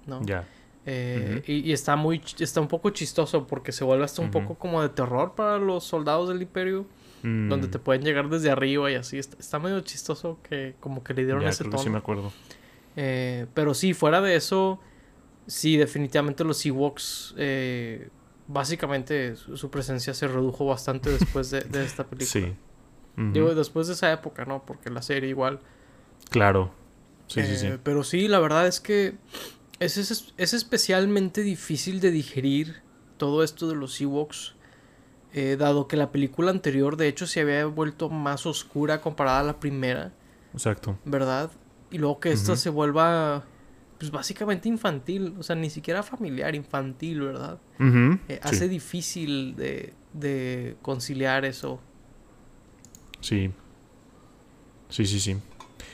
¿no? 0.07 0.21
Ya. 0.23 0.47
Eh, 0.85 1.43
y, 1.47 1.71
está 1.71 1.95
muy 1.95 2.21
está 2.39 2.59
un 2.59 2.67
poco 2.67 2.89
chistoso 2.89 3.47
porque 3.47 3.71
se 3.71 3.85
vuelve 3.85 4.03
hasta 4.03 4.21
un 4.21 4.31
poco 4.31 4.55
como 4.55 4.81
de 4.81 4.89
terror 4.89 5.33
para 5.33 5.57
los 5.57 5.85
soldados 5.85 6.27
del 6.27 6.41
imperio 6.41 6.85
donde 7.23 7.67
mm. 7.67 7.71
te 7.71 7.79
pueden 7.79 8.03
llegar 8.03 8.29
desde 8.29 8.51
arriba 8.51 8.91
y 8.91 8.95
así 8.95 9.17
está, 9.17 9.57
medio 9.57 9.79
chistoso 9.79 10.39
que 10.43 10.75
como 10.81 11.03
que 11.03 11.13
le 11.13 11.23
dieron 11.23 11.47
ese 11.47 11.63
tono 11.63 11.77
sí 11.77 11.89
me 11.89 11.97
acuerdo 11.97 12.33
eh, 12.97 13.47
pero 13.53 13.73
sí 13.73 13.93
fuera 13.93 14.19
de 14.19 14.35
eso 14.35 14.81
sí 15.47 15.77
definitivamente 15.77 16.43
los 16.43 16.65
Ewoks 16.65 17.33
eh, 17.37 18.09
básicamente 18.47 19.35
su, 19.35 19.69
presencia 19.69 20.13
se 20.13 20.27
redujo 20.27 20.65
bastante 20.65 21.09
después 21.09 21.49
de, 21.51 21.59
esta 21.83 22.03
película. 22.09 22.47
Sí. 22.47 22.53
Digo, 23.15 23.53
después 23.53 23.87
de 23.87 23.93
esa 23.93 24.11
época, 24.11 24.45
¿no? 24.45 24.65
Porque 24.65 24.89
la 24.89 25.03
serie 25.03 25.29
igual. 25.29 25.59
Claro. 26.29 26.73
Sí, 27.27 27.43
sí, 27.43 27.57
sí. 27.57 27.67
Eh, 27.67 27.79
pero 27.81 28.03
sí, 28.03 28.27
la 28.27 28.39
verdad 28.39 28.65
es 28.65 28.79
que 28.79 29.15
es, 29.79 29.97
es, 29.97 30.53
especialmente 30.53 31.41
difícil 31.41 31.99
de 31.99 32.11
digerir 32.11 32.81
todo 33.17 33.43
esto 33.43 33.67
de 33.67 33.75
los 33.75 33.99
Ewoks. 34.01 34.55
Eh, 35.33 35.57
dado 35.57 35.87
que 35.87 35.97
la 35.97 36.11
película 36.11 36.51
anterior, 36.51 36.95
de 36.95 37.07
hecho, 37.07 37.25
se 37.25 37.41
había 37.41 37.65
vuelto 37.65 38.09
más 38.09 38.45
oscura 38.45 39.01
comparada 39.01 39.39
a 39.39 39.43
la 39.43 39.59
primera. 39.59 40.13
Exacto. 40.53 40.97
¿Verdad? 41.05 41.51
Y 41.89 41.97
luego 41.97 42.19
que 42.19 42.31
esta 42.31 42.55
se 42.55 42.69
vuelva 42.69 43.43
pues 43.97 44.11
básicamente 44.11 44.67
infantil, 44.67 45.35
o 45.39 45.43
sea, 45.43 45.55
ni 45.55 45.69
siquiera 45.69 46.03
familiar, 46.03 46.55
infantil, 46.55 47.21
¿verdad? 47.21 47.57
Eh, 47.79 48.39
hace 48.43 48.67
difícil 48.67 49.55
de, 49.55 49.93
de 50.11 50.75
conciliar 50.81 51.45
eso. 51.45 51.79
Sí. 53.21 53.51
Sí, 54.89 55.05
sí, 55.05 55.19
sí. 55.19 55.37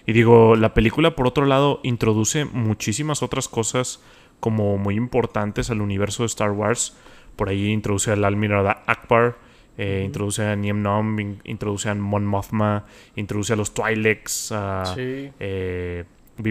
Y 0.06 0.14
digo, 0.14 0.56
la 0.56 0.74
película, 0.74 1.16
por 1.16 1.28
otro 1.28 1.46
lado, 1.46 1.80
introduce 1.84 2.46
muchísimas 2.46 3.22
otras 3.22 3.48
cosas 3.48 4.02
como 4.40 4.78
muy 4.78 4.96
importantes 4.96 5.70
al 5.70 5.82
universo 5.82 6.24
de 6.24 6.28
Star 6.28 6.52
Wars. 6.52 6.96
Por 7.40 7.48
ahí 7.48 7.72
introduce 7.72 8.12
al 8.12 8.26
Almirada 8.26 8.84
Akbar, 8.86 9.38
eh, 9.78 10.02
introduce 10.04 10.46
a 10.46 10.58
Niem 10.58 10.82
Nom, 10.82 11.18
introduce 11.46 11.88
a 11.88 11.96
Mon 11.96 12.26
Mothma, 12.26 12.84
introduce 13.16 13.54
a 13.54 13.56
los 13.56 13.74
Twi'leks, 13.74 14.52
a 14.52 14.84
sí. 14.94 15.32
eh, 15.40 16.04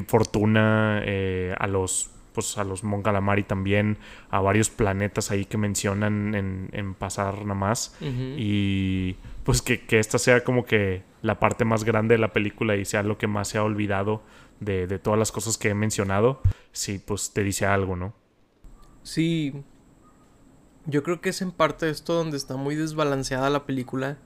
Fortuna, 0.07 1.03
eh, 1.05 1.55
a 1.59 1.66
los 1.66 2.11
pues 2.33 2.57
a 2.57 2.64
los 2.64 2.85
Mon 2.85 3.03
Calamari 3.03 3.42
también, 3.42 3.98
a 4.31 4.40
varios 4.40 4.70
planetas 4.70 5.31
ahí 5.31 5.44
que 5.44 5.59
mencionan 5.59 6.35
en, 6.35 6.94
pasar 6.94 7.42
nada 7.42 7.53
más. 7.53 7.94
Y 8.01 9.16
pues 9.44 9.61
que, 9.61 9.85
esta 9.90 10.16
sea 10.16 10.42
como 10.42 10.64
que 10.64 11.03
la 11.20 11.38
parte 11.38 11.66
más 11.66 11.85
grande 11.85 12.14
de 12.14 12.18
la 12.18 12.33
película 12.33 12.77
y 12.77 12.87
sea 12.87 13.03
lo 13.03 13.18
que 13.18 13.27
más 13.27 13.48
se 13.48 13.59
ha 13.59 13.62
olvidado 13.62 14.22
de, 14.61 14.87
de 14.87 14.98
todas 14.98 15.18
las 15.18 15.33
cosas 15.33 15.59
que 15.59 15.68
he 15.68 15.74
mencionado, 15.74 16.40
sí, 16.72 16.98
pues 16.98 17.35
te 17.35 17.44
dice 17.44 17.66
algo, 17.66 17.94
¿no? 17.94 18.14
Sí. 19.03 19.53
Yo 20.88 21.05
creo 21.05 21.20
que 21.20 21.29
es 21.29 21.40
en 21.42 21.53
parte 21.53 21.88
esto 21.88 22.14
donde 22.14 22.37
está 22.37 22.57
muy 22.57 22.74
desbalanceada 22.74 23.48
la 23.51 23.64
película. 23.64 24.18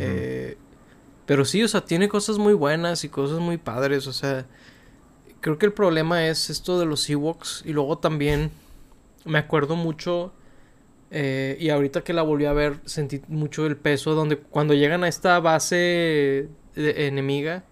eh, 0.00 0.56
pero 1.26 1.44
sí, 1.44 1.62
o 1.62 1.68
sea, 1.68 1.84
tiene 1.84 2.08
cosas 2.08 2.38
muy 2.38 2.54
buenas 2.54 3.04
y 3.04 3.08
cosas 3.10 3.38
muy 3.38 3.58
padres, 3.58 4.06
o 4.06 4.12
sea, 4.12 4.46
creo 5.42 5.58
que 5.58 5.66
el 5.66 5.72
problema 5.72 6.26
es 6.26 6.48
esto 6.48 6.78
de 6.78 6.86
los 6.86 7.10
Ewoks 7.10 7.62
y 7.66 7.72
luego 7.72 7.98
también 7.98 8.50
me 9.24 9.38
acuerdo 9.38 9.76
mucho 9.76 10.32
eh, 11.10 11.58
y 11.60 11.68
ahorita 11.68 12.02
que 12.02 12.14
la 12.14 12.22
volví 12.22 12.46
a 12.46 12.52
ver 12.52 12.80
sentí 12.86 13.20
mucho 13.28 13.66
el 13.66 13.76
peso 13.76 14.14
donde 14.14 14.38
cuando 14.38 14.72
llegan 14.72 15.04
a 15.04 15.08
esta 15.08 15.38
base 15.40 16.48
enemiga 16.74 17.64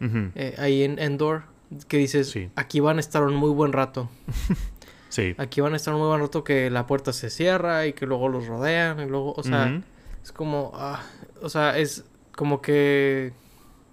eh, 0.00 0.54
ahí 0.58 0.82
en 0.82 0.98
Endor 0.98 1.44
que 1.88 1.98
dices 1.98 2.34
aquí 2.54 2.80
van 2.80 2.96
a 2.96 3.00
estar 3.00 3.22
un 3.22 3.34
muy 3.34 3.50
buen 3.50 3.72
rato 3.72 4.08
sí 5.16 5.34
aquí 5.38 5.60
van 5.60 5.72
a 5.72 5.76
estar 5.76 5.94
un 5.94 6.00
muy 6.00 6.08
buen 6.08 6.20
rato 6.20 6.44
que 6.44 6.70
la 6.70 6.86
puerta 6.86 7.12
se 7.12 7.30
cierra 7.30 7.86
y 7.86 7.92
que 7.92 8.06
luego 8.06 8.28
los 8.28 8.46
rodean 8.46 9.00
y 9.00 9.06
luego 9.06 9.32
o 9.36 9.42
sea 9.42 9.82
es 10.22 10.32
como 10.32 10.72
ah, 10.74 11.02
o 11.42 11.48
sea 11.48 11.78
es 11.78 12.04
como 12.36 12.60
que 12.60 13.32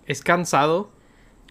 es 0.06 0.22
cansado. 0.22 0.92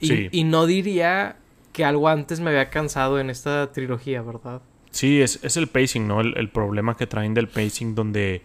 Y, 0.01 0.43
no 0.45 0.67
diría 0.67 1.37
que 1.73 1.85
algo 1.85 2.09
antes 2.09 2.41
me 2.41 2.51
había 2.51 2.71
cansado 2.71 3.21
en 3.21 3.31
esta 3.31 3.71
trilogía, 3.71 4.21
¿verdad? 4.21 4.61
Sí, 4.91 5.23
es, 5.23 5.39
es 5.45 5.57
el 5.57 5.69
pacing, 5.69 6.09
¿no? 6.09 6.21
El, 6.21 6.51
problema 6.51 6.97
que 6.97 7.07
traen 7.07 7.35
del 7.35 7.47
pacing 7.47 7.95
donde 7.95 8.43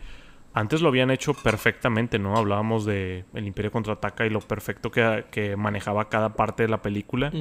antes 0.58 0.82
lo 0.82 0.90
habían 0.90 1.12
hecho 1.12 1.36
perfectamente, 1.36 2.18
¿no? 2.18 2.36
Hablábamos 2.36 2.84
de 2.84 3.26
El 3.36 3.46
Imperio 3.46 3.72
Contraataca 3.72 4.26
y 4.26 4.32
lo 4.32 4.40
perfecto 4.40 4.90
que, 4.90 5.56
manejaba 5.56 6.10
cada 6.10 6.34
parte 6.34 6.64
de 6.64 6.70
la 6.70 6.82
película, 6.82 7.32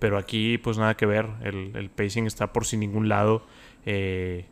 pero 0.00 0.18
aquí 0.18 0.58
pues 0.58 0.76
nada 0.76 0.96
que 0.96 1.06
ver, 1.06 1.28
el, 1.44 1.88
pacing 1.94 2.26
está 2.26 2.52
por 2.52 2.66
sin 2.66 2.80
ningún 2.80 3.08
lado. 3.08 3.46
Eh, 3.86 4.46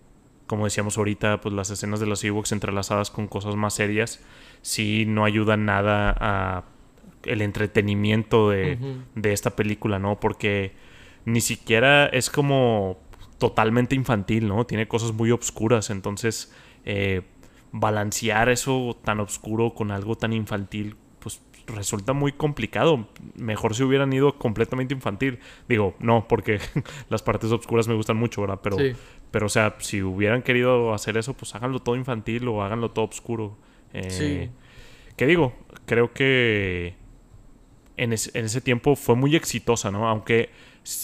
como 0.46 0.66
decíamos 0.66 0.98
ahorita, 0.98 1.40
pues 1.40 1.52
las 1.52 1.70
escenas 1.70 1.98
de 1.98 2.06
los 2.06 2.22
Ewoks 2.22 2.52
entrelazadas 2.52 3.10
con 3.10 3.26
cosas 3.26 3.56
más 3.56 3.74
serias 3.74 4.24
sí 4.60 5.04
no 5.04 5.24
ayuda 5.24 5.56
nada 5.56 6.14
a 6.16 6.64
el 7.24 7.42
entretenimiento 7.42 8.50
de, 8.50 8.78
esta 9.24 9.56
película, 9.56 9.98
¿no? 9.98 10.20
Porque 10.20 10.74
ni 11.24 11.40
siquiera 11.40 12.06
es 12.06 12.30
como 12.30 13.00
totalmente 13.38 13.96
infantil, 13.96 14.46
¿no? 14.46 14.64
Tiene 14.64 14.86
cosas 14.86 15.12
muy 15.12 15.32
obscuras, 15.32 15.90
entonces 15.90 16.54
eh, 16.84 17.22
balancear 17.72 18.48
eso 18.48 18.98
tan 19.02 19.20
oscuro 19.20 19.74
con 19.74 19.90
algo 19.90 20.14
tan 20.16 20.32
infantil, 20.32 20.96
pues 21.18 21.40
resulta 21.66 22.12
muy 22.12 22.32
complicado. 22.32 23.08
Mejor 23.34 23.74
si 23.74 23.82
hubieran 23.82 24.12
ido 24.12 24.38
completamente 24.38 24.94
infantil. 24.94 25.38
Digo, 25.68 25.94
no, 25.98 26.28
porque 26.28 26.60
las 27.08 27.22
partes 27.22 27.50
oscuras 27.50 27.88
me 27.88 27.94
gustan 27.94 28.16
mucho, 28.16 28.42
¿verdad? 28.42 28.60
Pero, 28.62 28.76
pero 29.30 29.46
o 29.46 29.48
sea, 29.48 29.76
si 29.78 30.02
hubieran 30.02 30.42
querido 30.42 30.92
hacer 30.92 31.16
eso, 31.16 31.34
pues 31.34 31.54
háganlo 31.54 31.80
todo 31.80 31.96
infantil 31.96 32.46
o 32.48 32.62
háganlo 32.62 32.90
todo 32.90 33.06
oscuro. 33.06 33.56
Eh, 33.92 34.10
sí. 34.10 34.50
¿Qué 35.16 35.26
digo? 35.26 35.54
Creo 35.86 36.12
que 36.12 36.94
en, 37.96 38.12
ese 38.12 38.60
tiempo 38.60 38.96
fue 38.96 39.16
muy 39.16 39.36
exitosa, 39.36 39.90
¿no? 39.90 40.08
Aunque, 40.08 40.50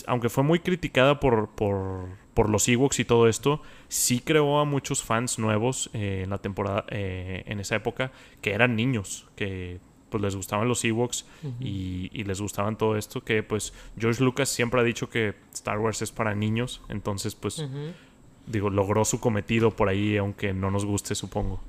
aunque 0.07 0.29
fue 0.29 0.45
muy 0.45 0.61
criticada 0.61 1.21
por, 1.21 1.51
por, 1.51 2.09
los 2.47 2.69
Ewoks 2.69 3.01
y 3.01 3.05
todo 3.05 3.29
esto, 3.29 3.63
sí 3.89 4.21
creó 4.21 4.59
a 4.59 4.65
muchos 4.65 5.03
fans 5.03 5.39
nuevos 5.39 5.91
eh, 5.93 6.21
en 6.25 6.31
la 6.31 6.39
temporada, 6.39 6.85
eh, 6.89 7.43
en 7.47 7.61
esa 7.61 7.77
época, 7.77 8.13
que 8.41 8.53
eran 8.53 8.77
niños, 8.77 9.27
que 9.35 9.81
pues 10.11 10.23
les 10.23 10.37
gustaban 10.37 10.69
los 10.69 10.85
Ewoks 10.85 11.27
y, 11.61 12.25
les 12.25 12.41
gustaban 12.41 12.79
todo 12.79 12.97
esto, 12.97 13.23
que 13.23 13.43
pues 13.43 13.75
George 13.99 14.23
Lucas 14.23 14.49
siempre 14.49 14.81
ha 14.81 14.85
dicho 14.85 15.11
que 15.11 15.35
Star 15.53 15.79
Wars 15.79 16.01
es 16.03 16.13
para 16.13 16.35
niños, 16.35 16.81
entonces 16.89 17.35
pues 17.35 17.63
digo, 18.47 18.71
logró 18.71 19.05
su 19.05 19.21
cometido 19.21 19.71
por 19.71 19.89
ahí, 19.89 20.17
aunque 20.17 20.53
no 20.53 20.71
nos 20.71 20.85
guste, 20.85 21.15
supongo. 21.15 21.61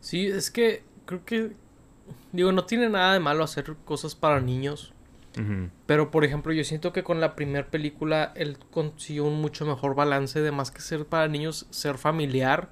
Sí, 0.00 0.26
es 0.26 0.50
que 0.50 0.82
creo 1.04 1.24
que, 1.24 1.52
digo, 2.32 2.52
no 2.52 2.64
tiene 2.64 2.88
nada 2.88 3.14
de 3.14 3.20
malo 3.20 3.44
hacer 3.44 3.74
cosas 3.84 4.14
para 4.14 4.40
niños, 4.40 4.93
pero 5.86 6.10
por 6.10 6.24
ejemplo 6.24 6.52
yo 6.52 6.62
siento 6.62 6.92
que 6.92 7.02
con 7.02 7.20
la 7.20 7.34
primera 7.34 7.66
película 7.68 8.32
él 8.36 8.56
consiguió 8.70 9.24
un 9.24 9.40
mucho 9.40 9.66
mejor 9.66 9.94
balance 9.94 10.40
de 10.40 10.52
más 10.52 10.70
que 10.70 10.80
ser 10.80 11.06
para 11.06 11.26
niños, 11.28 11.66
ser 11.70 11.98
familiar 11.98 12.70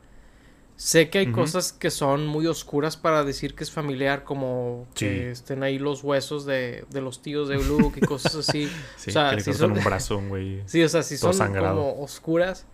Sé 0.77 1.11
que 1.11 1.19
hay 1.19 1.31
cosas 1.31 1.73
que 1.73 1.91
son 1.91 2.27
muy 2.27 2.47
oscuras 2.49 2.97
para 2.97 3.23
decir 3.23 3.55
que 3.55 3.63
es 3.63 3.71
familiar, 3.71 4.25
como 4.25 4.89
que 4.95 5.31
estén 5.31 5.63
ahí 5.63 5.79
los 5.79 6.03
huesos 6.03 6.45
de, 6.45 6.85
de 6.91 7.01
los 7.01 7.23
tíos 7.23 7.49
de 7.49 7.63
Luke 7.63 8.01
y 8.03 8.05
cosas 8.05 8.35
así. 8.35 8.69
sí, 8.97 9.11
o 9.11 9.13
sea, 9.13 9.39
si 9.39 9.53
son 9.53 9.73
un 9.73 9.85
brazo, 9.85 10.21
güey. 10.21 10.63
Sí, 10.67 10.83
o 10.83 10.89
sea, 10.89 11.05
si 11.05 11.17
son 11.17 11.37
como 11.55 12.03
oscuras. 12.03 12.67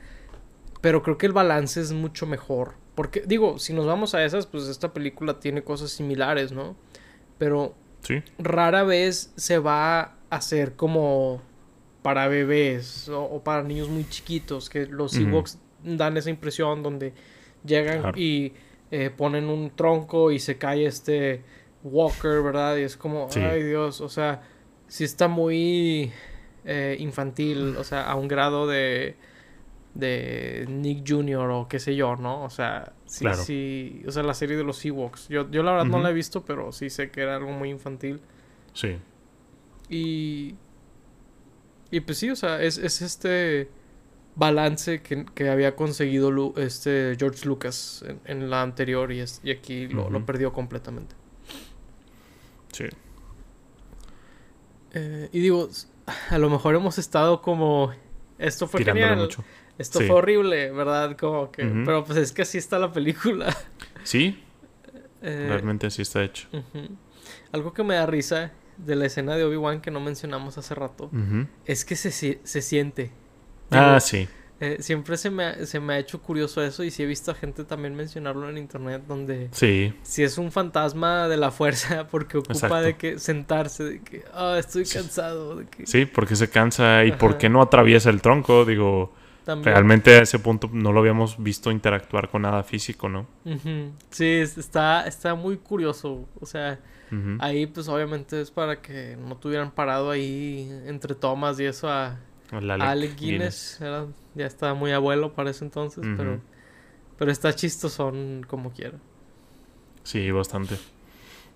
Pero 0.80 1.02
creo 1.02 1.18
que 1.18 1.26
el 1.26 1.32
balance 1.32 1.80
es 1.80 1.92
mucho 1.92 2.24
mejor. 2.24 2.74
Porque, 2.94 3.24
digo, 3.26 3.58
si 3.58 3.74
nos 3.74 3.84
vamos 3.84 4.14
a 4.14 4.24
esas, 4.24 4.46
pues 4.46 4.68
esta 4.68 4.94
película 4.94 5.38
tiene 5.38 5.62
cosas 5.62 5.90
similares, 5.90 6.50
¿no? 6.50 6.76
Pero 7.36 7.74
rara 8.38 8.84
vez 8.84 9.32
se 9.36 9.58
va 9.58 10.00
a 10.00 10.14
hacer 10.30 10.76
como 10.76 11.42
para 12.02 12.28
bebés 12.28 13.08
o, 13.08 13.42
para 13.42 13.62
niños 13.62 13.88
muy 13.88 14.08
chiquitos, 14.08 14.70
que 14.70 14.86
los 14.86 15.16
Ewoks 15.16 15.58
dan 15.82 16.16
esa 16.16 16.30
impresión 16.30 16.82
donde 16.82 17.12
Llegan 17.64 18.12
y 18.16 18.52
eh, 18.90 19.10
ponen 19.10 19.46
un 19.46 19.70
tronco 19.74 20.30
y 20.30 20.38
se 20.38 20.58
cae 20.58 20.86
este 20.86 21.42
Walker, 21.82 22.42
¿verdad? 22.42 22.76
Y 22.76 22.82
es 22.82 22.96
como, 22.96 23.28
ay 23.34 23.62
Dios, 23.62 24.00
o 24.00 24.08
sea, 24.08 24.42
sí 24.86 25.04
está 25.04 25.28
muy 25.28 26.12
eh, 26.64 26.96
infantil, 27.00 27.76
o 27.76 27.84
sea, 27.84 28.08
a 28.08 28.14
un 28.14 28.28
grado 28.28 28.66
de 28.66 29.16
de 29.98 30.64
Nick 30.68 31.04
Jr. 31.06 31.50
o 31.50 31.66
qué 31.68 31.80
sé 31.80 31.96
yo, 31.96 32.14
¿no? 32.14 32.44
O 32.44 32.50
sea, 32.50 32.92
sí, 33.04 33.26
sí, 33.34 34.02
o 34.06 34.12
sea, 34.12 34.22
la 34.22 34.32
serie 34.32 34.56
de 34.56 34.62
los 34.62 34.84
Ewoks. 34.84 35.28
Yo, 35.28 35.50
yo 35.50 35.64
la 35.64 35.72
verdad 35.72 35.86
no 35.86 35.98
la 35.98 36.10
he 36.10 36.12
visto, 36.12 36.44
pero 36.44 36.70
sí 36.70 36.88
sé 36.88 37.10
que 37.10 37.20
era 37.20 37.34
algo 37.36 37.50
muy 37.50 37.70
infantil. 37.70 38.20
Sí. 38.72 38.96
Y... 39.90 40.54
Y 41.90 42.00
pues 42.00 42.18
sí, 42.18 42.30
o 42.30 42.36
sea, 42.36 42.62
es, 42.62 42.78
es 42.78 43.02
este 43.02 43.70
balance 44.36 45.02
que, 45.02 45.50
había 45.50 45.74
conseguido 45.74 46.54
este 46.56 47.16
George 47.18 47.46
Lucas 47.46 48.04
en, 48.24 48.50
la 48.50 48.62
anterior 48.62 49.10
y, 49.10 49.24
y 49.42 49.50
aquí 49.50 49.88
lo, 49.88 50.24
perdió 50.24 50.52
completamente. 50.52 51.16
Sí. 52.72 52.84
Eh, 54.92 55.28
y 55.32 55.40
digo, 55.40 55.68
a 56.30 56.38
lo 56.38 56.50
mejor 56.50 56.76
hemos 56.76 56.98
estado 56.98 57.42
como... 57.42 57.92
Esto 58.38 58.68
fue 58.68 58.84
genial. 58.84 59.28
Esto 59.78 60.00
fue 60.00 60.10
horrible, 60.10 60.70
¿verdad? 60.72 61.16
Como 61.16 61.50
que... 61.50 61.64
Pero 61.64 62.04
pues 62.04 62.18
es 62.18 62.32
que 62.32 62.42
así 62.42 62.58
está 62.58 62.78
la 62.78 62.92
película. 62.92 63.56
Sí. 64.04 64.42
Eh, 65.20 65.46
Realmente 65.48 65.88
así 65.88 66.00
está 66.00 66.24
hecho. 66.24 66.48
Algo 67.52 67.74
que 67.74 67.82
me 67.82 67.94
da 67.94 68.06
risa 68.06 68.52
de 68.78 68.96
la 68.96 69.04
escena 69.04 69.36
de 69.36 69.44
Obi-Wan 69.44 69.82
que 69.82 69.90
no 69.90 70.00
mencionamos 70.00 70.56
hace 70.56 70.74
rato 70.74 71.10
es 71.66 71.84
que 71.84 71.94
se, 71.94 72.10
se 72.42 72.62
siente 72.62 73.10
ah, 73.70 74.00
sí. 74.00 74.28
Eh, 74.60 74.78
siempre 74.80 75.16
se 75.16 75.30
me, 75.30 75.44
ha, 75.44 75.66
se 75.66 75.78
me 75.78 75.94
ha 75.94 75.98
hecho 76.00 76.20
curioso 76.20 76.60
eso 76.64 76.82
y 76.82 76.90
sí 76.90 77.04
he 77.04 77.06
visto 77.06 77.30
a 77.30 77.34
gente 77.34 77.62
también 77.62 77.94
mencionarlo 77.94 78.48
en 78.50 78.58
internet 78.58 79.02
donde 79.06 79.48
sí. 79.52 79.94
si 80.02 80.24
es 80.24 80.36
un 80.36 80.50
fantasma 80.50 81.28
de 81.28 81.36
la 81.36 81.52
fuerza 81.52 82.08
porque 82.10 82.38
ocupa 82.38 82.82
de 82.82 82.96
que 82.96 83.20
sentarse, 83.20 83.84
de 83.84 84.00
que 84.00 84.24
ah, 84.34 84.56
estoy 84.58 84.84
cansado. 84.84 85.56
De 85.56 85.66
que... 85.66 85.86
Sí, 85.86 86.06
porque 86.06 86.34
se 86.34 86.50
cansa 86.50 87.04
y 87.04 87.12
por 87.12 87.38
qué 87.38 87.48
no 87.48 87.62
atraviesa 87.62 88.10
el 88.10 88.20
tronco, 88.20 88.64
digo, 88.64 89.12
realmente 89.62 90.16
a 90.16 90.22
ese 90.22 90.38
punto 90.38 90.70
no 90.72 90.92
lo 90.92 91.00
habíamos 91.00 91.42
visto 91.42 91.70
interactuar 91.70 92.28
con 92.28 92.42
nada 92.42 92.62
físico, 92.62 93.08
¿no? 93.08 93.26
Sí, 94.10 94.26
está, 94.26 95.06
está 95.06 95.34
muy 95.34 95.56
curioso, 95.56 96.26
o 96.40 96.46
sea, 96.46 96.78
ahí 97.38 97.66
pues 97.66 97.88
obviamente 97.88 98.40
es 98.40 98.50
para 98.50 98.80
que 98.80 99.16
no 99.16 99.36
tuvieran 99.36 99.70
parado 99.70 100.10
ahí 100.10 100.68
entre 100.86 101.14
tomas 101.14 101.58
y 101.60 101.64
eso 101.64 101.88
a 101.88 102.18
Alec, 102.50 103.16
Guinness, 103.16 103.80
ya 104.34 104.46
estaba 104.46 104.74
muy 104.74 104.92
abuelo 104.92 105.34
para 105.34 105.50
ese 105.50 105.64
entonces, 105.64 106.04
pero, 106.16 106.40
pero 107.18 107.30
está 107.30 107.54
chistosón 107.54 108.44
como 108.48 108.70
quiera. 108.72 108.98
Sí, 110.02 110.30
bastante. 110.30 110.76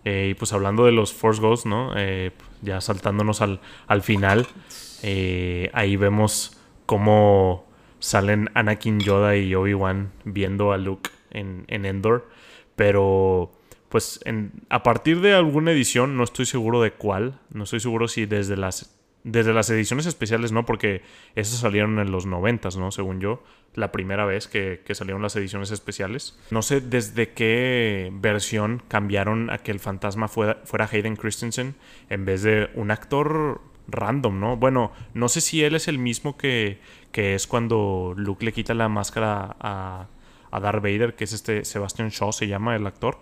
Eh, 0.05 0.28
y 0.30 0.34
pues 0.34 0.53
hablando 0.53 0.84
de 0.84 0.93
los 0.93 1.12
Force 1.12 1.40
Ghosts, 1.40 1.66
¿no? 1.66 1.93
Eh, 1.97 2.32
ya 2.61 2.80
saltándonos 2.80 3.40
al, 3.40 3.61
al 3.86 4.03
final, 4.03 4.47
eh, 5.03 5.70
ahí 5.72 5.97
vemos 5.97 6.59
cómo 6.86 7.64
salen 8.03 8.50
Anakin, 8.55 8.98
Yoda 9.00 9.36
y 9.36 9.55
Obi-Wan 9.55 10.12
viendo 10.24 10.72
a 10.72 10.76
Luke 10.76 11.11
en, 11.30 11.64
en 11.68 11.86
Endor. 11.86 12.28
Pero, 12.74 13.53
pues, 13.88 14.20
en, 14.24 14.53
a 14.68 14.82
partir 14.82 15.20
de 15.20 15.34
alguna 15.34 15.70
edición, 15.70 16.16
no 16.16 16.24
estoy 16.24 16.46
seguro 16.46 16.82
de 16.82 16.92
cuál, 16.92 17.38
no 17.50 17.64
estoy 17.64 17.80
seguro 17.80 18.09
si 18.09 18.26
desde 18.26 18.57
las 18.57 18.98
desde 19.24 19.53
las 19.53 19.70
ediciones 19.70 20.07
especiales, 20.07 20.50
¿no? 20.50 20.66
Porque 20.66 21.03
esas 21.36 21.61
salieron 21.61 22.00
en 22.00 22.11
los 22.11 22.26
noventas, 22.26 22.76
¿no? 22.76 22.90
Según 22.90 23.20
yo, 23.20 23.42
la 23.74 23.92
primera 23.92 24.24
vez 24.24 24.48
que, 24.48 24.82
salieron 24.94 25.22
las 25.22 25.36
ediciones 25.36 25.70
especiales. 25.70 26.36
No 26.50 26.62
sé 26.62 26.80
desde 26.80 27.30
qué 27.30 28.11
versión 28.12 28.82
cambiaron 28.88 29.48
a 29.50 29.59
que 29.59 29.70
el 29.70 29.78
fantasma 29.78 30.26
fuera, 30.26 30.61
fuera 30.64 30.88
Hayden 30.90 31.14
Christensen 31.14 31.76
en 32.11 32.24
vez 32.24 32.42
de 32.42 32.70
un 32.74 32.90
actor 32.90 33.61
random, 33.93 34.40
¿no? 34.40 34.57
Bueno, 34.57 34.93
no 35.14 35.28
sé 35.28 35.40
si 35.40 35.62
él 35.62 35.74
es 35.74 35.88
el 35.88 35.99
mismo 35.99 36.36
que, 36.36 36.80
que 37.12 37.34
es 37.34 37.47
cuando 37.47 38.14
Luke 38.16 38.45
le 38.45 38.53
quita 38.53 38.74
la 38.74 38.88
máscara 38.88 39.57
a, 39.61 40.09
a 40.51 40.61
Darth 40.61 40.82
Vader, 40.82 41.14
que 41.14 41.24
es 41.24 41.32
este 41.32 41.64
Sebastian 41.64 42.09
Shaw, 42.09 42.32
se 42.32 42.49
llama 42.49 42.74
el 42.74 42.86
actor. 42.86 43.18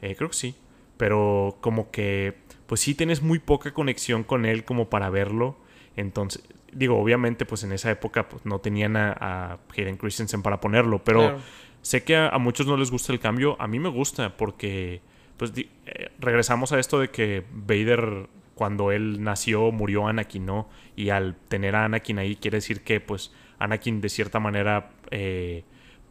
Eh, 0.00 0.14
creo 0.16 0.30
que 0.30 0.36
sí. 0.36 0.54
Pero 0.96 1.58
como 1.60 1.90
que 1.90 2.44
pues 2.66 2.80
sí 2.80 2.94
tienes 2.94 3.22
muy 3.22 3.38
poca 3.38 3.72
conexión 3.74 4.24
con 4.24 4.46
él 4.46 4.64
como 4.64 4.88
para 4.88 5.10
verlo. 5.10 5.56
Entonces, 5.96 6.42
digo, 6.72 6.98
obviamente, 6.98 7.46
pues 7.46 7.62
en 7.64 7.72
esa 7.72 7.90
época 7.90 8.28
pues, 8.28 8.44
no 8.44 8.58
tenían 8.60 8.96
a, 8.96 9.12
a 9.12 9.58
Hayden 9.76 9.96
Christensen 9.96 10.42
para 10.42 10.60
ponerlo, 10.60 11.02
pero 11.04 11.38
sé 11.82 12.04
que 12.04 12.16
a, 12.16 12.36
muchos 12.38 12.66
no 12.66 12.76
les 12.76 12.90
gusta 12.90 13.12
el 13.12 13.20
cambio. 13.20 13.56
A 13.60 13.66
mí 13.66 13.78
me 13.78 13.88
gusta 13.88 14.36
porque, 14.36 15.00
pues, 15.36 15.52
eh, 15.56 16.10
regresamos 16.18 16.72
a 16.72 16.78
esto 16.78 16.98
de 16.98 17.10
que 17.10 17.44
Vader, 17.52 18.28
cuando 18.54 18.92
él 18.92 19.22
nació, 19.22 19.72
murió 19.72 20.06
Anakin, 20.06 20.46
¿no? 20.46 20.68
Y 20.96 21.10
al 21.10 21.36
tener 21.48 21.76
a 21.76 21.84
Anakin 21.84 22.18
ahí, 22.18 22.36
quiere 22.36 22.58
decir 22.58 22.82
que, 22.82 23.00
pues, 23.00 23.32
Anakin 23.58 24.00
de 24.00 24.08
cierta 24.08 24.40
manera 24.40 24.90
eh, 25.10 25.64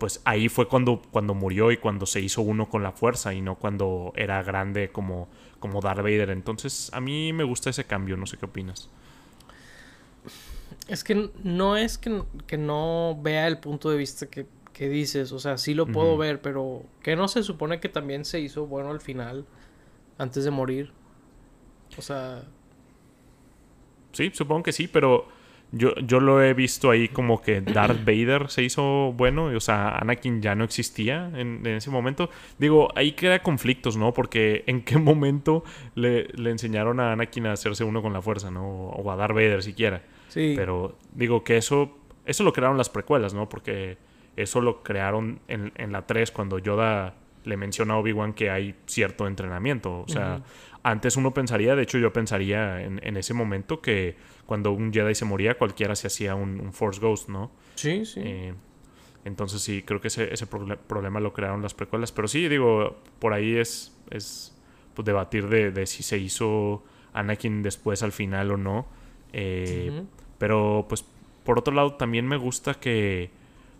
pues 0.04 0.22
ahí 0.26 0.50
fue 0.50 0.68
cuando, 0.68 1.02
cuando 1.12 1.34
murió 1.34 1.72
y 1.72 1.78
cuando 1.78 2.06
se 2.06 2.20
hizo 2.20 2.42
uno 2.42 2.68
con 2.68 2.84
la 2.84 2.92
fuerza 2.92 3.34
y 3.34 3.40
no 3.40 3.56
cuando 3.56 4.12
era 4.18 4.44
grande 4.44 4.90
como, 4.90 5.30
como 5.60 5.80
Darth 5.80 6.02
Vader. 6.02 6.32
Entonces, 6.32 6.90
a 6.94 7.00
mí 7.00 7.32
me 7.32 7.46
gusta 7.46 7.70
ese 7.70 7.86
cambio, 7.86 8.18
no 8.18 8.26
sé 8.26 8.38
qué 8.38 8.46
opinas. 8.46 8.90
Es 10.90 11.06
que 11.06 11.30
no 11.42 11.78
es 11.78 11.98
que, 11.98 12.58
no 12.58 13.18
vea 13.22 13.48
el 13.48 13.60
punto 13.60 13.90
de 13.90 13.98
vista 13.98 14.28
que, 14.28 14.46
dices, 14.90 15.32
o 15.32 15.40
sea, 15.40 15.58
sí 15.58 15.74
lo 15.74 15.86
puedo 15.86 16.18
ver, 16.18 16.42
pero 16.42 16.84
que 17.02 17.16
no 17.16 17.30
se 17.30 17.42
supone 17.42 17.80
que 17.80 17.88
también 17.88 18.26
se 18.26 18.42
hizo 18.42 18.66
bueno 18.66 18.90
al 18.90 19.00
final, 19.00 19.46
antes 20.18 20.44
de 20.44 20.52
morir. 20.52 20.92
O 21.98 22.02
sea... 22.02 22.44
Sí, 24.12 24.32
supongo 24.34 24.64
que 24.64 24.72
sí, 24.72 24.88
pero 24.88 25.28
yo, 25.72 25.96
yo 25.96 26.20
lo 26.20 26.44
he 26.44 26.54
visto 26.54 26.92
ahí 26.92 27.10
como 27.10 27.42
que 27.42 27.62
Darth 27.62 28.00
Vader 28.06 28.50
se 28.50 28.64
hizo 28.64 29.12
bueno, 29.14 29.46
o 29.46 29.60
sea, 29.60 29.98
Anakin 29.98 30.40
ya 30.40 30.54
no 30.54 30.64
existía 30.64 31.32
en, 31.34 31.66
ese 31.66 31.90
momento. 31.90 32.30
Digo, 32.60 32.90
ahí 32.96 33.14
crea 33.14 33.42
conflictos, 33.42 33.98
¿no? 33.98 34.14
Porque 34.14 34.64
en 34.68 34.84
qué 34.84 34.98
momento 35.00 35.64
le, 35.96 36.28
enseñaron 36.50 37.00
a 37.00 37.14
Anakin 37.14 37.48
a 37.48 37.54
hacerse 37.54 37.84
uno 37.84 38.04
con 38.04 38.14
la 38.14 38.22
fuerza, 38.22 38.52
¿no? 38.52 38.90
O 38.90 39.12
a 39.12 39.16
Darth 39.16 39.34
Vader 39.34 39.64
siquiera. 39.64 40.04
Sí. 40.28 40.54
Pero 40.56 40.96
digo 41.12 41.44
que 41.44 41.58
eso, 41.58 41.98
eso 42.26 42.44
lo 42.44 42.54
crearon 42.54 42.78
las 42.78 42.90
precuelas, 42.90 43.34
¿no? 43.34 43.50
Porque 43.50 43.98
eso 44.36 44.62
lo 44.62 44.84
crearon 44.84 45.40
en, 45.48 45.72
en 45.76 45.92
la 45.92 46.06
3 46.06 46.30
cuando 46.30 46.60
Yoda 46.60 47.16
le 47.46 47.58
menciona 47.58 47.96
a 47.96 47.98
Obi-Wan 47.98 48.34
que 48.34 48.50
hay 48.50 48.76
cierto 48.86 49.28
entrenamiento. 49.28 50.02
O 50.02 50.08
sea, 50.08 50.42
antes 50.84 51.18
uno 51.18 51.34
pensaría, 51.34 51.76
de 51.76 51.84
hecho 51.84 51.98
yo 51.98 52.12
pensaría 52.14 52.82
en, 52.82 53.00
en, 53.04 53.18
ese 53.18 53.34
momento 53.34 53.82
que 53.82 54.16
cuando 54.46 54.72
un 54.72 54.94
Jedi 54.94 55.16
se 55.16 55.26
moría, 55.26 55.58
cualquiera 55.58 55.96
se 55.96 56.08
hacía 56.08 56.36
un, 56.36 56.74
Force 56.74 57.00
Ghost, 57.00 57.30
¿no? 57.30 57.52
Sí, 57.76 58.06
sí. 58.06 58.20
Eh, 58.24 58.54
entonces 59.26 59.62
sí, 59.62 59.84
creo 59.84 60.02
que 60.02 60.10
ese, 60.10 60.34
ese 60.34 60.46
problema 60.46 61.20
lo 61.20 61.32
crearon 61.32 61.62
las 61.62 61.74
precuelas. 61.74 62.12
Pero 62.12 62.28
sí, 62.28 62.50
digo, 62.50 62.98
por 63.20 63.34
ahí 63.34 63.56
es, 63.56 63.98
es 64.12 64.54
pues, 64.94 65.06
debatir 65.06 65.48
de, 65.48 65.72
de 65.72 65.86
si 65.86 66.04
se 66.04 66.18
hizo 66.18 66.84
Anakin 67.14 67.64
después 67.64 68.04
al 68.04 68.12
final 68.12 68.52
o 68.52 68.58
no. 68.58 68.86
Eh, 69.32 70.04
pero 70.38 70.86
pues 70.90 71.06
por 71.44 71.58
otro 71.58 71.74
lado 71.74 71.94
también 71.94 72.28
me 72.28 72.38
gusta 72.38 72.76
que 72.76 73.32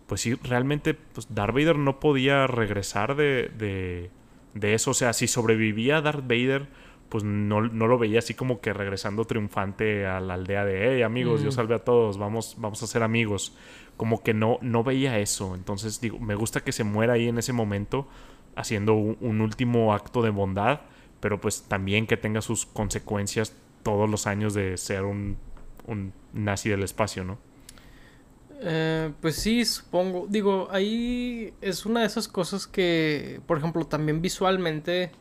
pues 0.08 0.22
sí, 0.22 0.34
realmente 0.36 0.94
pues 0.94 1.28
Darth 1.34 1.54
Vader 1.54 1.78
no 1.78 2.00
podía 2.00 2.48
regresar 2.48 3.16
de, 3.16 3.52
de, 3.58 4.10
de 4.54 4.74
eso. 4.74 4.92
O 4.92 4.94
sea, 4.94 5.12
si 5.14 5.28
sobrevivía 5.28 6.02
Darth 6.02 6.24
Vader 6.24 6.68
pues 7.10 7.24
no, 7.24 7.62
no, 7.62 7.88
lo 7.88 7.98
veía 7.98 8.20
así 8.20 8.34
como 8.34 8.60
que 8.60 8.74
regresando 8.74 9.26
triunfante 9.26 10.06
a 10.06 10.20
la 10.20 10.34
aldea 10.34 10.66
de, 10.66 10.96
hey 10.96 11.02
amigos, 11.04 11.44
yo 11.44 11.52
salve 11.52 11.76
a 11.76 11.80
todos, 11.80 12.18
vamos, 12.18 12.56
vamos 12.58 12.82
a 12.82 12.88
ser 12.88 13.04
amigos. 13.04 13.56
Como 13.98 14.24
que 14.24 14.34
no, 14.34 14.58
no 14.62 14.84
veía 14.84 15.20
eso. 15.20 15.54
Entonces 15.54 16.02
digo, 16.02 16.20
me 16.20 16.34
gusta 16.34 16.62
que 16.62 16.72
se 16.72 16.84
muera 16.84 17.14
ahí 17.14 17.28
en 17.28 17.38
ese 17.38 17.54
momento 17.54 18.08
haciendo 18.56 18.94
un, 18.94 19.42
último 19.42 19.94
acto 19.94 20.22
de 20.22 20.32
bondad, 20.32 20.82
pero 21.20 21.40
pues 21.40 21.64
también 21.64 22.08
que 22.08 22.18
tenga 22.18 22.42
sus 22.42 22.66
consecuencias 22.66 23.56
todos 23.84 24.10
los 24.10 24.26
años 24.28 24.54
de 24.54 24.78
ser 24.78 25.04
un, 25.04 25.38
un 25.86 26.14
nazi 26.34 26.70
del 26.70 26.84
espacio, 26.84 27.24
¿no? 27.24 27.38
Eh, 28.66 29.12
pues 29.22 29.36
sí, 29.36 29.66
supongo. 29.66 30.26
Digo, 30.30 30.70
ahí 30.72 31.54
es 31.62 31.86
una 31.86 32.02
de 32.02 32.06
esas 32.08 32.28
cosas 32.28 32.66
que, 32.66 33.42
por 33.46 33.58
ejemplo, 33.58 33.86
también 33.86 34.22
visualmente 34.22 35.12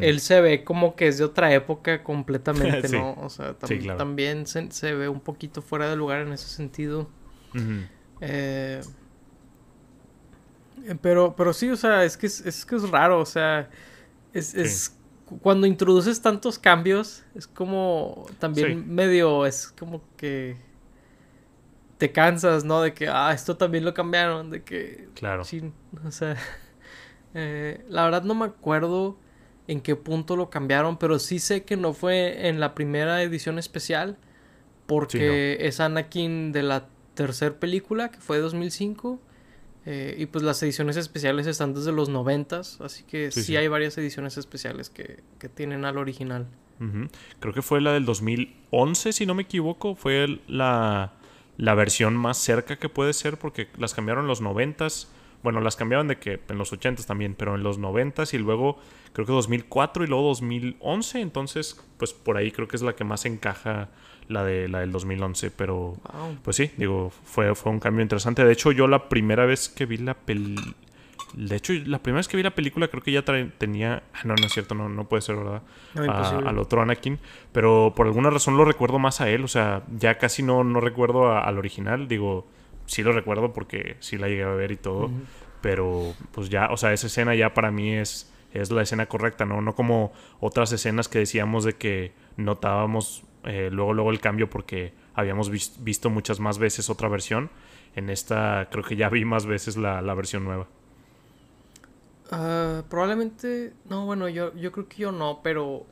él 0.00 0.20
se 0.20 0.40
ve 0.42 0.62
como 0.62 0.94
que 0.94 1.08
es 1.08 1.18
de 1.18 1.24
otra 1.24 1.52
época 1.54 2.02
completamente, 2.04 2.88
¿no? 2.90 3.14
O 3.14 3.30
sea, 3.30 3.54
también 3.54 4.46
se, 4.46 4.94
ve 4.94 5.08
un 5.08 5.20
poquito 5.20 5.62
fuera 5.62 5.88
de 5.88 5.96
lugar 5.96 6.20
en 6.20 6.32
ese 6.32 6.48
sentido. 6.48 7.08
Eh, 8.20 8.82
pero, 11.00 11.34
pero 11.36 11.52
sí, 11.52 11.70
o 11.70 11.76
sea, 11.76 12.04
es 12.04 12.16
que 12.16 12.26
es, 12.26 12.64
que 12.66 12.76
es 12.76 12.90
raro, 12.90 13.20
o 13.20 13.26
sea, 13.26 13.70
es, 14.32 14.96
cuando 15.42 15.66
introduces 15.66 16.20
tantos 16.20 16.58
cambios, 16.58 17.24
es 17.34 17.46
como 17.46 18.26
también 18.38 18.92
medio, 18.92 19.46
es 19.46 19.68
como 19.68 20.02
que 20.16 20.56
te 21.98 22.10
cansas, 22.12 22.64
¿no? 22.64 22.80
De 22.80 22.94
que, 22.94 23.08
ah, 23.08 23.32
esto 23.32 23.56
también 23.56 23.84
lo 23.84 23.92
cambiaron, 23.94 24.50
de 24.50 24.62
que... 24.62 25.08
Claro. 25.14 25.44
Sí, 25.44 25.70
o 26.04 26.10
sea, 26.10 26.36
eh, 27.34 27.84
la 27.88 28.04
verdad 28.04 28.22
no 28.24 28.34
me 28.34 28.46
acuerdo 28.46 29.18
en 29.70 29.80
qué 29.80 29.94
punto 29.94 30.34
lo 30.34 30.50
cambiaron, 30.50 30.98
pero 30.98 31.20
sí 31.20 31.38
sé 31.38 31.62
que 31.62 31.76
no 31.76 31.92
fue 31.92 32.48
en 32.48 32.58
la 32.58 32.74
primera 32.74 33.22
edición 33.22 33.56
especial, 33.56 34.18
porque 34.86 35.58
es 35.60 35.78
Anakin 35.78 36.50
de 36.50 36.64
la 36.64 36.88
tercera 37.14 37.54
película, 37.54 38.10
que 38.10 38.18
fue 38.18 38.38
de 38.38 38.42
2005, 38.42 39.20
eh, 39.86 40.16
y 40.18 40.26
pues 40.26 40.42
las 40.42 40.60
ediciones 40.64 40.96
especiales 40.96 41.46
están 41.46 41.72
desde 41.72 41.92
los 41.92 42.08
90, 42.08 42.58
así 42.80 43.04
que 43.04 43.30
sí, 43.30 43.56
hay 43.56 43.68
varias 43.68 43.96
ediciones 43.96 44.36
especiales 44.38 44.90
que, 44.90 45.22
que 45.38 45.48
tienen 45.48 45.84
al 45.84 45.98
original. 45.98 46.48
Creo 47.38 47.54
que 47.54 47.62
fue 47.62 47.80
la 47.80 47.92
del 47.92 48.06
2011, 48.06 49.12
si 49.12 49.24
no 49.24 49.34
me 49.34 49.42
equivoco, 49.42 49.94
fue 49.94 50.40
la, 50.48 51.12
la 51.58 51.74
versión 51.74 52.16
más 52.16 52.38
cerca 52.38 52.76
que 52.76 52.88
puede 52.88 53.12
ser, 53.12 53.38
porque 53.38 53.68
las 53.78 53.94
cambiaron 53.94 54.26
los 54.26 54.40
90 54.40 54.88
bueno, 55.42 55.60
las 55.60 55.76
cambiaban 55.76 56.08
de 56.08 56.18
que 56.18 56.40
en 56.48 56.58
los 56.58 56.72
80 56.72 57.04
también, 57.04 57.34
pero 57.34 57.54
en 57.54 57.62
los 57.62 57.78
90 57.78 58.24
y 58.32 58.38
luego 58.38 58.78
creo 59.12 59.26
que 59.26 59.32
2004 59.32 60.04
y 60.04 60.06
luego 60.06 60.28
2011, 60.28 61.20
entonces 61.20 61.80
pues 61.96 62.12
por 62.12 62.36
ahí 62.36 62.50
creo 62.50 62.68
que 62.68 62.76
es 62.76 62.82
la 62.82 62.94
que 62.94 63.04
más 63.04 63.24
encaja 63.24 63.88
la 64.28 64.44
de 64.44 64.68
la 64.68 64.80
del 64.80 64.92
2011, 64.92 65.50
pero 65.50 65.96
pues 66.42 66.56
sí, 66.56 66.70
digo, 66.76 67.10
fue, 67.24 67.54
fue 67.54 67.72
un 67.72 67.80
cambio 67.80 68.02
interesante. 68.02 68.44
De 68.44 68.52
hecho, 68.52 68.70
yo 68.70 68.86
la 68.86 69.08
primera 69.08 69.44
vez 69.44 69.68
que 69.68 69.86
vi 69.86 69.96
la 69.96 70.14
película 70.14 70.74
de 71.34 71.56
hecho, 71.56 71.72
la 71.86 71.98
primera 71.98 72.18
vez 72.18 72.28
que 72.28 72.36
vi 72.36 72.42
la 72.42 72.54
película 72.54 72.88
creo 72.88 73.02
que 73.02 73.12
ya 73.12 73.22
tenía... 73.22 74.02
Ah, 74.12 74.20
no, 74.24 74.34
no 74.34 74.46
es 74.46 74.52
cierto, 74.52 74.74
no, 74.74 74.88
no 74.88 75.08
puede 75.08 75.22
ser, 75.22 75.36
¿verdad? 75.36 75.62
al 75.94 76.58
otro 76.58 76.82
Anakin. 76.82 77.18
Pero 77.52 77.92
por 77.94 78.06
alguna 78.06 78.30
razón 78.30 78.56
lo 78.56 78.64
recuerdo 78.64 78.98
más 78.98 79.20
a 79.20 79.28
él. 79.28 79.44
O 79.44 79.48
sea, 79.48 79.82
ya 79.96 80.18
casi 80.18 80.42
no, 80.42 80.64
no 80.64 80.80
recuerdo 80.80 81.32
al 81.32 81.58
original. 81.58 82.08
Digo, 82.08 82.46
sí 82.90 83.04
lo 83.04 83.12
recuerdo 83.12 83.52
porque 83.52 83.96
sí 84.00 84.18
la 84.18 84.28
llegué 84.28 84.42
a 84.42 84.48
ver 84.48 84.72
y 84.72 84.76
todo. 84.76 85.10
Pero 85.60 86.12
pues 86.32 86.48
ya, 86.48 86.68
o 86.70 86.76
sea, 86.76 86.92
esa 86.92 87.06
escena 87.06 87.34
ya 87.36 87.54
para 87.54 87.70
mí 87.70 87.94
es, 87.94 88.32
es 88.52 88.72
la 88.72 88.82
escena 88.82 89.06
correcta, 89.06 89.44
¿no? 89.44 89.62
No 89.62 89.74
como 89.76 90.12
otras 90.40 90.72
escenas 90.72 91.08
que 91.08 91.20
decíamos 91.20 91.62
de 91.64 91.74
que 91.74 92.12
notábamos 92.36 93.22
eh, 93.44 93.68
luego, 93.70 93.94
luego 93.94 94.10
el 94.10 94.20
cambio 94.20 94.50
porque 94.50 94.92
habíamos 95.14 95.50
visto 95.50 96.10
muchas 96.10 96.40
más 96.40 96.58
veces 96.58 96.90
otra 96.90 97.08
versión. 97.08 97.50
En 97.94 98.10
esta 98.10 98.68
creo 98.72 98.82
que 98.82 98.96
ya 98.96 99.08
vi 99.08 99.24
más 99.24 99.46
veces 99.46 99.76
la, 99.76 100.14
versión 100.14 100.44
nueva. 100.44 100.66
Ah, 102.32 102.82
probablemente, 102.88 103.72
no, 103.88 104.04
bueno, 104.04 104.28
yo, 104.28 104.54
yo 104.56 104.72
creo 104.72 104.88
que 104.88 104.96
yo 104.96 105.12
no, 105.12 105.40
pero 105.44 105.86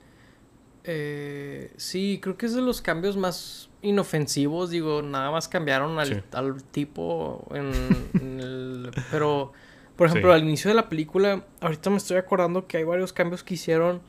eh, 0.82 1.72
sí, 1.76 2.18
creo 2.20 2.36
que 2.36 2.46
es 2.46 2.54
de 2.54 2.62
los 2.62 2.82
cambios 2.82 3.16
más 3.16 3.67
inofensivos. 3.82 4.70
Digo, 4.70 5.02
nada 5.02 5.30
más 5.30 5.48
cambiaron 5.48 5.98
al, 5.98 6.62
tipo 6.70 7.46
en, 7.52 8.40
el, 8.40 8.90
Pero, 9.10 9.52
por 9.96 10.08
ejemplo, 10.08 10.32
al 10.32 10.42
inicio 10.42 10.68
de 10.68 10.74
la 10.74 10.88
película, 10.88 11.44
ahorita 11.60 11.90
me 11.90 11.96
estoy 11.96 12.16
acordando 12.16 12.66
que 12.66 12.78
hay 12.78 12.84
varios 12.84 13.12
cambios 13.12 13.42
que 13.42 13.54
hicieron. 13.54 14.00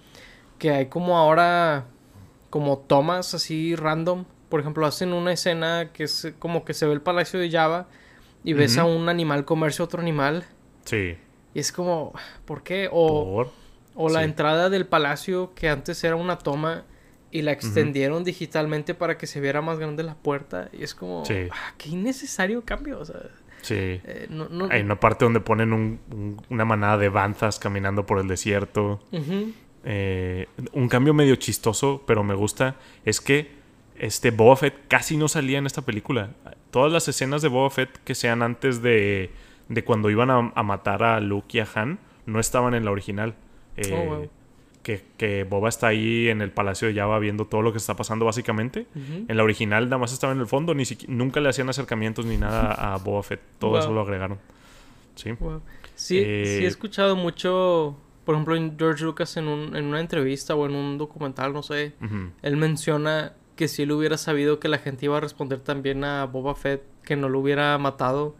Que 0.57 0.72
hay 0.72 0.86
como 0.88 1.17
ahora, 1.17 1.86
como 2.49 2.78
tomas 2.80 3.34
así 3.34 3.76
random. 3.76 4.26
Por 4.49 4.59
ejemplo, 4.59 4.86
hacen 4.86 5.13
una 5.13 5.32
escena 5.32 5.91
que 5.93 6.03
es 6.03 6.34
como 6.39 6.65
que 6.65 6.74
se 6.74 6.86
ve 6.86 6.93
el 6.93 7.01
palacio 7.01 7.39
de 7.39 7.51
Java 7.51 7.88
y 8.43 8.53
ves 8.53 8.78
a 8.78 8.86
un 8.86 9.09
animal 9.09 9.45
comerse 9.45 9.82
a 9.82 9.86
otro 9.86 10.01
animal. 10.01 10.45
Sí. 10.86 11.17
Y 11.53 11.59
es 11.59 11.72
como, 11.72 12.13
¿por 12.45 12.63
qué? 12.63 12.89
O... 12.91 13.49
O 14.01 14.07
la 14.07 14.24
entrada 14.24 14.70
del 14.70 14.86
palacio, 14.86 15.51
que 15.55 15.67
antes 15.67 16.01
era 16.05 16.15
una 16.15 16.38
toma, 16.38 16.86
y 17.32 17.41
la 17.41 17.51
extendieron 17.51 18.23
digitalmente 18.23 18.93
para 18.95 19.17
que 19.17 19.27
se 19.27 19.39
viera 19.39 19.61
más 19.61 19.80
grande 19.80 20.03
la 20.03 20.15
puerta. 20.15 20.69
Y 20.73 20.84
es 20.84 20.95
como, 20.95 21.23
ah, 21.51 21.73
qué 21.77 21.89
innecesario 21.89 22.63
cambio. 22.65 22.99
O 22.99 23.05
sea, 23.05 23.21
sí. 23.61 23.75
Eh, 23.75 24.27
Hay 24.71 24.82
una 24.82 24.99
parte 24.99 25.25
donde 25.25 25.39
ponen 25.39 25.73
un, 25.73 26.38
una 26.49 26.65
manada 26.65 26.97
de 26.97 27.09
banzas 27.09 27.59
caminando 27.59 28.05
por 28.05 28.19
el 28.19 28.27
desierto. 28.27 29.01
Eh, 29.86 30.47
un 30.73 30.89
cambio 30.89 31.13
medio 31.13 31.36
chistoso, 31.36 32.03
pero 32.05 32.23
me 32.23 32.34
gusta, 32.34 32.75
es 33.05 33.21
que 33.21 33.51
este 33.97 34.32
Boba 34.32 34.55
Fett 34.55 34.75
casi 34.88 35.15
no 35.17 35.27
salía 35.27 35.57
en 35.57 35.65
esta 35.65 35.82
película. 35.84 36.32
Todas 36.71 36.91
las 36.91 37.07
escenas 37.07 37.41
de 37.41 37.47
Boba 37.47 37.69
Fett 37.69 37.97
que 38.03 38.15
sean 38.15 38.41
antes 38.43 38.82
de, 38.82 39.32
de 39.67 39.84
cuando 39.84 40.09
iban 40.09 40.30
a, 40.30 40.51
a 40.53 40.63
matar 40.63 41.03
a 41.03 41.19
Luke 41.19 41.57
y 41.57 41.61
a 41.61 41.67
Han 41.75 41.99
no 42.25 42.39
estaban 42.39 42.73
en 42.73 42.86
la 42.86 42.91
original. 42.91 43.36
Oh, 43.77 44.23
eh, 44.23 44.30
que, 44.84 45.45
Boba 45.49 45.69
está 45.69 45.88
ahí 45.88 46.30
en 46.30 46.41
el 46.41 46.51
Palacio 46.51 46.88
de 46.88 46.95
Java 46.95 47.19
viendo 47.19 47.45
todo 47.45 47.61
lo 47.61 47.71
que 47.71 47.77
está 47.77 47.95
pasando 47.95 48.25
básicamente. 48.25 48.88
En 48.95 49.38
la 49.38 49.43
original 49.43 49.86
nada 49.86 49.97
más 49.97 50.13
estaba 50.13 50.34
en 50.34 50.39
el 50.39 50.47
fondo, 50.47 50.73
ni 50.73 50.84
nunca 51.07 51.39
le 51.39 51.49
hacían 51.49 51.69
acercamientos 51.69 52.25
ni 52.25 52.38
nada 52.38 52.71
a 52.93 52.97
Boba 52.97 53.23
Fett. 53.23 53.41
Todo 53.59 53.77
eso 53.80 53.91
lo 53.91 54.01
agregaron. 54.01 54.39
Sí. 55.15 55.32
Sí, 55.95 56.17
he 56.17 56.63
eh, 56.63 56.65
escuchado 56.65 57.17
mucho, 57.17 57.97
por 58.23 58.36
ejemplo, 58.36 58.55
en 58.55 58.77
George 58.77 59.03
Lucas 59.03 59.36
en, 59.36 59.47
una 59.47 59.99
entrevista 59.99 60.55
o 60.55 60.65
en 60.65 60.75
un 60.75 60.97
documental, 60.97 61.51
no 61.51 61.61
sé, 61.61 61.93
él 62.41 62.57
menciona 62.57 63.34
que 63.57 63.67
si 63.67 63.82
él 63.84 63.91
hubiera 63.91 64.17
sabido 64.17 64.61
que 64.61 64.69
la 64.69 64.77
gente 64.77 65.05
iba 65.05 65.17
a 65.17 65.19
responder 65.19 65.59
también 65.59 66.05
a 66.05 66.23
Boba 66.25 66.55
Fett, 66.55 66.82
que 67.03 67.17
no 67.17 67.27
lo 67.27 67.39
hubiera 67.39 67.77
matado, 67.77 68.36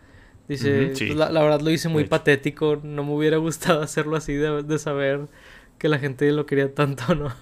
Dice, 0.50 0.94
pues, 0.98 1.16
la, 1.16 1.30
verdad 1.30 1.62
lo 1.62 1.70
hice 1.70 1.90
muy 1.90 2.06
patético, 2.06 2.80
no 2.82 3.04
me 3.04 3.14
hubiera 3.14 3.38
gustado 3.38 3.82
hacerlo 3.84 4.16
así 4.16 4.34
de, 4.34 4.80
saber 4.80 5.28
que 5.80 5.90
la 5.90 5.98
gente 5.98 6.32
lo 6.32 6.46
quería 6.46 6.74
tanto, 6.76 7.16
¿no? 7.16 7.34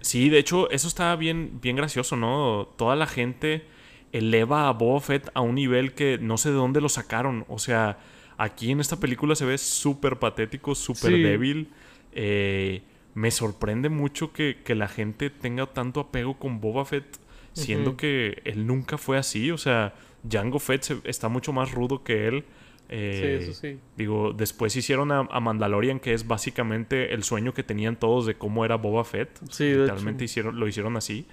Sí, 0.00 0.28
de 0.28 0.38
hecho, 0.38 0.70
eso 0.70 0.88
está 0.88 1.16
bien, 1.16 1.58
bien 1.62 1.76
gracioso, 1.76 2.16
¿no? 2.16 2.68
Toda 2.76 2.96
la 2.96 3.06
gente 3.06 3.64
eleva 4.12 4.68
a 4.68 4.72
Boba 4.72 5.00
Fett 5.00 5.30
a 5.34 5.40
un 5.40 5.54
nivel 5.54 5.92
que 5.92 6.18
no 6.18 6.38
sé 6.38 6.50
de 6.50 6.56
dónde 6.56 6.80
lo 6.80 6.88
sacaron. 6.88 7.44
O 7.48 7.58
sea, 7.58 7.98
aquí 8.36 8.70
en 8.70 8.80
esta 8.80 8.98
película 8.98 9.34
se 9.34 9.44
ve 9.44 9.58
súper 9.58 10.18
patético, 10.18 10.74
súper 10.74 11.12
débil. 11.12 11.70
Eh, 12.12 12.82
me 13.14 13.30
sorprende 13.30 13.88
mucho 13.88 14.32
que, 14.32 14.56
la 14.68 14.88
gente 14.88 15.30
tenga 15.30 15.66
tanto 15.66 16.00
apego 16.00 16.38
con 16.38 16.60
Boba 16.60 16.84
Fett, 16.84 17.18
siendo 17.52 17.96
que 17.96 18.42
él 18.44 18.66
nunca 18.66 18.98
fue 18.98 19.18
así. 19.18 19.50
O 19.50 19.58
sea, 19.58 19.94
Jango 20.28 20.58
Fett 20.58 21.00
está 21.04 21.28
mucho 21.28 21.52
más 21.52 21.72
rudo 21.72 22.04
que 22.04 22.28
él. 22.28 22.44
Eh, 22.88 23.38
sí, 23.40 23.44
eso 23.50 23.60
sí. 23.60 23.78
Digo, 23.96 24.32
después 24.32 24.74
hicieron 24.76 25.10
a, 25.12 25.22
Mandalorian, 25.40 25.98
que 26.00 26.12
es 26.14 26.26
básicamente 26.26 27.12
el 27.14 27.22
sueño 27.24 27.52
que 27.54 27.62
tenían 27.62 27.96
todos 27.96 28.26
de 28.26 28.34
cómo 28.34 28.64
era 28.64 28.76
Boba 28.76 29.04
Fett. 29.04 29.30
Sí, 29.50 29.72
Literalmente 29.72 30.24
hicieron, 30.24 30.58
lo 30.58 30.68
hicieron 30.68 30.96
así. 30.96 31.26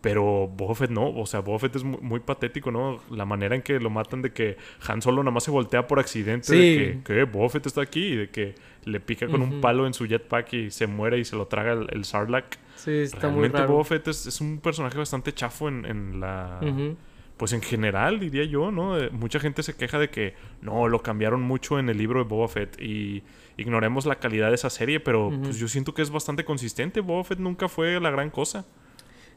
Pero 0.00 0.48
Boba 0.48 0.74
Fett 0.74 0.90
no, 0.90 1.10
o 1.10 1.26
sea, 1.26 1.40
Boba 1.40 1.60
Fett 1.60 1.76
es 1.76 1.84
muy, 1.84 2.00
muy 2.00 2.18
patético, 2.18 2.72
¿no? 2.72 3.00
La 3.08 3.24
manera 3.24 3.54
en 3.54 3.62
que 3.62 3.78
lo 3.78 3.88
matan 3.88 4.20
de 4.20 4.32
que 4.32 4.56
Han 4.88 5.00
Solo 5.00 5.22
nada 5.22 5.30
más 5.32 5.44
se 5.44 5.52
voltea 5.52 5.86
por 5.86 6.00
accidente, 6.00 6.52
de 6.52 6.58
Sí. 6.58 7.00
que, 7.04 7.14
que 7.14 7.22
Boba 7.24 7.48
Fett 7.48 7.66
está 7.66 7.82
aquí 7.82 8.04
y 8.04 8.16
de 8.16 8.28
que 8.30 8.56
le 8.84 8.98
pica 8.98 9.28
con 9.28 9.42
un 9.42 9.48
Ujú. 9.52 9.60
palo 9.60 9.86
en 9.86 9.94
su 9.94 10.06
jetpack 10.06 10.52
y 10.54 10.70
se 10.72 10.88
muere 10.88 11.20
y 11.20 11.24
se 11.24 11.36
lo 11.36 11.46
traga 11.46 11.72
el, 11.74 11.86
el 11.92 12.04
Sarlacc. 12.04 12.56
Sí, 12.74 12.90
está 12.90 13.28
muy 13.28 13.42
Realmente 13.42 13.58
raro. 13.58 13.74
Boba 13.74 13.84
Fett 13.84 14.08
es, 14.08 14.26
es 14.26 14.40
un 14.40 14.58
personaje 14.58 14.98
bastante 14.98 15.32
chafo 15.32 15.68
en, 15.68 15.84
en 15.86 16.18
la... 16.20 16.58
Ujú. 16.62 16.96
Pues 17.36 17.52
en 17.52 17.62
general, 17.62 18.20
diría 18.20 18.44
yo, 18.44 18.70
¿no? 18.70 18.98
Eh, 18.98 19.10
Mucha 19.10 19.40
gente 19.40 19.62
se 19.62 19.74
queja 19.74 19.98
de 19.98 20.10
que 20.10 20.34
no, 20.60 20.86
lo 20.88 21.02
cambiaron 21.02 21.42
mucho 21.42 21.78
en 21.78 21.88
el 21.88 21.98
libro 21.98 22.22
de 22.22 22.28
Boba 22.28 22.46
Fett 22.48 22.80
y 22.80 23.22
ignoremos 23.56 24.06
la 24.06 24.16
calidad 24.16 24.48
de 24.50 24.54
esa 24.54 24.70
serie, 24.70 25.00
pero 25.00 25.32
pues 25.42 25.56
yo 25.58 25.66
siento 25.68 25.92
que 25.94 26.02
es 26.02 26.10
bastante 26.10 26.44
consistente. 26.44 27.00
Boba 27.00 27.24
Fett 27.24 27.38
nunca 27.40 27.68
fue 27.68 27.98
la 28.00 28.10
gran 28.10 28.30
cosa. 28.30 28.64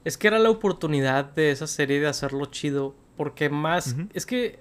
Es 0.04 0.18
que 0.18 0.28
era 0.28 0.38
la 0.38 0.52
oportunidad 0.52 1.26
de 1.34 1.50
esa 1.52 1.66
serie 1.68 2.00
de 2.00 2.08
hacerlo 2.08 2.46
chido. 2.46 2.96
Porque 3.18 3.50
más. 3.50 3.96
Es 4.14 4.26
que. 4.26 4.60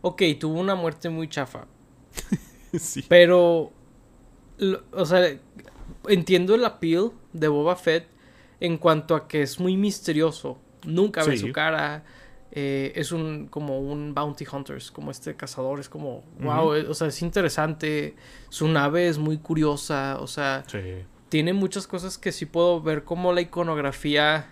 Ok, 0.00 0.22
tuvo 0.40 0.58
una 0.60 0.74
muerte 0.74 1.10
muy 1.10 1.28
chafa. 1.28 1.66
sí. 2.78 3.04
Pero. 3.08 3.72
lo- 4.58 4.82
o 4.92 5.04
sea, 5.04 5.36
entiendo 6.08 6.54
el 6.54 6.64
appeal 6.64 7.10
de 7.32 7.48
Boba 7.48 7.76
Fett 7.76 8.06
en 8.60 8.78
cuanto 8.78 9.14
a 9.16 9.28
que 9.28 9.42
es 9.42 9.58
muy 9.60 9.76
misterioso. 9.76 10.58
Nunca 10.86 11.24
ve 11.24 11.36
su 11.36 11.52
cara. 11.52 12.04
Eh, 12.56 12.92
es 12.94 13.10
un 13.12 13.48
como 13.48 13.80
un 13.80 14.14
bounty 14.14 14.44
hunters, 14.50 14.90
como 14.92 15.10
este 15.10 15.34
cazador, 15.34 15.80
es 15.80 15.88
como, 15.88 16.22
wow, 16.40 16.74
eh, 16.74 16.86
o 16.88 16.94
sea, 16.94 17.08
es 17.08 17.20
interesante, 17.20 18.14
su 18.48 18.68
nave 18.68 19.08
es 19.08 19.18
muy 19.18 19.38
curiosa, 19.38 20.18
o 20.20 20.26
sea, 20.28 20.62
Sí. 20.68 20.78
tiene 21.28 21.52
muchas 21.52 21.86
cosas 21.88 22.16
que 22.16 22.30
sí 22.30 22.46
puedo 22.46 22.80
ver 22.80 23.02
como 23.04 23.32
la 23.32 23.40
iconografía 23.40 24.50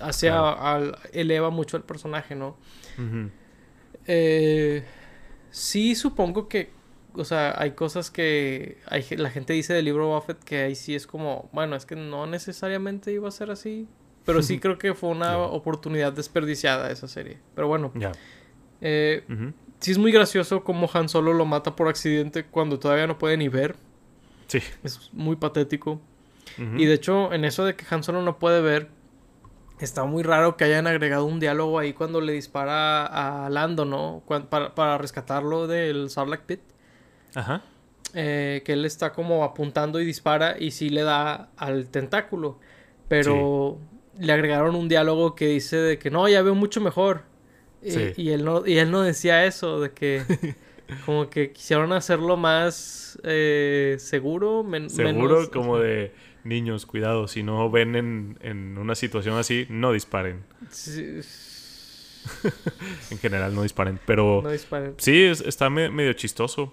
hacia 0.00 0.30
Claro. 0.30 0.60
al- 0.60 0.98
eleva 1.12 1.50
mucho 1.50 1.76
al 1.76 1.82
personaje, 1.84 2.34
¿no? 2.34 2.56
Eh, 4.06 4.84
sí, 5.50 5.94
supongo 5.94 6.48
que, 6.48 6.70
o 7.14 7.24
sea, 7.24 7.54
hay 7.60 7.72
cosas 7.72 8.10
que 8.10 8.78
hay, 8.86 9.04
la 9.16 9.30
gente 9.30 9.52
dice 9.52 9.74
del 9.74 9.84
libro 9.84 10.08
Buffett 10.14 10.42
que 10.42 10.62
ahí 10.62 10.74
sí 10.74 10.94
es 10.94 11.06
como, 11.06 11.48
bueno, 11.52 11.76
es 11.76 11.86
que 11.86 11.96
no 11.96 12.26
necesariamente 12.26 13.12
iba 13.12 13.28
a 13.28 13.30
ser 13.32 13.50
así, 13.50 13.86
pero 14.24 14.42
sí 14.42 14.58
creo 14.58 14.78
que 14.78 14.94
fue 14.94 15.10
una 15.10 15.38
oportunidad 15.38 16.12
desperdiciada 16.12 16.90
esa 16.90 17.08
serie. 17.08 17.38
Pero 17.54 17.68
bueno, 17.68 17.92
eh, 18.80 19.24
sí 19.80 19.90
es 19.92 19.98
muy 19.98 20.12
gracioso 20.12 20.64
como 20.64 20.88
Han 20.92 21.08
Solo 21.08 21.32
lo 21.32 21.44
mata 21.44 21.74
por 21.76 21.88
accidente 21.88 22.44
cuando 22.44 22.78
todavía 22.78 23.06
no 23.06 23.18
puede 23.18 23.36
ni 23.36 23.48
ver, 23.48 23.76
Sí. 24.48 24.60
es 24.84 25.10
muy 25.12 25.36
patético. 25.36 26.00
Y 26.76 26.84
de 26.84 26.94
hecho, 26.94 27.32
en 27.32 27.44
eso 27.46 27.64
de 27.64 27.74
que 27.76 27.84
Han 27.90 28.02
Solo 28.02 28.20
no 28.22 28.38
puede 28.38 28.60
ver, 28.60 28.88
está 29.80 30.04
muy 30.04 30.22
raro 30.22 30.56
que 30.56 30.64
hayan 30.64 30.86
agregado 30.86 31.24
un 31.24 31.40
diálogo 31.40 31.78
ahí 31.78 31.92
cuando 31.94 32.20
le 32.20 32.32
dispara 32.34 33.06
a 33.46 33.48
Lando, 33.50 33.84
¿no? 33.84 34.22
Para, 34.50 34.74
para 34.74 34.98
rescatarlo 34.98 35.66
del 35.66 36.10
Sarlacc 36.10 36.42
Pit. 36.42 36.60
Ajá. 37.34 37.62
eh, 38.14 38.60
que 38.66 38.74
él 38.74 38.84
está 38.84 39.12
como 39.14 39.42
apuntando 39.42 39.98
y 39.98 40.04
dispara 40.04 40.56
y 40.58 40.72
sí 40.72 40.90
le 40.90 41.02
da 41.02 41.48
al 41.56 41.88
tentáculo. 41.88 42.58
Pero 43.08 43.78
le 44.18 44.32
agregaron 44.32 44.74
un 44.74 44.88
diálogo 44.88 45.34
que 45.34 45.46
dice 45.46 45.76
de 45.76 45.98
que 45.98 46.10
no, 46.10 46.28
ya 46.28 46.42
veo 46.42 46.54
mucho 46.54 46.80
mejor. 46.80 47.22
Y, 47.84 48.30
él 48.30 48.44
no, 48.44 48.64
y 48.66 48.78
él 48.78 48.90
no 48.92 49.02
decía 49.02 49.44
eso, 49.44 49.80
de 49.80 49.90
que 49.90 50.22
como 51.06 51.28
que 51.30 51.50
quisieron 51.52 51.92
hacerlo 51.92 52.36
más 52.36 53.18
eh, 53.24 53.96
seguro, 53.98 54.62
men- 54.62 54.88
Seguro 54.90 55.36
menos- 55.36 55.48
como 55.48 55.78
de 55.78 56.12
niños, 56.44 56.86
cuidado, 56.86 57.26
si 57.28 57.42
no 57.42 57.70
ven 57.70 57.96
en, 57.96 58.38
en 58.40 58.78
una 58.78 58.94
situación 58.94 59.36
así, 59.36 59.66
no 59.68 59.92
disparen. 59.92 60.44
Sí, 60.70 61.20
En 63.10 63.18
general 63.18 63.54
no 63.54 63.62
disparen. 63.62 63.98
Pero 64.06 64.40
no 64.44 64.50
disparen. 64.50 64.94
sí, 64.98 65.22
es- 65.24 65.40
está 65.40 65.70
me- 65.70 65.90
medio 65.90 66.12
chistoso. 66.12 66.72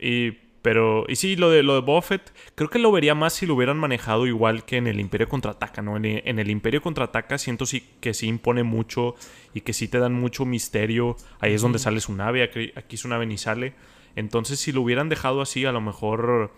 Y, 0.00 0.36
pero, 0.62 1.04
y 1.08 1.16
sí, 1.16 1.36
lo 1.36 1.48
de, 1.50 1.62
lo 1.62 1.74
de 1.74 1.80
Boba 1.80 2.02
Fett, 2.02 2.32
creo 2.54 2.68
que 2.68 2.78
lo 2.78 2.92
vería 2.92 3.14
más 3.14 3.32
si 3.32 3.46
lo 3.46 3.54
hubieran 3.54 3.78
manejado 3.78 4.26
igual 4.26 4.64
que 4.64 4.76
en 4.76 4.86
el 4.86 5.00
Imperio 5.00 5.28
Contraataca, 5.28 5.80
¿no? 5.82 5.96
En, 5.96 6.04
el- 6.04 6.22
en 6.26 6.38
el 6.38 6.50
Imperio 6.50 6.82
Contraataca 6.82 7.38
siento 7.38 7.64
sí 7.66 7.88
que 8.00 8.12
sí 8.14 8.26
impone 8.26 8.62
mucho 8.62 9.14
y 9.54 9.62
que 9.62 9.72
sí 9.72 9.88
te 9.88 9.98
dan 9.98 10.12
mucho 10.12 10.44
misterio. 10.44 11.16
Ahí 11.40 11.54
es 11.54 11.62
donde 11.62 11.78
sale 11.78 12.00
su 12.00 12.12
nave, 12.14 12.42
aquí, 12.42 12.72
aquí 12.76 12.96
su 12.96 13.08
nave 13.08 13.24
ni 13.26 13.38
sale. 13.38 13.72
Entonces, 14.16 14.58
si 14.60 14.72
lo 14.72 14.82
hubieran 14.82 15.08
dejado 15.08 15.40
así, 15.40 15.64
a 15.64 15.72
lo 15.72 15.80
mejor... 15.80 16.52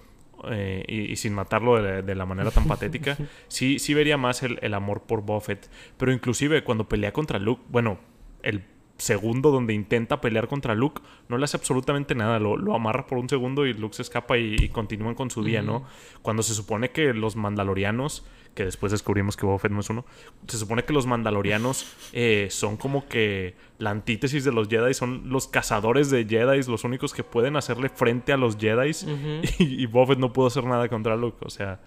eh, 0.50 0.82
y, 0.88 1.12
y 1.12 1.16
sin 1.16 1.34
matarlo 1.34 1.76
de, 1.76 1.82
la- 1.82 2.02
de 2.02 2.14
la 2.16 2.26
manera 2.26 2.50
tan 2.50 2.66
patética, 2.66 3.16
sí, 3.48 3.78
sí 3.78 3.94
vería 3.94 4.16
más 4.16 4.42
el, 4.42 4.58
el 4.62 4.74
amor 4.74 5.02
por 5.02 5.22
Buffett. 5.22 5.70
Pero 5.98 6.10
inclusive 6.12 6.64
cuando 6.64 6.88
pelea 6.88 7.12
contra 7.12 7.38
Luke, 7.38 7.62
bueno, 7.68 8.00
el 8.42 8.64
segundo 8.98 9.50
donde 9.50 9.74
intenta 9.74 10.20
pelear 10.20 10.48
contra 10.48 10.74
Luke, 10.74 11.02
no 11.28 11.38
le 11.38 11.44
hace 11.44 11.56
absolutamente 11.56 12.14
nada, 12.14 12.38
lo, 12.38 12.56
lo 12.56 12.74
amarra 12.74 13.06
por 13.06 13.18
un 13.18 13.28
segundo 13.28 13.66
y 13.66 13.74
Luke 13.74 13.96
se 13.96 14.02
escapa 14.02 14.38
y, 14.38 14.56
y 14.60 14.68
continúan 14.68 15.14
con 15.14 15.30
su 15.30 15.42
día, 15.42 15.60
¿no? 15.62 15.84
Cuando 16.22 16.42
se 16.42 16.54
supone 16.54 16.90
que 16.90 17.12
los 17.12 17.34
mandalorianos, 17.34 18.24
que 18.54 18.64
después 18.64 18.92
descubrimos 18.92 19.36
que 19.36 19.46
Boba 19.46 19.58
Fett 19.58 19.72
no 19.72 19.80
es 19.80 19.90
uno, 19.90 20.04
se 20.46 20.58
supone 20.58 20.84
que 20.84 20.92
los 20.92 21.06
mandalorianos 21.06 21.86
eh, 22.12 22.48
son 22.50 22.76
como 22.76 23.08
que 23.08 23.54
la 23.78 23.90
antítesis 23.90 24.44
de 24.44 24.52
los 24.52 24.68
Jedi, 24.68 24.94
son 24.94 25.30
los 25.30 25.48
cazadores 25.48 26.10
de 26.10 26.24
Jedi, 26.24 26.62
los 26.64 26.84
únicos 26.84 27.12
que 27.14 27.24
pueden 27.24 27.56
hacerle 27.56 27.88
frente 27.88 28.32
a 28.32 28.36
los 28.36 28.56
Jedi 28.56 28.90
y, 29.58 29.82
y 29.82 29.86
Boba 29.86 30.08
Fett 30.08 30.18
no 30.18 30.32
pudo 30.32 30.46
hacer 30.46 30.64
nada 30.64 30.88
contra 30.88 31.16
Luke, 31.16 31.38
o 31.40 31.50
sea... 31.50 31.80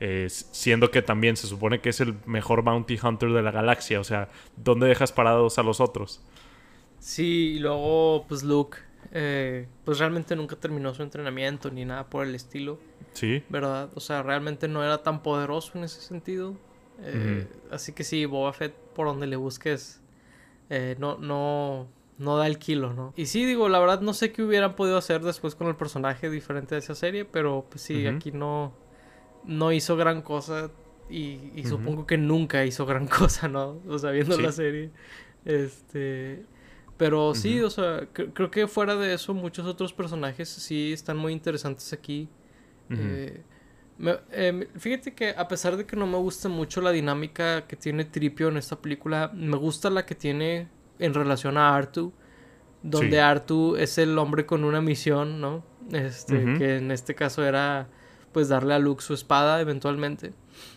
eh, 0.00 0.26
siendo 0.28 0.90
que 0.90 1.02
también 1.02 1.36
se 1.36 1.46
supone 1.46 1.80
que 1.80 1.88
es 1.88 2.00
el 2.00 2.14
mejor 2.26 2.62
bounty 2.62 2.98
hunter 3.02 3.32
de 3.32 3.42
la 3.42 3.50
galaxia, 3.50 3.98
o 4.00 4.04
sea, 4.04 4.28
¿dónde 4.56 4.86
dejas 4.86 5.12
parados 5.12 5.58
a 5.58 5.62
los 5.62 5.80
otros? 5.80 6.20
Sí, 6.98 7.54
y 7.56 7.58
luego, 7.58 8.24
pues 8.28 8.42
Luke, 8.42 8.78
eh, 9.12 9.66
pues 9.84 9.98
realmente 9.98 10.36
nunca 10.36 10.56
terminó 10.56 10.92
su 10.94 11.02
entrenamiento 11.02 11.70
ni 11.70 11.84
nada 11.84 12.08
por 12.08 12.26
el 12.26 12.34
estilo, 12.34 12.78
Sí, 13.12 13.42
¿verdad? 13.48 13.90
O 13.94 14.00
sea, 14.00 14.22
realmente 14.22 14.68
no 14.68 14.84
era 14.84 15.02
tan 15.02 15.22
poderoso 15.22 15.72
en 15.76 15.84
ese 15.84 16.00
sentido. 16.00 16.56
Eh, 17.02 17.46
Así 17.70 17.92
que 17.92 18.04
sí, 18.04 18.26
Boba 18.26 18.52
Fett, 18.52 18.74
por 18.94 19.06
donde 19.06 19.26
le 19.26 19.36
busques, 19.36 20.00
eh, 20.70 20.94
no, 20.98 21.16
no, 21.18 21.88
no 22.18 22.36
da 22.36 22.46
el 22.46 22.58
kilo, 22.58 22.92
¿no? 22.92 23.12
Y 23.16 23.26
sí, 23.26 23.44
digo, 23.44 23.68
la 23.68 23.78
verdad 23.78 24.00
no 24.02 24.12
sé 24.12 24.30
qué 24.32 24.42
hubieran 24.42 24.76
podido 24.76 24.98
hacer 24.98 25.22
después 25.22 25.54
con 25.54 25.68
el 25.68 25.76
personaje 25.76 26.30
diferente 26.30 26.74
de 26.74 26.80
esa 26.80 26.94
serie, 26.94 27.24
pero 27.24 27.64
pues 27.68 27.82
sí, 27.82 28.06
aquí 28.06 28.30
no, 28.30 28.72
no 29.44 29.72
hizo 29.72 29.96
gran 29.96 30.22
cosa 30.22 30.70
y, 31.08 31.64
supongo 31.64 32.06
que 32.06 32.18
nunca 32.18 32.64
hizo 32.64 32.84
gran 32.86 33.06
cosa, 33.08 33.48
¿no? 33.48 33.80
O 33.88 33.98
sea, 33.98 34.10
viendo 34.10 34.36
Sí. 34.36 34.42
la 34.42 34.52
serie. 34.52 34.90
Este... 35.44 36.44
Pero 36.98 37.34
sí, 37.34 37.60
o 37.60 37.70
sea, 37.70 38.12
cre- 38.12 38.32
creo 38.34 38.50
que 38.50 38.66
fuera 38.68 38.96
de 38.96 39.14
eso 39.14 39.32
muchos 39.32 39.66
otros 39.66 39.92
personajes 39.94 40.48
sí 40.48 40.92
están 40.92 41.16
muy 41.16 41.32
interesantes 41.32 41.92
aquí. 41.92 42.28
Eh, 42.90 43.42
me- 43.98 44.18
em, 44.32 44.66
fíjate 44.76 45.14
que 45.14 45.30
a 45.30 45.46
pesar 45.48 45.76
de 45.76 45.86
que 45.86 45.94
no 45.96 46.06
me 46.06 46.16
gusta 46.18 46.48
mucho 46.48 46.80
la 46.80 46.90
dinámica 46.90 47.66
que 47.66 47.76
tiene 47.76 48.04
Tripio 48.04 48.48
en 48.48 48.56
esta 48.56 48.76
película, 48.80 49.30
me 49.34 49.56
gusta 49.56 49.90
la 49.90 50.04
que 50.06 50.14
tiene 50.14 50.68
en 50.98 51.14
relación 51.14 51.56
a 51.56 51.74
Artu, 51.76 52.12
donde 52.82 53.10
Sí. 53.12 53.16
Artu 53.18 53.76
es 53.76 53.96
el 53.98 54.18
hombre 54.18 54.44
con 54.46 54.64
una 54.64 54.80
misión, 54.80 55.40
¿no? 55.40 55.64
Este, 55.92 56.44
que 56.58 56.76
en 56.78 56.90
este 56.90 57.14
caso 57.14 57.44
era 57.44 57.88
pues 58.32 58.48
darle 58.48 58.74
a 58.74 58.78
Luke 58.78 59.02
su 59.02 59.14
espada 59.14 59.60
eventualmente. 59.60 60.32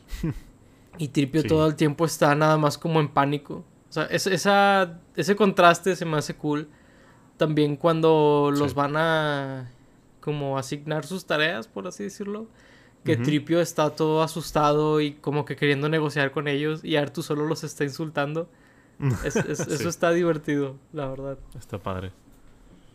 y 0.97 1.07
Tripio 1.09 1.41
Sí. 1.41 1.47
todo 1.47 1.67
el 1.67 1.76
tiempo 1.76 2.05
está 2.05 2.34
nada 2.36 2.57
más 2.57 2.78
como 2.78 2.99
en 2.99 3.07
pánico. 3.09 3.65
O 3.91 3.93
sea, 3.93 4.05
es- 4.05 4.25
esa, 4.25 4.99
ese 5.15 5.35
contraste 5.35 5.95
se 5.95 6.05
me 6.05 6.17
hace 6.17 6.33
cool. 6.35 6.67
También 7.37 7.75
cuando 7.75 8.49
los 8.57 8.71
Sí. 8.71 8.75
van 8.75 8.95
a 8.97 9.69
como 10.21 10.57
asignar 10.57 11.05
sus 11.05 11.25
tareas, 11.25 11.67
por 11.67 11.85
así 11.87 12.03
decirlo. 12.05 12.47
Que. 13.03 13.17
Tripio 13.17 13.59
está 13.59 13.89
todo 13.95 14.21
asustado 14.23 15.01
y 15.01 15.13
como 15.13 15.43
que 15.43 15.55
queriendo 15.55 15.89
negociar 15.89 16.31
con 16.31 16.47
ellos 16.47 16.83
y 16.85 16.95
Artu 16.95 17.21
solo 17.21 17.45
los 17.47 17.63
está 17.63 17.83
insultando. 17.83 18.49
Es- 19.25 19.35
es- 19.35 19.57
Sí. 19.57 19.73
Eso 19.73 19.89
está 19.89 20.11
divertido, 20.11 20.77
la 20.93 21.07
verdad. 21.09 21.37
Está 21.59 21.77
padre. 21.79 22.11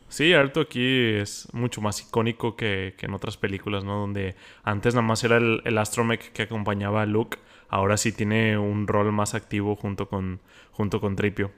Sí, 0.09 0.33
Arto 0.33 0.61
aquí 0.61 1.15
es 1.17 1.49
mucho 1.53 1.81
más 1.81 2.01
icónico 2.01 2.55
que, 2.55 2.95
que 2.97 3.07
en 3.07 3.13
otras 3.15 3.37
películas, 3.37 3.83
¿no? 3.85 3.99
Donde 3.99 4.37
antes 4.63 4.95
nada 4.95 5.07
más 5.07 5.25
era 5.25 5.37
el, 5.39 5.61
el 5.65 5.77
astromech 5.79 6.31
que 6.33 6.43
acompañaba 6.43 7.03
a 7.03 7.07
Luke. 7.07 7.39
Ahora 7.69 7.97
sí 7.97 8.13
tiene 8.13 8.59
un 8.59 8.87
rol 8.87 9.13
más 9.13 9.35
activo 9.35 9.77
junto 9.77 10.09
con, 10.09 10.41
junto 10.73 11.01
con 11.01 11.17
Tripio. 11.17 11.53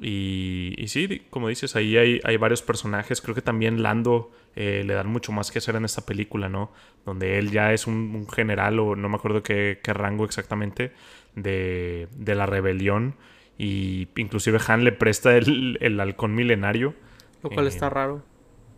Y, 0.00 0.74
y 0.78 0.88
sí, 0.88 1.22
como 1.30 1.48
dices, 1.48 1.74
ahí 1.74 1.96
hay, 1.96 2.20
hay 2.24 2.36
varios 2.36 2.62
personajes. 2.62 3.20
Creo 3.20 3.34
que 3.34 3.42
también 3.42 3.82
Lando 3.82 4.30
eh, 4.54 4.84
le 4.86 4.94
dan 4.94 5.08
mucho 5.08 5.32
más 5.32 5.50
que 5.50 5.58
hacer 5.58 5.74
en 5.76 5.84
esta 5.84 6.06
película, 6.06 6.48
¿no? 6.48 6.72
Donde 7.04 7.38
él 7.38 7.50
ya 7.50 7.72
es 7.72 7.86
un, 7.88 8.14
un 8.14 8.28
general, 8.28 8.78
o 8.78 8.94
no 8.96 9.08
me 9.08 9.16
acuerdo 9.16 9.42
qué, 9.42 9.80
qué 9.82 9.92
rango 9.94 10.24
exactamente, 10.24 10.92
de, 11.34 12.08
de 12.16 12.34
la 12.36 12.46
rebelión. 12.46 13.16
Y 13.58 14.08
inclusive 14.16 14.60
Han 14.68 14.84
le 14.84 14.92
presta 14.92 15.36
el, 15.36 15.78
el 15.80 15.98
halcón 16.00 16.34
milenario. 16.34 16.94
Lo 17.42 17.50
cual 17.50 17.66
Eh, 17.66 17.68
está 17.68 17.90
raro. 17.90 18.27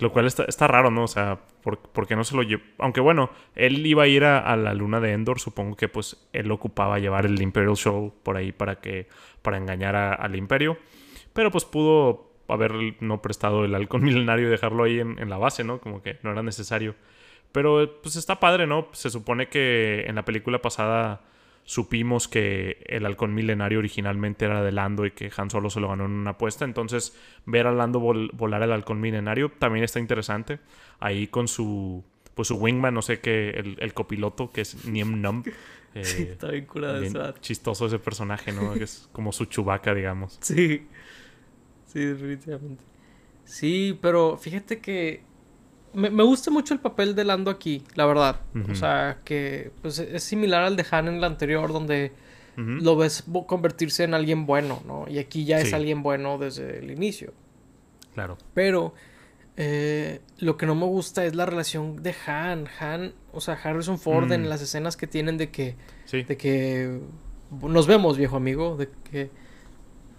Lo 0.00 0.12
cual 0.12 0.26
está, 0.26 0.44
está 0.44 0.66
raro, 0.66 0.90
¿no? 0.90 1.04
O 1.04 1.08
sea, 1.08 1.40
¿por, 1.62 2.06
qué 2.06 2.16
no 2.16 2.24
se 2.24 2.34
lo 2.34 2.42
llevó? 2.42 2.62
Aunque 2.78 3.00
bueno, 3.00 3.30
él 3.54 3.86
iba 3.86 4.04
a 4.04 4.06
ir 4.06 4.24
a, 4.24 4.56
la 4.56 4.74
luna 4.74 4.98
de 4.98 5.12
Endor, 5.12 5.40
supongo 5.40 5.76
que 5.76 5.88
pues 5.88 6.28
él 6.32 6.50
ocupaba 6.50 6.98
llevar 6.98 7.26
el 7.26 7.40
Imperial 7.40 7.76
Show 7.76 8.14
por 8.22 8.36
ahí 8.36 8.52
para 8.52 8.80
que 8.80 9.08
para 9.42 9.58
engañar 9.58 9.96
al 9.96 10.36
Imperio. 10.36 10.78
Pero 11.32 11.50
pues 11.50 11.64
pudo 11.64 12.32
haber 12.48 12.72
no 13.00 13.22
prestado 13.22 13.64
el 13.64 13.74
halcón 13.74 14.02
milenario 14.04 14.48
y 14.48 14.50
dejarlo 14.50 14.84
ahí 14.84 15.00
en, 15.00 15.18
en, 15.18 15.28
la 15.28 15.38
base, 15.38 15.64
¿no? 15.64 15.80
Como 15.80 16.02
que 16.02 16.18
no 16.22 16.32
era 16.32 16.42
necesario. 16.42 16.94
Pero 17.52 18.00
pues 18.02 18.16
está 18.16 18.40
padre, 18.40 18.66
¿no? 18.66 18.88
Se 18.92 19.10
supone 19.10 19.48
que 19.48 20.04
en 20.06 20.14
la 20.14 20.24
película 20.24 20.62
pasada 20.62 21.20
supimos 21.70 22.26
que 22.26 22.82
el 22.86 23.06
halcón 23.06 23.32
milenario 23.32 23.78
originalmente 23.78 24.44
era 24.44 24.60
de 24.60 24.72
Lando 24.72 25.06
y 25.06 25.12
que 25.12 25.30
Han 25.36 25.50
Solo 25.50 25.70
se 25.70 25.78
lo 25.78 25.88
ganó 25.88 26.04
en 26.06 26.10
una 26.10 26.30
apuesta. 26.30 26.64
Entonces, 26.64 27.16
ver 27.46 27.68
a 27.68 27.72
Lando 27.72 28.00
volar 28.00 28.64
el 28.64 28.72
halcón 28.72 29.00
milenario 29.00 29.52
también 29.56 29.84
está 29.84 30.00
interesante. 30.00 30.58
Ahí 30.98 31.28
con 31.28 31.46
su 31.46 32.02
pues 32.34 32.48
su 32.48 32.56
wingman, 32.56 32.92
no 32.92 33.02
sé 33.02 33.20
qué, 33.20 33.50
el, 33.50 33.94
copiloto, 33.94 34.50
que 34.50 34.62
es 34.62 34.84
Niem 34.84 35.20
Num. 35.20 35.44
Eh, 35.92 36.04
sí, 36.04 36.22
está 36.22 36.52
bien 36.52 36.66
curado 36.66 37.02
Chistoso 37.40 37.86
ese 37.86 37.98
personaje, 37.98 38.52
¿no? 38.52 38.74
que 38.74 38.84
es 38.84 39.08
como 39.10 39.32
su 39.32 39.46
chubaca, 39.46 39.92
digamos. 39.92 40.38
Sí. 40.40 40.86
Sí, 41.86 41.98
definitivamente. 41.98 42.84
Sí, 43.44 43.98
pero 44.00 44.36
fíjate 44.36 44.78
que 44.78 45.24
me, 45.92 46.22
gusta 46.22 46.50
mucho 46.50 46.74
el 46.74 46.80
papel 46.80 47.14
de 47.14 47.24
Lando 47.24 47.50
aquí, 47.50 47.82
la 47.94 48.06
verdad. 48.06 48.40
O 48.70 48.74
sea, 48.74 49.18
que 49.24 49.72
pues, 49.82 49.98
es 49.98 50.22
similar 50.22 50.62
al 50.62 50.76
de 50.76 50.84
Han 50.90 51.08
en 51.08 51.14
el 51.14 51.24
anterior, 51.24 51.72
donde 51.72 52.12
lo 52.56 52.96
ves 52.96 53.24
convertirse 53.46 54.04
en 54.04 54.12
alguien 54.12 54.44
bueno, 54.44 54.82
¿no? 54.86 55.06
Y 55.08 55.18
aquí 55.18 55.44
ya 55.44 55.58
es 55.60 55.72
alguien 55.72 56.02
bueno 56.02 56.38
desde 56.38 56.78
el 56.78 56.90
inicio. 56.90 57.32
Claro. 58.14 58.36
Pero 58.54 58.92
eh, 59.56 60.20
lo 60.38 60.56
que 60.56 60.66
no 60.66 60.74
me 60.74 60.84
gusta 60.84 61.24
es 61.24 61.34
la 61.34 61.46
relación 61.46 62.02
de 62.02 62.14
Han. 62.26 62.68
Han, 62.78 63.14
o 63.32 63.40
sea, 63.40 63.54
Harrison 63.54 63.98
Ford 63.98 64.30
en 64.32 64.42
mm. 64.42 64.46
las 64.46 64.62
escenas 64.62 64.96
que 64.96 65.06
tienen 65.06 65.38
de 65.38 65.50
que, 65.50 65.76
de 66.10 66.36
que 66.36 67.00
nos 67.62 67.86
vemos, 67.86 68.18
viejo 68.18 68.36
amigo, 68.36 68.76
de 68.76 68.90
que 69.10 69.30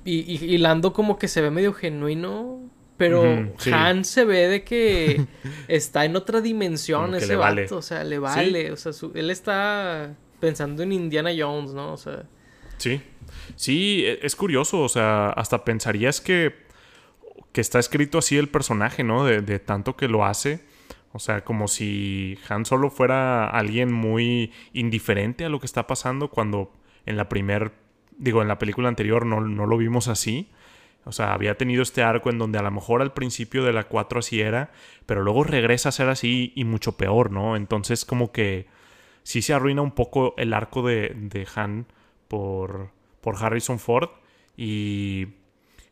y, 0.03 0.19
y, 0.19 0.43
y 0.45 0.57
Lando 0.57 0.93
como 0.93 1.19
que 1.19 1.27
se 1.27 1.41
ve 1.41 1.51
medio 1.51 1.73
genuino 1.73 2.59
pero 3.01 3.51
Han 3.73 4.05
se 4.05 4.25
ve 4.25 4.47
de 4.47 4.63
que 4.63 5.25
está 5.67 6.05
en 6.05 6.15
otra 6.15 6.39
dimensión 6.39 7.15
ese 7.15 7.35
vato. 7.35 7.77
O 7.77 7.81
sea, 7.81 8.03
le 8.03 8.19
vale. 8.19 8.71
O 8.71 8.77
sea, 8.77 8.91
él 9.15 9.31
está 9.31 10.15
pensando 10.39 10.83
en 10.83 10.91
Indiana 10.91 11.31
Jones, 11.35 11.73
¿no? 11.73 11.93
O 11.93 11.97
sea. 11.97 12.25
Sí. 12.77 13.01
Sí, 13.55 14.03
e, 14.05 14.19
es 14.21 14.35
curioso. 14.35 14.81
O 14.81 14.89
sea, 14.89 15.31
hasta 15.31 15.65
pensarías 15.65 16.21
que, 16.21 16.53
que 17.51 17.61
está 17.61 17.79
escrito 17.79 18.19
así 18.19 18.37
el 18.37 18.49
personaje, 18.49 19.03
¿no? 19.03 19.25
De, 19.25 19.41
de 19.41 19.57
tanto 19.57 19.97
que 19.97 20.07
lo 20.07 20.23
hace. 20.23 20.63
O 21.11 21.17
sea, 21.17 21.43
como 21.43 21.67
si 21.67 22.37
Han 22.49 22.65
solo 22.65 22.91
fuera 22.91 23.49
alguien 23.49 23.91
muy 23.91 24.53
indiferente 24.73 25.43
a 25.43 25.49
lo 25.49 25.59
que 25.59 25.65
está 25.65 25.87
pasando 25.87 26.29
cuando 26.29 26.71
en 27.07 27.17
la 27.17 27.29
primer, 27.29 27.71
digo, 28.15 28.43
en 28.43 28.47
la 28.47 28.59
película 28.59 28.89
anterior 28.89 29.25
no, 29.25 29.41
no 29.41 29.65
lo 29.65 29.77
vimos 29.77 30.07
así. 30.07 30.51
O 31.05 31.11
sea, 31.11 31.33
había 31.33 31.57
tenido 31.57 31.81
este 31.81 32.03
arco 32.03 32.29
en 32.29 32.37
donde 32.37 32.59
a 32.59 32.61
lo 32.61 32.71
mejor 32.71 33.01
al 33.01 33.13
principio 33.13 33.63
de 33.63 33.73
la 33.73 33.85
4 33.85 34.19
así 34.19 34.41
era, 34.41 34.71
pero 35.05 35.23
luego 35.23 35.43
regresa 35.43 35.89
a 35.89 35.91
ser 35.91 36.09
así 36.09 36.53
y 36.55 36.63
mucho 36.63 36.97
peor, 36.97 37.31
¿no? 37.31 37.55
Entonces 37.55 38.05
como 38.05 38.31
que 38.31 38.67
sí 39.23 39.41
se 39.41 39.53
arruina 39.53 39.81
un 39.81 39.91
poco 39.91 40.35
el 40.37 40.53
arco 40.53 40.85
de, 40.85 41.13
de 41.15 41.47
Han 41.55 41.87
por, 42.27 42.91
por 43.21 43.43
Harrison 43.43 43.79
Ford 43.79 44.09
y 44.55 45.27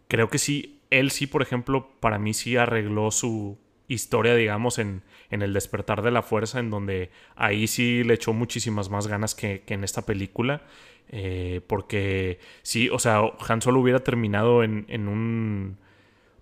creo 0.07 0.29
que 0.29 0.37
sí, 0.37 0.81
él 0.89 1.11
sí, 1.11 1.27
por 1.27 1.41
ejemplo, 1.41 1.89
para 1.99 2.19
mí 2.19 2.33
sí 2.33 2.55
arregló 2.57 3.11
su 3.11 3.57
historia, 3.87 4.35
digamos, 4.35 4.77
en, 4.77 5.03
en 5.31 5.41
el 5.41 5.53
despertar 5.53 6.01
de 6.01 6.11
la 6.11 6.21
fuerza, 6.21 6.59
en 6.59 6.69
donde 6.69 7.11
ahí 7.35 7.67
sí 7.67 8.03
le 8.03 8.13
echó 8.13 8.33
muchísimas 8.33 8.89
más 8.89 9.07
ganas 9.07 9.35
que, 9.35 9.61
que 9.61 9.73
en 9.73 9.83
esta 9.83 10.05
película. 10.05 10.61
Eh, 11.09 11.61
porque 11.67 12.39
sí, 12.61 12.89
o 12.89 12.99
sea, 12.99 13.21
Han 13.47 13.61
Solo 13.61 13.79
hubiera 13.79 13.99
terminado 13.99 14.63
en, 14.63 14.85
en, 14.87 15.07
un. 15.07 15.77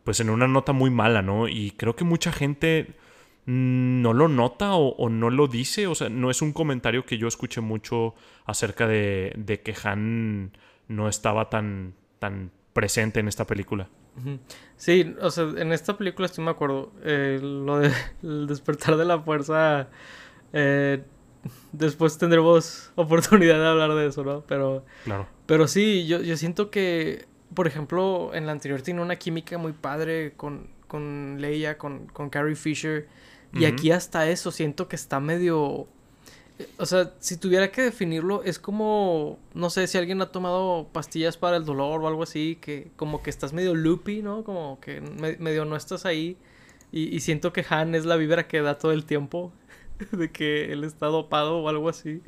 Pues 0.03 0.19
en 0.19 0.29
una 0.29 0.47
nota 0.47 0.73
muy 0.73 0.89
mala, 0.89 1.21
¿no? 1.21 1.47
Y 1.47 1.71
creo 1.71 1.95
que 1.95 2.03
mucha 2.03 2.31
gente 2.31 2.95
no 3.45 4.13
lo 4.13 4.27
nota 4.27 4.75
o, 4.75 5.09
no 5.09 5.29
lo 5.29 5.47
dice. 5.47 5.87
O 5.87 5.95
sea, 5.95 6.09
no 6.09 6.29
es 6.29 6.41
un 6.41 6.53
comentario 6.53 7.05
que 7.05 7.17
yo 7.17 7.27
escuché 7.27 7.61
mucho 7.61 8.13
acerca 8.45 8.87
de, 8.87 9.33
de 9.37 9.61
que 9.61 9.73
Han 9.83 10.51
no 10.87 11.09
estaba 11.09 11.49
tan, 11.49 11.93
tan 12.19 12.51
presente 12.73 13.19
en 13.19 13.27
esta 13.27 13.45
película. 13.45 13.89
Sí, 14.77 15.15
o 15.21 15.29
sea, 15.29 15.45
en 15.57 15.71
esta 15.71 15.97
película 15.97 16.25
estoy 16.25 16.43
me 16.43 16.51
acuerdo. 16.51 16.91
Eh, 17.03 17.39
lo 17.41 17.79
de 17.79 17.91
el 18.23 18.47
despertar 18.47 18.97
de 18.97 19.05
la 19.05 19.19
fuerza. 19.19 19.89
Eh, 20.53 21.03
después 21.71 22.17
tendremos 22.17 22.91
oportunidad 22.95 23.59
de 23.59 23.67
hablar 23.67 23.93
de 23.95 24.07
eso, 24.07 24.23
¿no? 24.23 24.41
Pero, 24.47 24.83
claro. 25.03 25.27
pero 25.45 25.67
sí, 25.67 26.05
yo, 26.07 26.21
yo 26.21 26.37
siento 26.37 26.69
que, 26.69 27.25
por 27.53 27.67
ejemplo, 27.67 28.31
en 28.33 28.45
la 28.45 28.51
anterior 28.51 28.81
tiene 28.81 29.01
una 29.01 29.17
química 29.17 29.57
muy 29.57 29.73
padre 29.73 30.33
con, 30.35 30.67
con 30.87 31.37
Leia, 31.39 31.77
con, 31.77 32.07
con 32.07 32.29
Carrie 32.29 32.55
Fisher. 32.55 33.07
Y 33.53 33.65
aquí 33.65 33.91
hasta 33.91 34.29
eso 34.29 34.51
siento 34.51 34.87
que 34.87 34.95
está 34.95 35.19
medio... 35.19 35.87
O 36.77 36.85
sea, 36.85 37.13
si 37.19 37.37
tuviera 37.37 37.71
que 37.71 37.83
definirlo, 37.83 38.43
es 38.43 38.59
como, 38.59 39.39
no 39.53 39.69
sé, 39.69 39.85
si 39.87 39.97
alguien 39.97 40.21
ha 40.21 40.31
tomado 40.31 40.87
pastillas 40.91 41.37
para 41.37 41.57
el 41.57 41.65
dolor 41.65 42.01
o 42.01 42.07
algo 42.07 42.23
así, 42.23 42.57
que 42.59 42.89
como 42.95 43.21
que 43.21 43.29
estás 43.29 43.53
medio 43.53 43.75
loopy, 43.75 44.23
¿no? 44.23 44.43
Como 44.43 44.79
que 44.79 45.01
medio 45.39 45.65
no 45.65 45.75
estás 45.75 46.05
ahí. 46.05 46.35
Y, 46.91 47.15
y 47.15 47.19
siento 47.19 47.53
que 47.53 47.65
Han 47.69 47.95
es 47.95 48.05
la 48.05 48.15
vibra 48.15 48.47
que 48.47 48.61
da 48.61 48.77
todo 48.77 48.91
el 48.91 49.05
tiempo. 49.05 49.53
de 50.11 50.31
que 50.31 50.71
él 50.71 50.83
está 50.83 51.07
dopado 51.07 51.59
o 51.59 51.69
algo 51.69 51.89
así. 51.89 52.21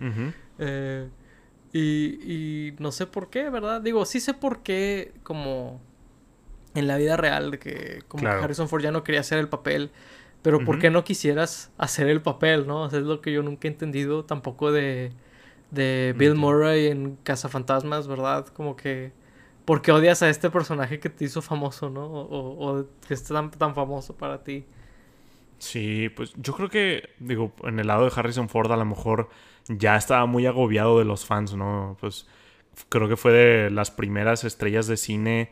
Eh, 0.58 1.08
y, 1.74 2.74
no 2.80 2.92
sé 2.92 3.06
por 3.06 3.30
qué, 3.30 3.50
¿verdad? 3.50 3.82
Digo, 3.82 4.06
sí 4.06 4.20
sé 4.20 4.34
por 4.34 4.64
qué, 4.64 5.14
como 5.24 5.80
en 6.76 6.88
la 6.88 6.98
vida 6.98 7.18
real, 7.18 7.52
de 7.52 7.60
que 7.60 8.04
como 8.08 8.28
Harrison 8.28 8.70
Ford 8.70 8.82
ya 8.82 8.92
no 8.92 9.04
quería 9.04 9.22
hacer 9.22 9.40
el 9.40 9.50
papel, 9.50 9.92
pero 10.42 10.64
¿por 10.64 10.80
qué 10.80 10.90
no 10.90 11.04
quisieras 11.04 11.72
hacer 11.78 12.08
el 12.08 12.22
papel, 12.22 12.66
no? 12.66 12.86
es 12.88 12.94
lo 12.94 13.22
que 13.22 13.32
yo 13.32 13.44
nunca 13.44 13.68
he 13.68 13.72
entendido 13.72 14.24
tampoco 14.24 14.72
de, 14.72 15.12
de 15.72 16.16
Bill 16.18 16.36
Murray 16.36 16.88
en 16.88 17.18
Cazafantasmas, 17.24 18.08
¿verdad? 18.08 18.48
Como 18.48 18.76
que... 18.76 19.12
¿Por 19.66 19.84
qué 19.84 19.92
odias 19.92 20.24
a 20.24 20.30
este 20.30 20.50
personaje 20.50 21.00
que 21.00 21.10
te 21.10 21.26
hizo 21.26 21.44
famoso, 21.44 21.92
no? 21.92 22.08
O, 22.08 22.80
o 22.80 22.86
que 23.08 23.14
es 23.14 23.24
tan, 23.24 23.52
tan 23.52 23.76
famoso 23.76 24.16
para 24.16 24.44
ti. 24.44 24.66
Sí, 25.60 26.10
pues 26.16 26.34
yo 26.38 26.54
creo 26.54 26.70
que, 26.70 27.10
digo, 27.20 27.54
en 27.64 27.80
el 27.80 27.88
lado 27.88 28.06
de 28.06 28.12
Harrison 28.16 28.50
Ford 28.50 28.72
a 28.72 28.78
lo 28.78 28.86
mejor 28.86 29.30
ya 29.68 29.98
estaba 29.98 30.26
muy 30.26 30.46
agobiado 30.46 31.00
de 31.00 31.06
los 31.06 31.26
fans, 31.26 31.54
¿no? 31.56 31.98
Pues 32.00 32.28
creo 32.90 33.10
que 33.10 33.18
fue 33.18 33.34
de 33.34 33.70
las 33.70 33.92
primeras 33.92 34.44
estrellas 34.46 34.88
de 34.88 34.98
cine 34.98 35.52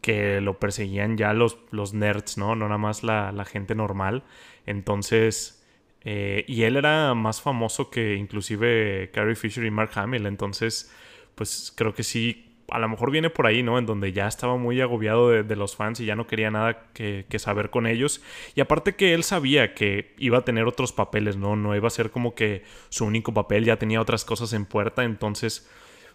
que 0.00 0.40
lo 0.40 0.58
perseguían 0.58 1.16
ya 1.16 1.32
los, 1.34 1.58
los 1.70 1.94
nerds, 1.94 2.38
¿no? 2.38 2.54
No 2.56 2.66
nada 2.66 2.78
más 2.78 3.02
la, 3.02 3.32
la 3.32 3.44
gente 3.44 3.74
normal. 3.74 4.24
Entonces, 4.66 5.64
eh, 6.02 6.44
y 6.48 6.62
él 6.62 6.76
era 6.76 7.14
más 7.14 7.40
famoso 7.42 7.90
que 7.90 8.14
inclusive 8.14 9.10
Carrie 9.12 9.36
Fisher 9.36 9.64
y 9.64 9.70
Mark 9.70 9.90
Hamill. 9.94 10.26
Entonces, 10.26 10.92
pues 11.34 11.72
creo 11.76 11.94
que 11.94 12.02
sí 12.02 12.53
a 12.68 12.78
lo 12.78 12.88
mejor 12.88 13.10
viene 13.10 13.30
por 13.30 13.46
ahí, 13.46 13.62
¿no? 13.62 13.78
En 13.78 13.86
donde 13.86 14.12
ya 14.12 14.26
estaba 14.26 14.56
muy 14.56 14.80
agobiado 14.80 15.30
de, 15.30 15.56
los 15.56 15.76
fans 15.76 16.00
y 16.00 16.06
ya 16.06 16.16
no 16.16 16.26
quería 16.26 16.50
nada 16.50 16.86
que, 16.92 17.26
saber 17.38 17.70
con 17.70 17.86
ellos. 17.86 18.22
Y 18.54 18.60
aparte 18.60 18.94
que 18.94 19.14
él 19.14 19.22
sabía 19.22 19.74
que 19.74 20.14
iba 20.18 20.38
a 20.38 20.44
tener 20.44 20.66
otros 20.66 20.92
papeles, 20.92 21.36
¿no? 21.36 21.56
No 21.56 21.76
iba 21.76 21.86
a 21.86 21.90
ser 21.90 22.10
como 22.10 22.34
que 22.34 22.62
su 22.88 23.04
único 23.04 23.34
papel, 23.34 23.64
ya 23.64 23.76
tenía 23.76 24.00
otras 24.00 24.24
cosas 24.24 24.52
en 24.52 24.66
puerta, 24.66 25.04
entonces 25.04 25.70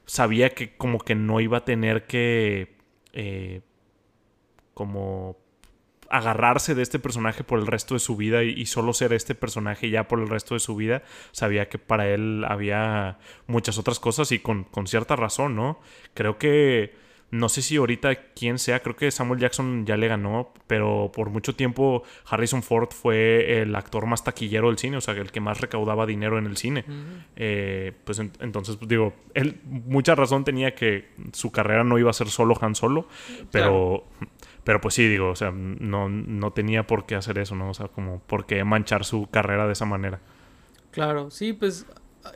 sabía 0.06 0.50
que 0.50 0.76
como 0.76 1.00
que 1.00 1.16
no 1.16 1.40
iba 1.40 1.58
a 1.60 1.66
tener 1.66 2.06
que... 2.06 2.76
Eh, 3.14 3.62
como 4.74 5.38
agarrarse 6.10 6.76
de 6.76 6.82
este 6.82 7.00
personaje 7.00 7.44
por 7.44 7.60
el 7.60 7.68
resto 7.68 7.94
de 7.94 8.00
su 8.00 8.16
vida 8.16 8.44
y, 8.44 8.66
solo 8.66 8.94
ser 8.94 9.14
este 9.14 9.36
personaje 9.36 9.90
ya 9.90 10.08
por 10.08 10.20
el 10.20 10.30
resto 10.30 10.54
de 10.54 10.60
su 10.60 10.76
vida, 10.76 11.04
sabía 11.32 11.70
que 11.70 11.78
para 11.78 12.08
él 12.10 12.46
había 12.48 13.18
muchas 13.48 13.78
otras 13.78 14.00
cosas 14.00 14.32
y 14.32 14.40
con, 14.40 14.68
cierta 14.86 15.16
razón, 15.16 15.56
¿no? 15.56 15.80
Creo 16.14 16.38
que... 16.38 17.10
No 17.32 17.48
sé 17.48 17.62
si 17.62 17.76
ahorita 17.76 18.34
quién 18.34 18.58
sea, 18.58 18.82
creo 18.82 18.96
que 18.96 19.12
Samuel 19.12 19.40
Jackson 19.40 19.86
ya 19.86 19.98
le 19.98 20.08
ganó, 20.08 20.52
pero 20.66 21.12
por 21.14 21.30
mucho 21.30 21.56
tiempo 21.56 22.02
Harrison 22.26 22.64
Ford 22.64 22.90
fue 22.90 23.62
el 23.62 23.76
actor 23.76 24.08
más 24.08 24.24
taquillero 24.24 24.70
del 24.70 24.80
cine, 24.80 24.98
o 24.98 25.02
sea, 25.02 25.14
el 25.14 25.32
que 25.32 25.40
más 25.40 25.62
recaudaba 25.62 26.08
dinero 26.08 26.40
en 26.40 26.48
el 26.48 26.58
cine. 26.58 26.86
Eh, 27.36 27.92
pues 28.04 28.18
entonces, 28.18 28.78
pues, 28.78 28.90
digo, 28.90 29.14
él 29.36 29.62
mucha 29.64 30.16
razón 30.16 30.44
tenía 30.44 30.74
que 30.74 31.10
su 31.32 31.52
carrera 31.52 31.84
no 31.84 32.00
iba 32.00 32.10
a 32.10 32.14
ser 32.14 32.30
solo 32.30 32.58
Han 32.60 32.74
Solo, 32.74 33.08
pero... 33.52 34.06
Pero 34.70 34.82
pues 34.82 34.94
sí, 34.94 35.08
digo, 35.08 35.30
o 35.30 35.36
sea, 35.36 35.50
no, 35.52 36.10
no 36.10 36.54
tenía 36.54 36.86
por 36.86 37.08
qué 37.08 37.16
hacer 37.16 37.40
eso, 37.40 37.56
¿no? 37.56 37.72
O 37.72 37.74
sea, 37.74 37.88
como 37.88 38.20
por 38.20 38.46
qué 38.46 38.64
manchar 38.64 39.04
su 39.04 39.28
carrera 39.32 39.66
de 39.66 39.74
esa 39.74 39.86
manera. 39.86 40.20
Claro, 40.92 41.32
sí, 41.32 41.54
pues 41.54 41.88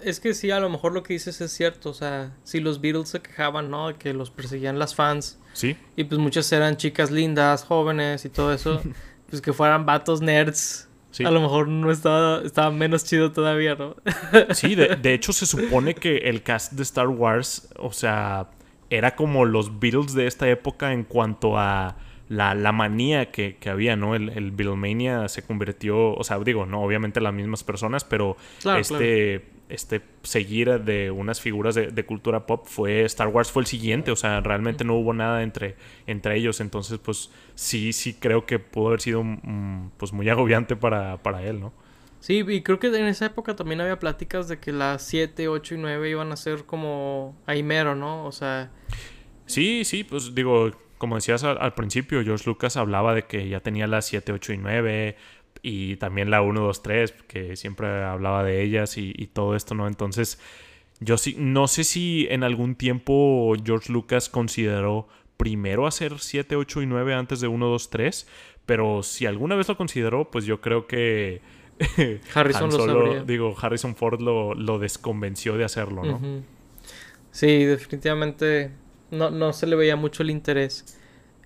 es 0.02 0.20
que 0.20 0.34
sí, 0.34 0.50
a 0.50 0.60
lo 0.60 0.68
mejor 0.68 0.94
lo 0.94 1.04
que 1.04 1.14
dices 1.14 1.40
es 1.42 1.52
cierto, 1.52 1.92
o 1.92 1.94
sea, 1.94 2.36
si 2.44 2.60
los 2.60 2.82
Beatles 2.82 3.10
se 3.10 3.22
quejaban, 3.22 3.70
¿no? 3.70 3.96
Que 4.00 4.16
los 4.16 4.32
perseguían 4.32 4.80
las 4.80 4.96
fans. 4.96 5.38
Sí. 5.54 5.78
Y 5.96 6.06
pues 6.06 6.20
muchas 6.20 6.52
eran 6.52 6.76
chicas 6.76 7.12
lindas, 7.12 7.66
jóvenes 7.66 8.26
y 8.26 8.30
todo 8.30 8.52
eso. 8.52 8.82
pues 9.30 9.40
que 9.40 9.54
fueran 9.54 9.86
vatos 9.86 10.20
nerds. 10.22 10.90
A 11.24 11.30
lo 11.30 11.40
mejor 11.40 11.68
no 11.68 11.92
estaba, 11.92 12.42
estaba 12.42 12.72
menos 12.72 13.04
chido 13.04 13.32
todavía, 13.32 13.76
¿no? 13.76 13.96
sí, 14.56 14.74
de, 14.74 14.96
de 14.96 15.14
hecho 15.14 15.34
se 15.34 15.46
supone 15.46 15.94
que 15.94 16.18
el 16.18 16.42
cast 16.42 16.74
de 16.74 16.82
Star 16.82 17.10
Wars, 17.10 17.70
o 17.78 17.92
sea, 17.92 18.50
era 18.90 19.16
como 19.16 19.46
los 19.46 19.80
Beatles 19.80 20.16
de 20.16 20.26
esta 20.26 20.50
época 20.50 20.94
en 20.94 21.04
cuanto 21.04 21.60
a 21.60 21.96
la, 22.34 22.56
la 22.56 22.72
manía 22.72 23.32
que, 23.32 23.58
que, 23.58 23.70
había, 23.70 23.96
¿no? 23.96 24.16
El, 24.16 24.30
el 24.30 24.52
Beatlemania 24.52 25.28
se 25.28 25.44
convirtió, 25.44 26.14
o 26.14 26.24
sea, 26.24 26.40
digo, 26.40 26.66
no, 26.66 26.82
obviamente 26.82 27.22
las 27.22 27.34
mismas 27.34 27.64
personas, 27.64 28.04
pero 28.04 28.38
este, 28.78 29.46
este 29.70 30.02
seguir 30.24 30.82
de 30.82 31.12
unas 31.12 31.40
figuras 31.40 31.76
de, 31.76 32.06
cultura 32.06 32.46
pop 32.46 32.66
fue, 32.66 33.06
Star 33.06 33.28
Wars 33.28 33.52
fue 33.52 33.62
el 33.62 33.68
siguiente, 33.68 34.12
o 34.12 34.16
sea, 34.16 34.42
realmente 34.42 34.84
no 34.84 34.96
hubo 34.96 35.14
nada 35.14 35.44
entre, 35.44 35.76
entre 36.08 36.36
ellos, 36.38 36.60
entonces, 36.60 36.98
pues 36.98 37.30
sí, 37.54 37.94
sí 37.94 38.16
creo 38.16 38.46
que 38.46 38.58
pudo 38.58 38.88
haber 38.88 39.02
sido, 39.02 39.24
mm, 39.24 39.92
pues, 39.98 40.12
muy 40.12 40.28
agobiante 40.28 40.76
para, 40.76 41.22
para 41.22 41.44
él, 41.44 41.60
¿no? 41.60 41.72
Sí, 42.20 42.44
y 42.48 42.62
creo 42.62 42.80
que 42.80 42.88
en 42.88 43.06
esa 43.06 43.26
época 43.26 43.56
también 43.56 43.82
había 43.82 44.00
pláticas 44.00 44.48
de 44.48 44.58
que 44.58 44.72
las 44.72 45.04
7, 45.04 45.50
8 45.50 45.76
y 45.76 45.78
9 45.78 46.10
iban 46.10 46.32
a 46.32 46.38
ser 46.38 46.64
como 46.64 47.36
ahí 47.46 47.62
mero, 47.64 47.96
¿no? 47.96 48.26
O 48.26 48.32
sea... 48.32 48.72
Sí, 49.46 49.84
sí, 49.84 50.06
pues 50.06 50.34
digo, 50.34 50.72
como 51.04 51.16
decías 51.16 51.44
al, 51.44 51.74
principio, 51.74 52.24
George 52.24 52.46
Lucas 52.46 52.78
hablaba 52.78 53.14
de 53.14 53.24
que 53.24 53.50
ya 53.50 53.60
tenía 53.60 53.88
las 53.88 54.06
7, 54.06 54.32
8 54.32 54.54
y 54.54 54.58
9 54.58 55.18
y 55.62 55.98
también 55.98 56.32
la 56.32 56.42
1, 56.42 56.62
2, 56.62 56.82
3, 56.82 57.12
que 57.28 57.58
siempre 57.58 58.06
hablaba 58.06 58.42
de 58.46 58.64
ellas 58.64 58.98
y, 58.98 59.12
todo 59.34 59.58
esto, 59.58 59.76
¿no? 59.76 59.90
Entonces, 59.90 60.40
yo 61.02 61.18
sí, 61.18 61.36
no 61.38 61.68
sé 61.68 61.84
si 61.84 62.26
en 62.30 62.46
algún 62.46 62.76
tiempo 62.76 63.54
George 63.66 63.92
Lucas 63.92 64.30
consideró 64.30 65.10
primero 65.36 65.88
hacer 65.88 66.20
7, 66.20 66.56
8 66.56 66.84
y 66.84 66.86
9 66.86 67.16
antes 67.16 67.42
de 67.42 67.50
1, 67.50 67.68
2, 67.68 67.90
3, 67.90 68.28
pero 68.66 69.04
si 69.04 69.26
alguna 69.26 69.58
vez 69.58 69.68
lo 69.68 69.76
consideró, 69.76 70.32
pues 70.32 70.46
yo 70.46 70.62
creo 70.62 70.88
que 70.88 71.42
Harrison 72.34 72.70
lo 72.70 73.26
Digo, 73.26 73.54
Harrison 73.62 73.98
Ford 73.98 74.22
lo, 74.22 74.54
lo, 74.54 74.80
desconvenció 74.80 75.58
de 75.58 75.66
hacerlo, 75.66 76.06
¿no? 76.06 76.44
Sí, 77.32 77.66
definitivamente 77.66 78.72
no, 79.14 79.30
no 79.30 79.54
se 79.54 79.68
le 79.68 79.76
veía 79.76 79.96
mucho 79.96 80.24
el 80.24 80.30
interés. 80.30 80.98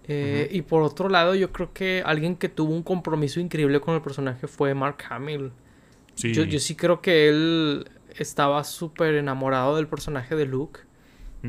Eh, 0.08 0.48
y 0.52 0.62
por 0.62 0.84
otro 0.84 1.10
lado, 1.10 1.36
yo 1.36 1.52
creo 1.52 1.74
que 1.74 2.02
alguien 2.06 2.36
que 2.38 2.48
tuvo 2.48 2.74
un 2.74 2.84
compromiso 2.84 3.40
increíble 3.40 3.82
con 3.82 3.94
el 3.96 4.02
personaje 4.02 4.48
fue 4.48 4.74
Mark 4.74 4.98
Hamill. 5.10 5.52
Yo, 6.16 6.44
yo 6.44 6.60
sí 6.60 6.76
creo 6.76 7.02
que 7.02 7.30
él 7.30 7.88
estaba 8.18 8.64
súper 8.64 9.16
enamorado 9.16 9.76
del 9.76 9.88
personaje 9.88 10.36
de 10.36 10.46
Luke. 10.46 10.82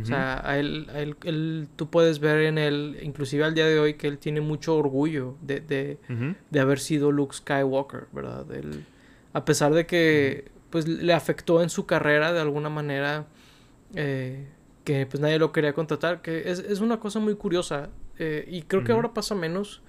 O 0.00 0.04
sea, 0.04 0.40
a 0.48 0.58
él, 0.58 0.86
él, 1.24 1.68
tú 1.74 1.88
puedes 1.90 2.20
ver 2.20 2.42
en 2.42 2.58
él, 2.58 2.98
inclusive 3.02 3.42
al 3.44 3.54
día 3.54 3.66
de 3.66 3.80
hoy, 3.80 3.94
que 3.94 4.06
él 4.06 4.18
tiene 4.18 4.40
mucho 4.40 4.76
orgullo 4.76 5.36
de, 5.40 5.60
de, 5.60 5.98
de 6.50 6.60
haber 6.60 6.78
sido 6.78 7.10
Luke 7.10 7.34
Skywalker, 7.34 8.06
¿verdad? 8.12 8.46
a 9.32 9.44
pesar 9.44 9.72
de 9.72 9.86
que 9.86 10.50
pues 10.70 10.86
le 10.86 11.12
afectó 11.12 11.62
en 11.62 11.70
su 11.70 11.86
carrera 11.86 12.32
de 12.32 12.40
alguna 12.40 12.68
manera, 12.68 13.26
eh, 13.94 14.46
que 14.88 15.04
pues 15.04 15.20
nadie 15.20 15.38
lo 15.38 15.52
quería 15.52 15.74
contratar, 15.74 16.22
que 16.22 16.50
es, 16.50 16.60
es 16.60 16.80
una 16.80 16.98
cosa 16.98 17.18
muy 17.18 17.34
curiosa. 17.34 17.90
Eh, 18.18 18.46
y 18.48 18.62
creo 18.62 18.84
que 18.84 18.92
ahora 18.92 19.12
pasa 19.12 19.34
menos, 19.34 19.82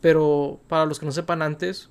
pero 0.00 0.58
para 0.68 0.86
los 0.86 0.98
que 0.98 1.04
no 1.04 1.12
sepan 1.12 1.42
antes, 1.42 1.90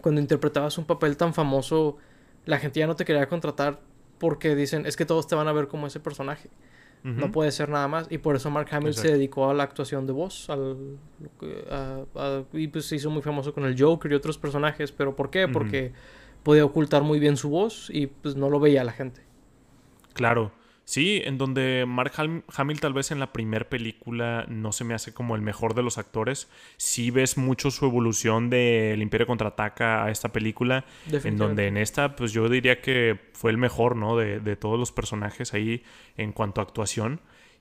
cuando 0.00 0.18
interpretabas 0.18 0.78
un 0.78 0.86
papel 0.86 1.18
tan 1.18 1.34
famoso, 1.34 1.98
la 2.46 2.58
gente 2.58 2.80
ya 2.80 2.86
no 2.86 2.96
te 2.96 3.04
quería 3.04 3.28
contratar 3.28 3.80
porque 4.18 4.56
dicen, 4.56 4.86
es 4.86 4.96
que 4.96 5.04
todos 5.04 5.26
te 5.26 5.34
van 5.34 5.46
a 5.46 5.52
ver 5.52 5.68
como 5.68 5.86
ese 5.86 6.00
personaje. 6.00 6.48
No 7.02 7.30
puede 7.30 7.52
ser 7.52 7.68
nada 7.68 7.86
más. 7.86 8.06
Y 8.08 8.16
por 8.16 8.34
eso 8.34 8.50
Mark 8.50 8.68
Hamill 8.70 8.94
se 8.94 9.08
dedicó 9.08 9.50
a 9.50 9.52
la 9.52 9.64
actuación 9.64 10.06
de 10.06 10.14
voz. 10.14 10.48
Al, 10.48 10.96
y 12.54 12.68
pues 12.68 12.86
se 12.86 12.96
hizo 12.96 13.10
muy 13.10 13.20
famoso 13.20 13.52
con 13.52 13.66
el 13.66 13.78
Joker 13.78 14.10
y 14.10 14.14
otros 14.14 14.38
personajes. 14.38 14.90
¿Pero 14.90 15.14
por 15.14 15.28
qué? 15.28 15.46
Porque 15.46 15.92
podía 16.42 16.64
ocultar 16.64 17.02
muy 17.02 17.18
bien 17.18 17.36
su 17.36 17.50
voz 17.50 17.90
y 17.90 18.06
pues 18.06 18.36
no 18.36 18.48
lo 18.48 18.58
veía 18.58 18.82
la 18.84 18.92
gente. 18.92 19.20
Claro. 20.14 20.63
Sí, 20.84 21.22
en 21.24 21.38
donde 21.38 21.86
Mark 21.88 22.12
Hamill 22.56 22.80
tal 22.80 22.92
vez 22.92 23.10
en 23.10 23.18
la 23.18 23.32
primera 23.32 23.68
película 23.68 24.44
no 24.48 24.70
se 24.70 24.84
me 24.84 24.92
hace 24.92 25.14
como 25.14 25.34
el 25.34 25.40
mejor 25.40 25.74
de 25.74 25.82
los 25.82 25.96
actores. 25.96 26.50
Sí 26.76 27.10
ves 27.10 27.38
mucho 27.38 27.70
su 27.70 27.86
evolución 27.86 28.50
del 28.50 29.00
Imperio 29.00 29.26
Contraataca 29.26 30.04
a 30.04 30.10
esta 30.10 30.30
película. 30.30 30.84
En 31.10 31.38
donde 31.38 31.68
en 31.68 31.78
esta, 31.78 32.16
pues 32.16 32.32
yo 32.32 32.50
diría 32.50 32.82
que 32.82 33.18
fue 33.32 33.50
el 33.50 33.56
mejor, 33.56 33.96
¿no? 33.96 34.16
De, 34.16 34.40
de, 34.40 34.56
todos 34.56 34.78
los 34.78 34.92
personajes 34.92 35.54
ahí 35.54 35.82
en 36.18 36.32
cuanto 36.32 36.60
a 36.60 36.64
actuación. 36.64 37.20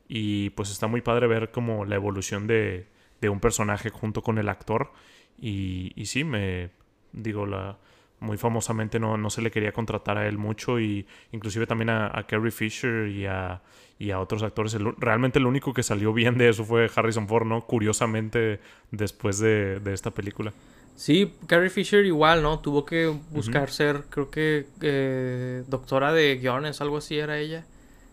Y 0.09 0.49
pues 0.51 0.69
está 0.69 0.87
muy 0.87 0.99
padre 0.99 1.27
ver 1.27 1.51
como 1.51 1.85
la 1.85 1.95
evolución 1.95 2.45
de, 2.45 2.87
de 3.21 3.29
un 3.29 3.39
personaje 3.39 3.89
junto 3.89 4.21
con 4.21 4.37
el 4.37 4.49
actor. 4.49 4.91
Y, 5.39 5.93
y 5.95 6.07
sí, 6.07 6.25
me 6.25 6.71
digo, 7.13 7.45
la, 7.45 7.77
muy 8.23 8.37
famosamente 8.37 8.99
no, 8.99 9.17
no 9.17 9.29
se 9.29 9.41
le 9.41 9.51
quería 9.51 9.71
contratar 9.71 10.17
a 10.17 10.27
él 10.27 10.37
mucho 10.37 10.79
y 10.79 11.05
inclusive 11.31 11.67
también 11.67 11.89
a, 11.89 12.07
a 12.17 12.25
Carrie 12.25 12.51
Fisher 12.51 13.07
y 13.07 13.25
a, 13.25 13.61
y 13.99 14.11
a 14.11 14.19
otros 14.19 14.43
actores. 14.43 14.75
realmente 14.97 15.39
el 15.39 15.45
único 15.45 15.73
que 15.73 15.83
salió 15.83 16.13
bien 16.13 16.37
de 16.37 16.49
eso 16.49 16.65
fue 16.65 16.89
Harrison 16.93 17.27
Ford, 17.27 17.45
¿no? 17.45 17.65
Curiosamente 17.65 18.59
después 18.91 19.39
de, 19.39 19.81
esta 19.93 20.11
película. 20.11 20.53
Sí, 20.95 21.33
Carrie 21.47 21.69
Fisher 21.69 22.05
igual, 22.05 22.41
¿no? 22.41 22.59
Tuvo 22.59 22.85
que 22.85 23.07
buscar 23.31 23.69
ser, 23.71 24.05
creo 24.09 24.29
que, 24.29 24.67
eh, 24.81 25.63
doctora 25.67 26.13
de 26.13 26.37
guiones, 26.37 26.81
algo 26.81 26.97
así 26.97 27.17
era 27.17 27.39
ella. 27.39 27.65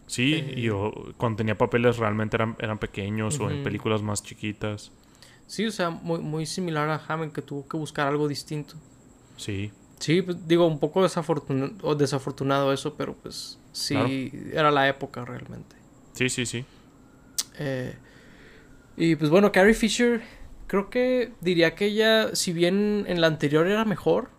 Sí, 0.06 0.44
y 0.56 0.68
eh, 0.68 0.72
cuando 1.16 1.36
tenía 1.38 1.56
papeles 1.56 1.98
realmente 1.98 2.36
eran, 2.36 2.56
eran 2.58 2.78
pequeños 2.78 3.38
o 3.38 3.50
en 3.50 3.62
películas 3.62 4.02
más 4.02 4.22
chiquitas. 4.22 4.92
Sí, 5.46 5.66
o 5.66 5.72
sea, 5.72 5.90
muy, 5.90 6.20
muy 6.20 6.46
similar 6.46 6.88
a 6.88 7.02
Hammond 7.06 7.32
que 7.32 7.42
tuvo 7.42 7.66
que 7.66 7.76
buscar 7.76 8.06
algo 8.06 8.28
distinto. 8.28 8.74
Sí. 9.36 9.72
Sí, 10.00 10.22
pues, 10.22 10.48
digo, 10.48 10.66
un 10.66 10.78
poco 10.78 11.02
desafortunado, 11.02 11.94
desafortunado 11.94 12.72
eso, 12.72 12.94
pero 12.94 13.14
pues 13.14 13.58
sí, 13.72 14.32
era 14.52 14.70
la 14.70 14.88
época 14.88 15.24
realmente. 15.24 15.76
Sí, 16.14 16.30
sí, 16.30 16.46
sí. 16.46 16.64
Eh, 17.58 17.94
y 18.96 19.14
pues 19.16 19.30
bueno, 19.30 19.52
Carrie 19.52 19.74
Fisher, 19.74 20.22
creo 20.66 20.88
que 20.88 21.32
diría 21.42 21.74
que 21.74 21.84
ella, 21.84 22.34
si 22.34 22.52
bien 22.54 23.04
en 23.08 23.20
la 23.20 23.26
anterior 23.26 23.66
era 23.66 23.84
mejor, 23.84 24.30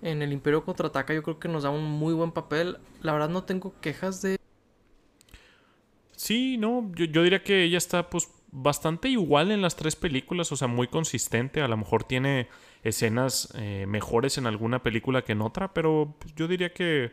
en 0.00 0.22
el 0.22 0.32
Imperio 0.32 0.64
Contraataca 0.64 1.12
yo 1.12 1.24
creo 1.24 1.40
que 1.40 1.48
nos 1.48 1.64
da 1.64 1.70
un 1.70 1.84
muy 1.84 2.14
buen 2.14 2.30
papel. 2.30 2.78
La 3.02 3.12
verdad 3.12 3.28
no 3.28 3.42
tengo 3.42 3.74
quejas 3.80 4.22
de... 4.22 4.38
Sí, 6.12 6.56
no, 6.56 6.90
yo, 6.94 7.06
yo 7.06 7.22
diría 7.24 7.42
que 7.42 7.64
ella 7.64 7.78
está 7.78 8.08
pues 8.08 8.28
bastante 8.52 9.08
igual 9.08 9.50
en 9.50 9.60
las 9.60 9.74
tres 9.76 9.96
películas, 9.96 10.52
o 10.52 10.56
sea, 10.56 10.68
muy 10.68 10.86
consistente. 10.86 11.60
A 11.62 11.68
lo 11.68 11.76
mejor 11.76 12.04
tiene 12.04 12.48
escenas 12.82 13.52
eh, 13.56 13.84
mejores 13.86 14.38
en 14.38 14.46
alguna 14.46 14.82
película 14.82 15.22
que 15.22 15.32
en 15.32 15.42
otra, 15.42 15.72
pero 15.74 16.14
pues, 16.18 16.34
yo 16.34 16.48
diría 16.48 16.72
que 16.72 17.12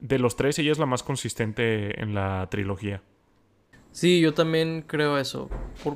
de 0.00 0.18
los 0.18 0.36
tres 0.36 0.58
ella 0.58 0.72
es 0.72 0.78
la 0.78 0.86
más 0.86 1.02
consistente 1.02 2.00
en 2.00 2.14
la 2.14 2.46
trilogía. 2.50 3.02
Sí, 3.90 4.20
yo 4.20 4.34
también 4.34 4.84
creo 4.86 5.18
eso. 5.18 5.48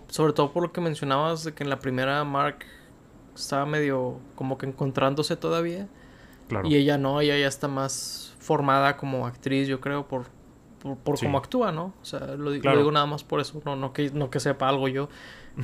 sobre 0.09 0.33
todo 0.33 0.53
por 0.53 0.63
lo 0.63 0.73
que 0.73 0.81
mencionabas 0.81 1.45
de 1.45 1.55
que 1.55 1.63
en 1.63 1.71
la 1.71 1.79
primera 1.79 2.25
Mark 2.25 2.65
estaba 3.35 3.67
medio 3.67 4.19
como 4.35 4.59
que 4.59 4.67
encontrándose 4.67 5.37
todavía. 5.37 5.89
Claro. 6.49 6.69
Y 6.69 6.77
ella 6.77 6.99
no, 6.99 7.21
ella 7.21 7.39
ya 7.39 7.47
está 7.47 7.69
más 7.69 8.35
formada 8.39 8.97
como 8.97 9.27
actriz, 9.27 9.69
yo 9.69 9.81
creo, 9.81 10.09
por, 10.09 10.25
por, 11.05 11.19
cómo 11.21 11.39
actúa, 11.39 11.71
¿no? 11.71 11.95
O 12.03 12.05
sea, 12.05 12.35
lo, 12.35 12.51
digo 12.51 12.93
nada 12.93 13.07
más 13.07 13.23
por 13.25 13.41
eso, 13.41 13.63
no, 13.65 13.77
no, 13.77 13.93
que, 13.93 14.11
no 14.11 14.31
que 14.31 14.41
sepa 14.41 14.69
algo 14.69 14.89
yo. 14.89 15.09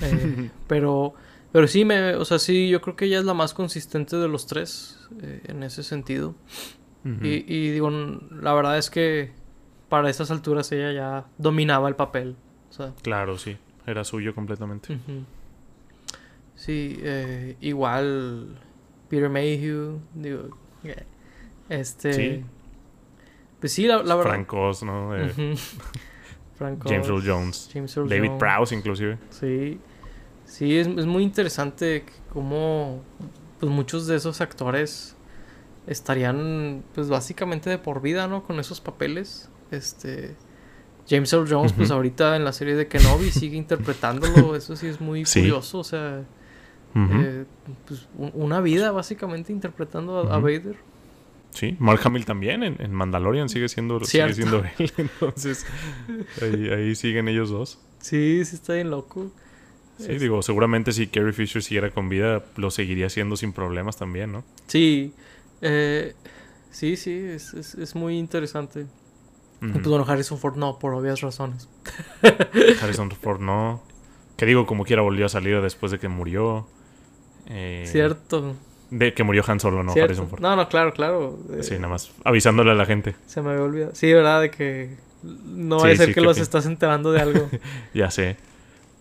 Eh, 0.00 0.50
pero 0.68 1.14
pero 1.52 1.66
sí, 1.66 1.84
me, 1.84 2.14
o 2.14 2.24
sea, 2.24 2.38
sí, 2.38 2.68
yo 2.68 2.80
creo 2.80 2.96
que 2.96 3.06
ella 3.06 3.18
es 3.18 3.24
la 3.24 3.34
más 3.34 3.54
consistente 3.54 4.16
de 4.16 4.28
los 4.28 4.46
tres 4.46 4.98
eh, 5.22 5.42
en 5.46 5.62
ese 5.62 5.82
sentido. 5.82 6.34
y, 7.04 7.44
y, 7.46 7.70
digo, 7.70 7.90
la 7.90 8.52
verdad 8.52 8.76
es 8.76 8.90
que 8.90 9.30
para 9.88 10.10
esas 10.10 10.30
alturas 10.30 10.70
ella 10.72 10.92
ya 10.92 11.26
dominaba 11.38 11.88
el 11.88 11.96
papel. 11.96 12.36
O 12.68 12.72
sea, 12.72 12.92
claro, 13.02 13.38
sí, 13.38 13.56
era 13.86 14.04
suyo 14.04 14.34
completamente. 14.34 14.98
Sí, 16.54 16.98
eh, 17.02 17.56
igual 17.60 18.58
Peter 19.08 19.30
Mayhew, 19.30 20.00
digo, 20.14 20.50
este... 21.68 22.12
Sí. 22.12 22.44
Pues 23.60 23.72
sí, 23.72 23.86
la, 23.86 23.96
verdad... 23.98 24.22
Frank 24.22 24.52
Oz, 24.52 24.82
¿no? 24.82 25.16
Eh, 25.16 25.32
James 26.58 27.08
Earl 27.08 27.22
Jones. 27.24 27.70
David 28.08 28.32
Prowse, 28.38 28.74
inclusive. 28.74 29.18
Sí. 29.30 29.78
Sí, 30.48 30.78
es, 30.78 30.88
muy 30.88 31.22
interesante 31.22 32.04
cómo 32.32 33.02
pues 33.60 33.70
muchos 33.70 34.06
de 34.06 34.16
esos 34.16 34.40
actores 34.40 35.14
estarían 35.86 36.82
pues 36.94 37.08
básicamente 37.08 37.68
de 37.68 37.78
por 37.78 38.00
vida, 38.00 38.26
¿no? 38.26 38.42
Con 38.42 38.58
esos 38.58 38.80
papeles. 38.80 39.50
Este 39.70 40.34
James 41.08 41.32
Earl 41.32 41.46
Jones, 41.48 41.72
pues 41.74 41.90
ahorita 41.90 42.36
en 42.36 42.44
la 42.44 42.52
serie 42.52 42.74
de 42.74 42.88
Kenobi 42.88 43.30
sigue 43.30 43.56
interpretándolo. 43.56 44.56
Eso 44.56 44.74
sí 44.74 44.86
es 44.86 45.00
muy 45.00 45.24
curioso. 45.24 45.80
O 45.80 45.84
sea, 45.84 46.24
eh, 46.94 47.44
pues, 47.86 48.08
una 48.16 48.60
vida 48.62 48.90
básicamente 48.90 49.52
interpretando 49.52 50.32
a, 50.32 50.38
Vader. 50.38 50.76
Sí, 51.50 51.76
Mark 51.78 52.00
Hamill 52.04 52.24
también 52.24 52.62
en, 52.62 52.92
Mandalorian 52.92 53.48
sigue 53.48 53.68
siendo, 53.68 54.02
sigue 54.04 54.32
siendo 54.32 54.64
él. 54.78 54.92
Entonces, 54.96 55.66
ahí, 56.40 56.68
ahí 56.70 56.94
siguen 56.94 57.28
ellos 57.28 57.50
dos. 57.50 57.78
Sí, 58.00 58.44
sí 58.44 58.56
está 58.56 58.74
bien 58.74 58.90
loco. 58.90 59.30
Sí, 59.98 60.16
digo, 60.18 60.42
seguramente 60.42 60.92
si 60.92 61.08
Carrie 61.08 61.32
Fisher 61.32 61.62
siguiera 61.62 61.90
con 61.90 62.08
vida, 62.08 62.44
lo 62.56 62.70
seguiría 62.70 63.06
haciendo 63.06 63.36
sin 63.36 63.52
problemas 63.52 63.96
también, 63.96 64.32
¿no? 64.32 64.44
Sí, 64.66 65.12
eh, 65.60 66.14
sí, 66.70 66.96
sí, 66.96 67.12
es, 67.12 67.52
es, 67.54 67.74
es 67.74 67.94
muy 67.94 68.16
interesante. 68.16 68.86
Y 69.60 69.66
pues 69.72 69.88
bueno, 69.88 70.04
Harrison 70.06 70.38
Ford 70.38 70.56
no, 70.56 70.78
por 70.78 70.94
obvias 70.94 71.20
razones. 71.20 71.68
Harrison 72.80 73.10
Ford 73.10 73.40
no. 73.40 73.82
Que 74.36 74.46
digo, 74.46 74.66
como 74.66 74.84
quiera 74.84 75.02
volvió 75.02 75.26
a 75.26 75.28
salir 75.28 75.60
después 75.60 75.90
de 75.90 75.98
que 75.98 76.06
murió. 76.06 76.68
Eh, 77.46 77.84
Cierto. 77.88 78.54
De 78.90 79.12
que 79.14 79.24
murió 79.24 79.42
Han 79.46 79.58
Solo, 79.58 79.82
no 79.82 79.92
Harrison 79.92 80.28
Ford. 80.28 80.40
No, 80.40 80.54
no, 80.54 80.68
claro, 80.68 80.92
claro. 80.92 81.38
Sí, 81.60 81.74
nada 81.74 81.88
más 81.88 82.12
avisándole 82.22 82.70
a 82.70 82.74
la 82.74 82.86
gente. 82.86 83.16
Se 83.26 83.42
me 83.42 83.50
había 83.50 83.64
olvidado. 83.64 83.94
Sí, 83.96 84.12
¿verdad? 84.12 84.42
De 84.42 84.50
que 84.52 84.96
no 85.22 85.78
va 85.78 85.88
a 85.88 85.96
ser 85.96 86.14
que 86.14 86.20
los 86.20 86.38
estás 86.38 86.64
enterando 86.66 87.10
de 87.10 87.20
algo. 87.20 87.48
ya 87.94 88.12
sé. 88.12 88.36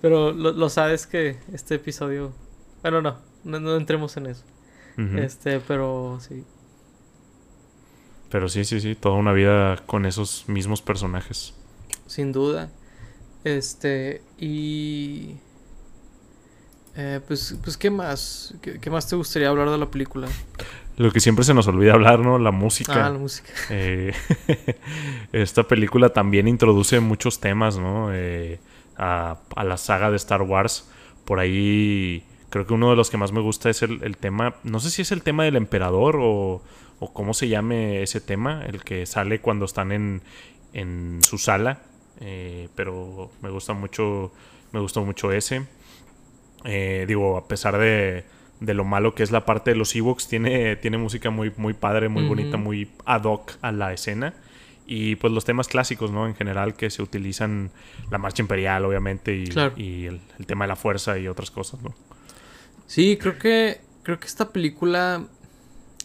Pero 0.02 0.32
lo, 0.32 0.70
sabes 0.70 1.08
que 1.08 1.38
este 1.54 1.76
episodio... 1.76 2.34
Bueno, 2.82 3.02
no, 3.02 3.18
no, 3.44 3.76
entremos 3.76 4.16
en 4.18 4.28
eso. 4.28 4.44
Este, 4.98 5.60
pero 5.60 6.18
sí. 6.22 6.44
Pero 8.30 8.50
sí, 8.50 8.66
sí, 8.66 8.80
sí, 8.80 8.96
toda 8.96 9.16
una 9.16 9.32
vida 9.32 9.78
con 9.86 10.06
esos 10.06 10.46
mismos 10.48 10.82
personajes. 10.82 11.54
Sin 12.06 12.32
duda. 12.32 12.70
Este, 13.44 14.22
y... 14.38 15.36
Eh, 16.96 17.22
pues, 17.28 17.56
pues, 17.64 17.78
¿qué 17.78 17.92
más? 17.92 18.56
¿Qué, 18.62 18.90
más 18.90 19.08
te 19.08 19.16
gustaría 19.16 19.50
hablar 19.50 19.70
de 19.70 19.78
la 19.78 19.90
película? 19.90 20.28
Lo 20.98 21.12
que 21.12 21.20
siempre 21.20 21.46
se 21.46 21.54
nos 21.54 21.68
olvida 21.68 21.94
hablar, 21.94 22.20
¿no? 22.20 22.40
La 22.40 22.50
música. 22.52 23.06
Ah, 23.06 23.12
la 23.12 23.20
música. 23.20 23.50
Eh, 23.70 24.14
esta 25.32 25.64
película 25.64 26.10
también 26.10 26.48
introduce 26.48 27.00
muchos 27.00 27.40
temas, 27.40 27.78
¿no? 27.78 28.12
Eh, 28.14 28.60
a, 28.98 29.38
a, 29.56 29.64
la 29.64 29.78
saga 29.78 30.10
de 30.10 30.18
Star 30.18 30.42
Wars. 30.42 30.90
Por 31.26 31.40
ahí 31.40 32.24
creo 32.50 32.66
que 32.66 32.74
uno 32.74 32.90
de 32.90 32.96
los 32.96 33.10
que 33.10 33.18
más 33.18 33.32
me 33.32 33.42
gusta 33.42 33.70
es 33.70 33.82
el, 33.84 34.04
el 34.04 34.18
tema, 34.18 34.56
no 34.64 34.80
sé 34.80 34.90
si 34.90 35.02
es 35.02 35.12
el 35.12 35.22
tema 35.22 35.44
del 35.44 35.56
emperador 35.56 36.18
o 36.20 36.62
o 37.00 37.14
cómo 37.14 37.34
se 37.34 37.48
llame 37.48 38.02
ese 38.02 38.22
tema, 38.22 38.64
el 38.66 38.84
que 38.84 39.06
sale 39.06 39.40
cuando 39.40 39.66
están 39.66 39.92
en, 39.92 40.22
en 40.74 41.20
su 41.22 41.38
sala. 41.38 41.82
Eh, 42.20 42.70
pero 42.76 43.32
me 43.42 43.50
gusta 43.50 43.74
mucho, 43.74 44.32
me 44.72 44.80
gustó 44.80 45.06
mucho 45.06 45.32
ese. 45.32 45.68
Eh, 46.66 47.06
digo, 47.08 47.38
a 47.38 47.48
pesar 47.48 47.78
de, 47.78 48.26
de, 48.60 48.74
lo 48.74 48.84
malo 48.84 49.14
que 49.14 49.22
es 49.22 49.32
la 49.32 49.46
parte 49.46 49.72
de 49.72 49.78
los 49.78 49.96
Ewoks, 49.96 50.28
tiene, 50.28 50.76
tiene 50.78 50.98
música 50.98 51.30
muy, 51.30 51.54
muy 51.58 51.74
padre, 51.74 52.10
muy 52.10 52.28
bonita, 52.28 52.58
muy 52.58 52.90
ad 53.06 53.24
hoc 53.24 53.54
a 53.62 53.72
la 53.72 53.94
escena. 53.94 54.34
Y 54.88 55.18
pues 55.18 55.34
los 55.34 55.44
temas 55.44 55.68
clásicos, 55.68 56.12
¿no? 56.12 56.28
En 56.28 56.36
general 56.36 56.76
que 56.76 56.90
se 56.90 57.02
utilizan, 57.02 57.72
la 58.10 58.18
marcha 58.18 58.42
imperial, 58.42 58.86
obviamente, 58.86 59.36
y, 59.36 59.50
y 59.76 60.06
el, 60.06 60.22
el, 60.40 60.46
tema 60.46 60.64
de 60.64 60.70
la 60.70 60.76
fuerza 60.78 61.20
y 61.20 61.28
otras 61.28 61.52
cosas, 61.52 61.82
¿no? 61.82 61.94
Sí, 62.86 63.18
creo 63.18 63.38
que, 63.38 63.82
creo 64.04 64.18
que 64.18 64.28
esta 64.28 64.50
película 64.54 65.28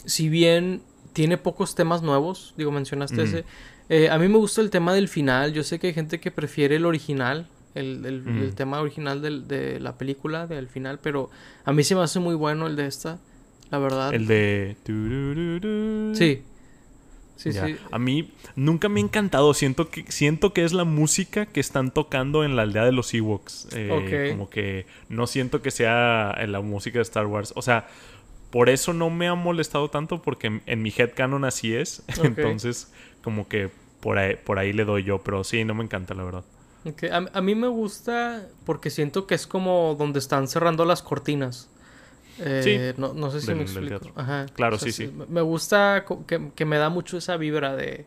si 0.05 0.29
bien 0.29 0.83
tiene 1.13 1.37
pocos 1.37 1.75
temas 1.75 2.03
nuevos, 2.03 2.55
digo, 2.57 2.71
mencionaste 2.71 3.23
ese, 3.23 3.45
eh, 3.89 4.09
a 4.09 4.19
mí 4.19 4.29
me 4.29 4.39
gusta 4.39 4.61
el 4.61 4.71
tema 4.71 4.95
del 4.95 5.09
final, 5.09 5.53
yo 5.53 5.63
sé 5.63 5.79
que 5.79 5.89
hay 5.89 5.95
gente 5.95 6.21
que 6.21 6.31
prefiere 6.31 6.77
el 6.77 6.87
original, 6.87 7.49
el, 7.75 8.53
tema 8.55 8.81
original 8.81 9.21
de 9.23 9.81
la 9.81 9.97
película, 9.97 10.47
del 10.47 10.69
final, 10.69 10.99
pero 11.01 11.31
a 11.65 11.73
mí 11.73 11.85
se 11.85 11.95
me 11.95 12.03
hace 12.03 12.19
muy 12.19 12.35
bueno 12.35 12.67
el 12.67 12.77
de 12.77 12.87
esta, 12.87 13.19
la 13.71 13.79
verdad. 13.79 14.15
El 14.15 14.27
de... 14.27 14.77
Sí. 16.15 16.43
Sí, 17.43 17.53
sí. 17.53 17.77
A 17.91 17.99
mí 17.99 18.33
nunca 18.55 18.89
me 18.89 19.01
ha 19.01 19.03
encantado. 19.03 19.53
Siento 19.55 19.91
que, 19.91 20.05
siento 20.11 20.53
que 20.53 20.65
es 20.65 20.73
la 20.73 20.85
música 20.85 21.47
que 21.47 21.61
están 21.61 21.91
tocando 21.91 22.45
en 22.45 22.55
la 22.55 22.63
aldea 22.63 22.85
de 22.85 22.93
los 22.93 23.13
Ewoks. 23.13 23.69
Eh, 23.73 24.29
como 24.31 24.49
que 24.49 24.87
no 25.09 25.27
siento 25.27 25.63
que 25.63 25.71
sea 25.71 26.37
la 26.47 26.61
música 26.61 26.99
de 26.99 27.03
Star 27.03 27.27
Wars. 27.27 27.53
O 27.57 27.63
sea, 27.63 27.89
por 28.51 28.69
eso 28.69 28.93
no 28.93 29.11
me 29.11 29.29
ha 29.29 29.35
molestado 29.35 29.89
tanto, 29.89 30.23
porque 30.23 30.61
en, 30.67 30.83
mi 30.83 30.93
headcanon 30.97 31.45
así 31.45 31.75
es. 31.75 32.05
Entonces, 32.23 32.93
como 33.23 33.49
que 33.49 33.71
por 34.01 34.19
ahí, 34.19 34.37
por 34.37 34.59
ahí 34.59 34.73
le 34.73 34.85
doy 34.85 35.03
yo, 35.03 35.19
pero 35.19 35.43
sí, 35.43 35.65
no 35.65 35.75
me 35.75 35.83
encanta, 35.83 36.15
la 36.15 36.23
verdad. 36.23 36.45
A, 37.33 37.41
mí 37.41 37.55
me 37.55 37.69
gusta 37.69 38.49
porque 38.67 38.91
siento 38.91 39.27
que 39.27 39.37
es 39.37 39.47
como 39.47 39.95
donde 39.97 40.19
están 40.19 40.49
cerrando 40.49 40.85
las 40.85 41.03
cortinas. 41.03 41.71
Eh, 42.39 42.95
no, 42.97 43.13
no, 43.13 43.31
sé 43.31 43.41
si 43.41 43.55
me 43.55 43.63
explico. 43.63 44.01
Ajá. 44.15 44.47
Claro, 44.55 44.79
sí, 44.79 44.93
sí, 44.93 45.13
Me 45.29 45.41
gusta 45.41 46.05
que, 46.27 46.65
me 46.65 46.79
da 46.79 46.89
mucho 46.89 47.19
esa 47.19 47.37
vibra 47.37 47.77
de... 47.77 48.07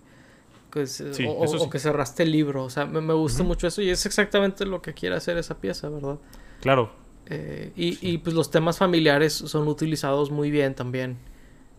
o, 0.74 1.70
que 1.70 1.80
cerraste 1.80 2.24
el 2.24 2.32
libro. 2.32 2.64
O 2.64 2.70
sea, 2.70 2.86
me, 2.86 3.14
gusta 3.14 3.44
mucho 3.44 3.68
eso 3.68 3.82
y 3.82 3.90
es 3.90 4.06
exactamente 4.06 4.66
lo 4.66 4.82
que 4.82 4.94
quiere 4.94 5.16
hacer 5.16 5.38
esa 5.38 5.58
pieza, 5.58 5.90
¿verdad? 5.90 6.18
Claro, 6.62 6.92
eh, 7.28 7.72
y, 7.76 7.98
y, 8.08 8.20
pues 8.20 8.36
los 8.36 8.52
temas 8.52 8.78
familiares 8.78 9.34
son 9.34 9.68
utilizados 9.68 10.32
muy 10.32 10.52
bien 10.52 10.76
también. 10.76 11.18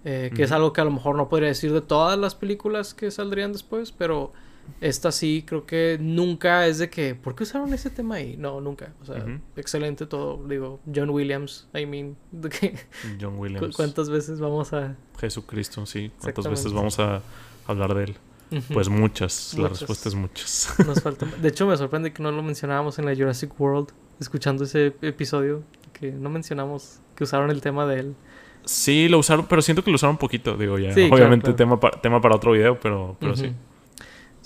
Eh, 0.08 0.30
que 0.36 0.44
es 0.44 0.52
algo 0.52 0.72
que 0.72 0.80
a 0.80 0.84
lo 0.84 0.92
mejor 0.92 1.16
no 1.16 1.28
podría 1.28 1.48
decir 1.48 1.72
de 1.72 1.80
todas 1.80 2.16
las 2.16 2.36
películas 2.36 2.94
que 2.94 3.10
saldrían 3.10 3.52
después, 3.52 3.90
pero 3.90 4.32
esta 4.80 5.12
sí 5.12 5.44
creo 5.46 5.66
que 5.66 5.98
nunca 6.00 6.66
es 6.66 6.78
de 6.78 6.90
que, 6.90 7.14
¿por 7.14 7.34
qué 7.34 7.44
usaron 7.44 7.72
ese 7.74 7.90
tema 7.90 8.16
ahí? 8.16 8.36
No, 8.36 8.60
nunca. 8.60 8.92
O 9.02 9.04
sea, 9.04 9.24
excelente 9.56 10.06
todo. 10.06 10.46
Digo, 10.46 10.80
John 10.92 11.10
Williams, 11.10 11.68
I 11.74 11.86
mean, 11.86 12.16
John 13.20 13.38
Williams. 13.38 13.76
¿Cuántas 13.76 14.10
veces 14.10 14.40
vamos 14.40 14.72
a... 14.72 14.96
Jesucristo, 15.18 15.86
sí. 15.86 16.10
¿Cuántas 16.20 16.48
veces 16.48 16.72
vamos 16.72 16.98
a 16.98 17.22
hablar 17.66 17.94
de 17.94 18.04
él? 18.04 18.16
Pues 18.72 18.88
muchas. 18.88 19.54
La 19.58 19.68
respuesta 19.68 20.08
es 20.08 20.14
muchas. 20.14 20.74
Nos 20.86 21.02
falta... 21.02 21.26
De 21.26 21.48
hecho, 21.48 21.66
me 21.66 21.76
sorprende 21.76 22.12
que 22.12 22.22
no 22.22 22.30
lo 22.30 22.42
mencionábamos 22.42 22.98
en 22.98 23.06
la 23.06 23.14
Jurassic 23.14 23.58
World 23.60 23.88
escuchando 24.20 24.64
ese 24.64 24.94
episodio 25.02 25.62
que 25.92 26.12
no 26.12 26.30
mencionamos 26.30 27.00
que 27.14 27.24
usaron 27.24 27.50
el 27.50 27.60
tema 27.60 27.86
de 27.86 28.00
él. 28.00 28.14
Sí, 28.64 29.08
lo 29.08 29.18
usaron, 29.18 29.46
pero 29.46 29.62
siento 29.62 29.82
que 29.82 29.90
lo 29.90 29.94
usaron 29.94 30.14
un 30.14 30.18
poquito, 30.18 30.56
digo 30.56 30.78
ya. 30.78 30.90
Obviamente 30.90 31.52
Tema, 31.54 31.78
tema 32.02 32.20
para 32.20 32.36
otro 32.36 32.52
video, 32.52 32.78
pero, 32.80 33.16
pero 33.20 33.36
sí. 33.36 33.52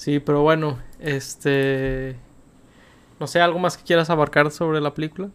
Sí, 0.01 0.19
pero 0.19 0.41
bueno, 0.41 0.79
este... 0.99 2.17
No 3.19 3.27
sé, 3.27 3.43
¿algo 3.43 3.59
más 3.59 3.77
que 3.77 3.85
quieras 3.85 4.09
abarcar 4.09 4.51
sobre 4.51 4.81
la 4.81 4.95
película? 4.95 5.29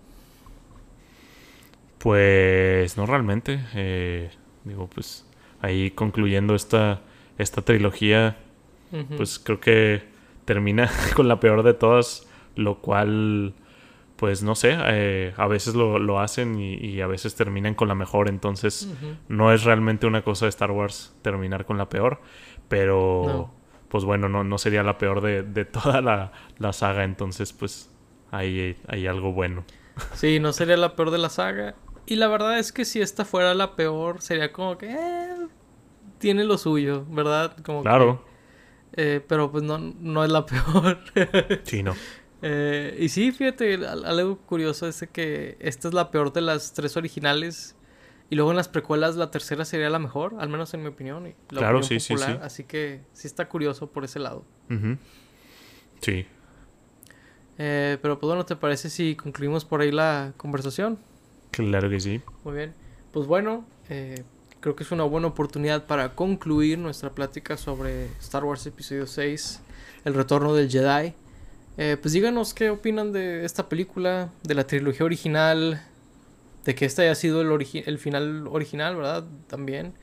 Pues 1.99 2.97
no 2.97 3.05
realmente. 3.05 3.63
Eh, 3.75 4.31
digo, 4.63 4.87
pues 4.87 5.29
ahí 5.61 5.91
concluyendo 5.91 6.55
esta, 6.55 7.01
esta 7.37 7.61
trilogía, 7.61 8.37
pues 9.15 9.37
creo 9.37 9.59
que 9.59 10.01
termina 10.45 10.89
con 11.15 11.27
la 11.27 11.39
peor 11.39 11.61
de 11.61 11.75
todas, 11.75 12.27
lo 12.55 12.79
cual 12.79 13.53
pues 14.15 14.41
no 14.41 14.55
sé, 14.55 14.75
eh, 14.87 15.33
a 15.37 15.45
veces 15.45 15.75
lo, 15.75 16.19
hacen 16.19 16.59
y, 16.59 17.01
a 17.01 17.07
veces 17.07 17.35
terminan 17.35 17.75
con 17.75 17.87
la 17.87 17.93
mejor, 17.93 18.29
entonces 18.29 18.89
no 19.27 19.53
es 19.53 19.63
realmente 19.63 20.07
una 20.07 20.23
cosa 20.23 20.45
de 20.45 20.49
Star 20.49 20.71
Wars 20.71 21.13
terminar 21.21 21.65
con 21.67 21.77
la 21.77 21.87
peor, 21.87 22.19
pero 22.67 23.51
pues 23.89 24.03
bueno, 24.03 24.29
no, 24.29 24.43
no 24.43 24.57
sería 24.57 24.83
la 24.83 24.97
peor 24.97 25.21
de, 25.21 25.43
de 25.43 25.65
toda 25.65 26.01
la, 26.01 26.31
la, 26.57 26.73
saga, 26.73 27.03
entonces 27.03 27.53
pues 27.53 27.89
hay, 28.31 28.77
hay 28.87 29.07
algo 29.07 29.31
bueno. 29.31 29.63
Sí, 30.13 30.39
no 30.39 30.53
sería 30.53 30.77
la 30.77 30.95
peor 30.95 31.11
de 31.11 31.17
la 31.17 31.29
saga. 31.29 31.75
Y 32.05 32.15
la 32.15 32.27
verdad 32.27 32.59
es 32.59 32.71
que 32.71 32.85
si 32.85 33.01
esta 33.01 33.25
fuera 33.25 33.53
la 33.53 33.75
peor, 33.75 34.21
sería 34.21 34.51
como 34.51 34.77
que 34.77 34.91
eh, 34.91 35.47
tiene 36.19 36.43
lo 36.43 36.57
suyo, 36.57 37.05
¿verdad? 37.09 37.55
Como 37.63 37.81
claro. 37.81 38.23
Eh, 38.93 39.21
pero 39.27 39.51
pues 39.51 39.63
no, 39.63 39.77
no 39.77 40.23
es 40.23 40.31
la 40.31 40.45
peor. 40.45 40.99
sí, 41.63 41.83
no. 41.83 41.95
Eh, 42.41 42.95
y 42.99 43.09
sí, 43.09 43.31
fíjate, 43.31 43.79
algo 43.85 44.37
curioso 44.37 44.87
es 44.87 45.07
que 45.11 45.57
esta 45.59 45.87
es 45.87 45.93
la 45.93 46.11
peor 46.11 46.31
de 46.31 46.41
las 46.41 46.73
tres 46.73 46.95
originales. 46.95 47.74
Y 48.29 48.35
luego 48.35 48.51
en 48.51 48.57
las 48.57 48.67
precuelas 48.67 49.15
la 49.15 49.29
tercera 49.29 49.65
sería 49.65 49.89
la 49.89 49.99
mejor, 49.99 50.35
al 50.39 50.49
menos 50.49 50.73
en 50.73 50.81
mi 50.81 50.87
opinión. 50.87 51.33
claro, 51.47 51.83
sí, 51.83 51.99
sí, 51.99 52.17
sí. 52.17 52.31
Así 52.41 52.63
que 52.63 53.01
sí 53.13 53.27
está 53.27 53.47
curioso 53.47 53.91
por 53.91 54.03
ese 54.03 54.19
lado. 54.19 54.43
Sí. 56.01 56.25
Eh, 57.57 57.97
pero 58.01 58.19
pues 58.19 58.27
bueno, 58.27 58.45
¿te 58.45 58.55
parece 58.55 58.89
si 58.89 59.15
concluimos 59.15 59.63
por 59.63 59.81
ahí 59.81 59.91
la 59.91 60.33
conversación? 60.37 60.97
Claro 61.51 61.89
que 61.89 61.99
sí. 61.99 62.21
Muy 62.43 62.55
bien. 62.55 62.73
Pues 63.11 63.27
bueno, 63.27 63.65
eh, 63.89 64.23
creo 64.59 64.75
que 64.75 64.83
es 64.83 64.91
una 64.91 65.03
buena 65.03 65.27
oportunidad 65.27 65.85
para 65.85 66.15
concluir 66.15 66.79
nuestra 66.79 67.11
plática 67.11 67.55
sobre 67.55 68.07
Star 68.19 68.43
Wars 68.43 68.65
Episodio 68.65 69.07
6, 69.07 69.61
El 70.03 70.15
Retorno 70.15 70.53
del 70.53 70.69
Jedi. 70.69 71.13
Eh, 71.77 71.97
pues 72.01 72.13
díganos 72.13 72.53
qué 72.53 72.69
opinan 72.69 73.11
de 73.11 73.45
esta 73.45 73.69
película, 73.69 74.31
de 74.43 74.55
la 74.55 74.65
trilogía 74.65 75.05
original, 75.05 75.81
de 76.65 76.75
que 76.75 76.85
este 76.85 77.03
haya 77.03 77.15
sido 77.15 77.41
el, 77.41 77.67
el 77.85 77.97
final 77.97 78.47
original, 78.47 78.95
¿verdad? 78.95 79.23
También. 79.47 79.93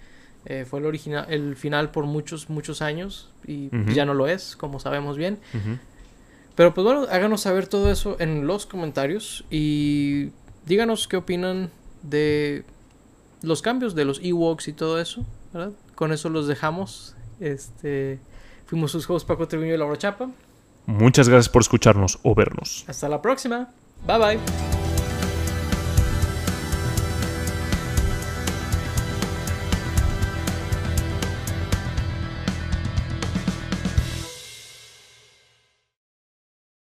Eh, 0.45 0.65
fue 0.69 0.81
el, 0.81 0.87
original, 0.87 1.27
el 1.29 1.55
final 1.55 1.91
por 1.93 2.05
muchos, 2.05 2.51
muchos 2.51 2.83
años 2.83 3.31
y 3.47 3.71
ya 3.95 4.05
no 4.05 4.15
lo 4.15 4.27
es, 4.27 4.57
como 4.57 4.81
sabemos 4.81 5.17
bien. 5.17 5.39
Pero 6.57 6.75
pues 6.75 6.85
bueno, 6.85 7.07
háganos 7.11 7.43
saber 7.43 7.67
todo 7.67 7.91
eso 7.91 8.17
en 8.19 8.47
los 8.47 8.67
comentarios 8.67 9.45
y 9.51 10.31
díganos 10.67 11.07
qué 11.07 11.17
opinan 11.17 11.71
de 12.03 12.65
los 13.43 13.63
cambios 13.63 13.95
de 13.95 14.05
los 14.05 14.21
Ewoks 14.23 14.69
y 14.69 14.73
todo 14.73 15.01
eso, 15.01 15.25
¿verdad? 15.53 15.73
Con 15.95 16.13
eso 16.13 16.29
los 16.29 16.49
dejamos. 16.49 17.15
Este, 17.41 18.19
fuimos 18.67 18.91
sus 18.91 19.07
juegos 19.07 19.25
Paco 19.25 19.47
Treviño 19.47 19.75
y 19.75 19.79
Laura 19.79 19.97
Chapa. 19.97 20.29
Muchas 20.87 21.29
gracias 21.29 21.49
por 21.49 21.63
escucharnos 21.63 22.19
o 22.25 22.35
vernos. 22.35 22.85
Hasta 22.89 23.09
la 23.09 23.23
próxima. 23.23 23.71
Bye 24.07 24.19
bye. 24.19 24.82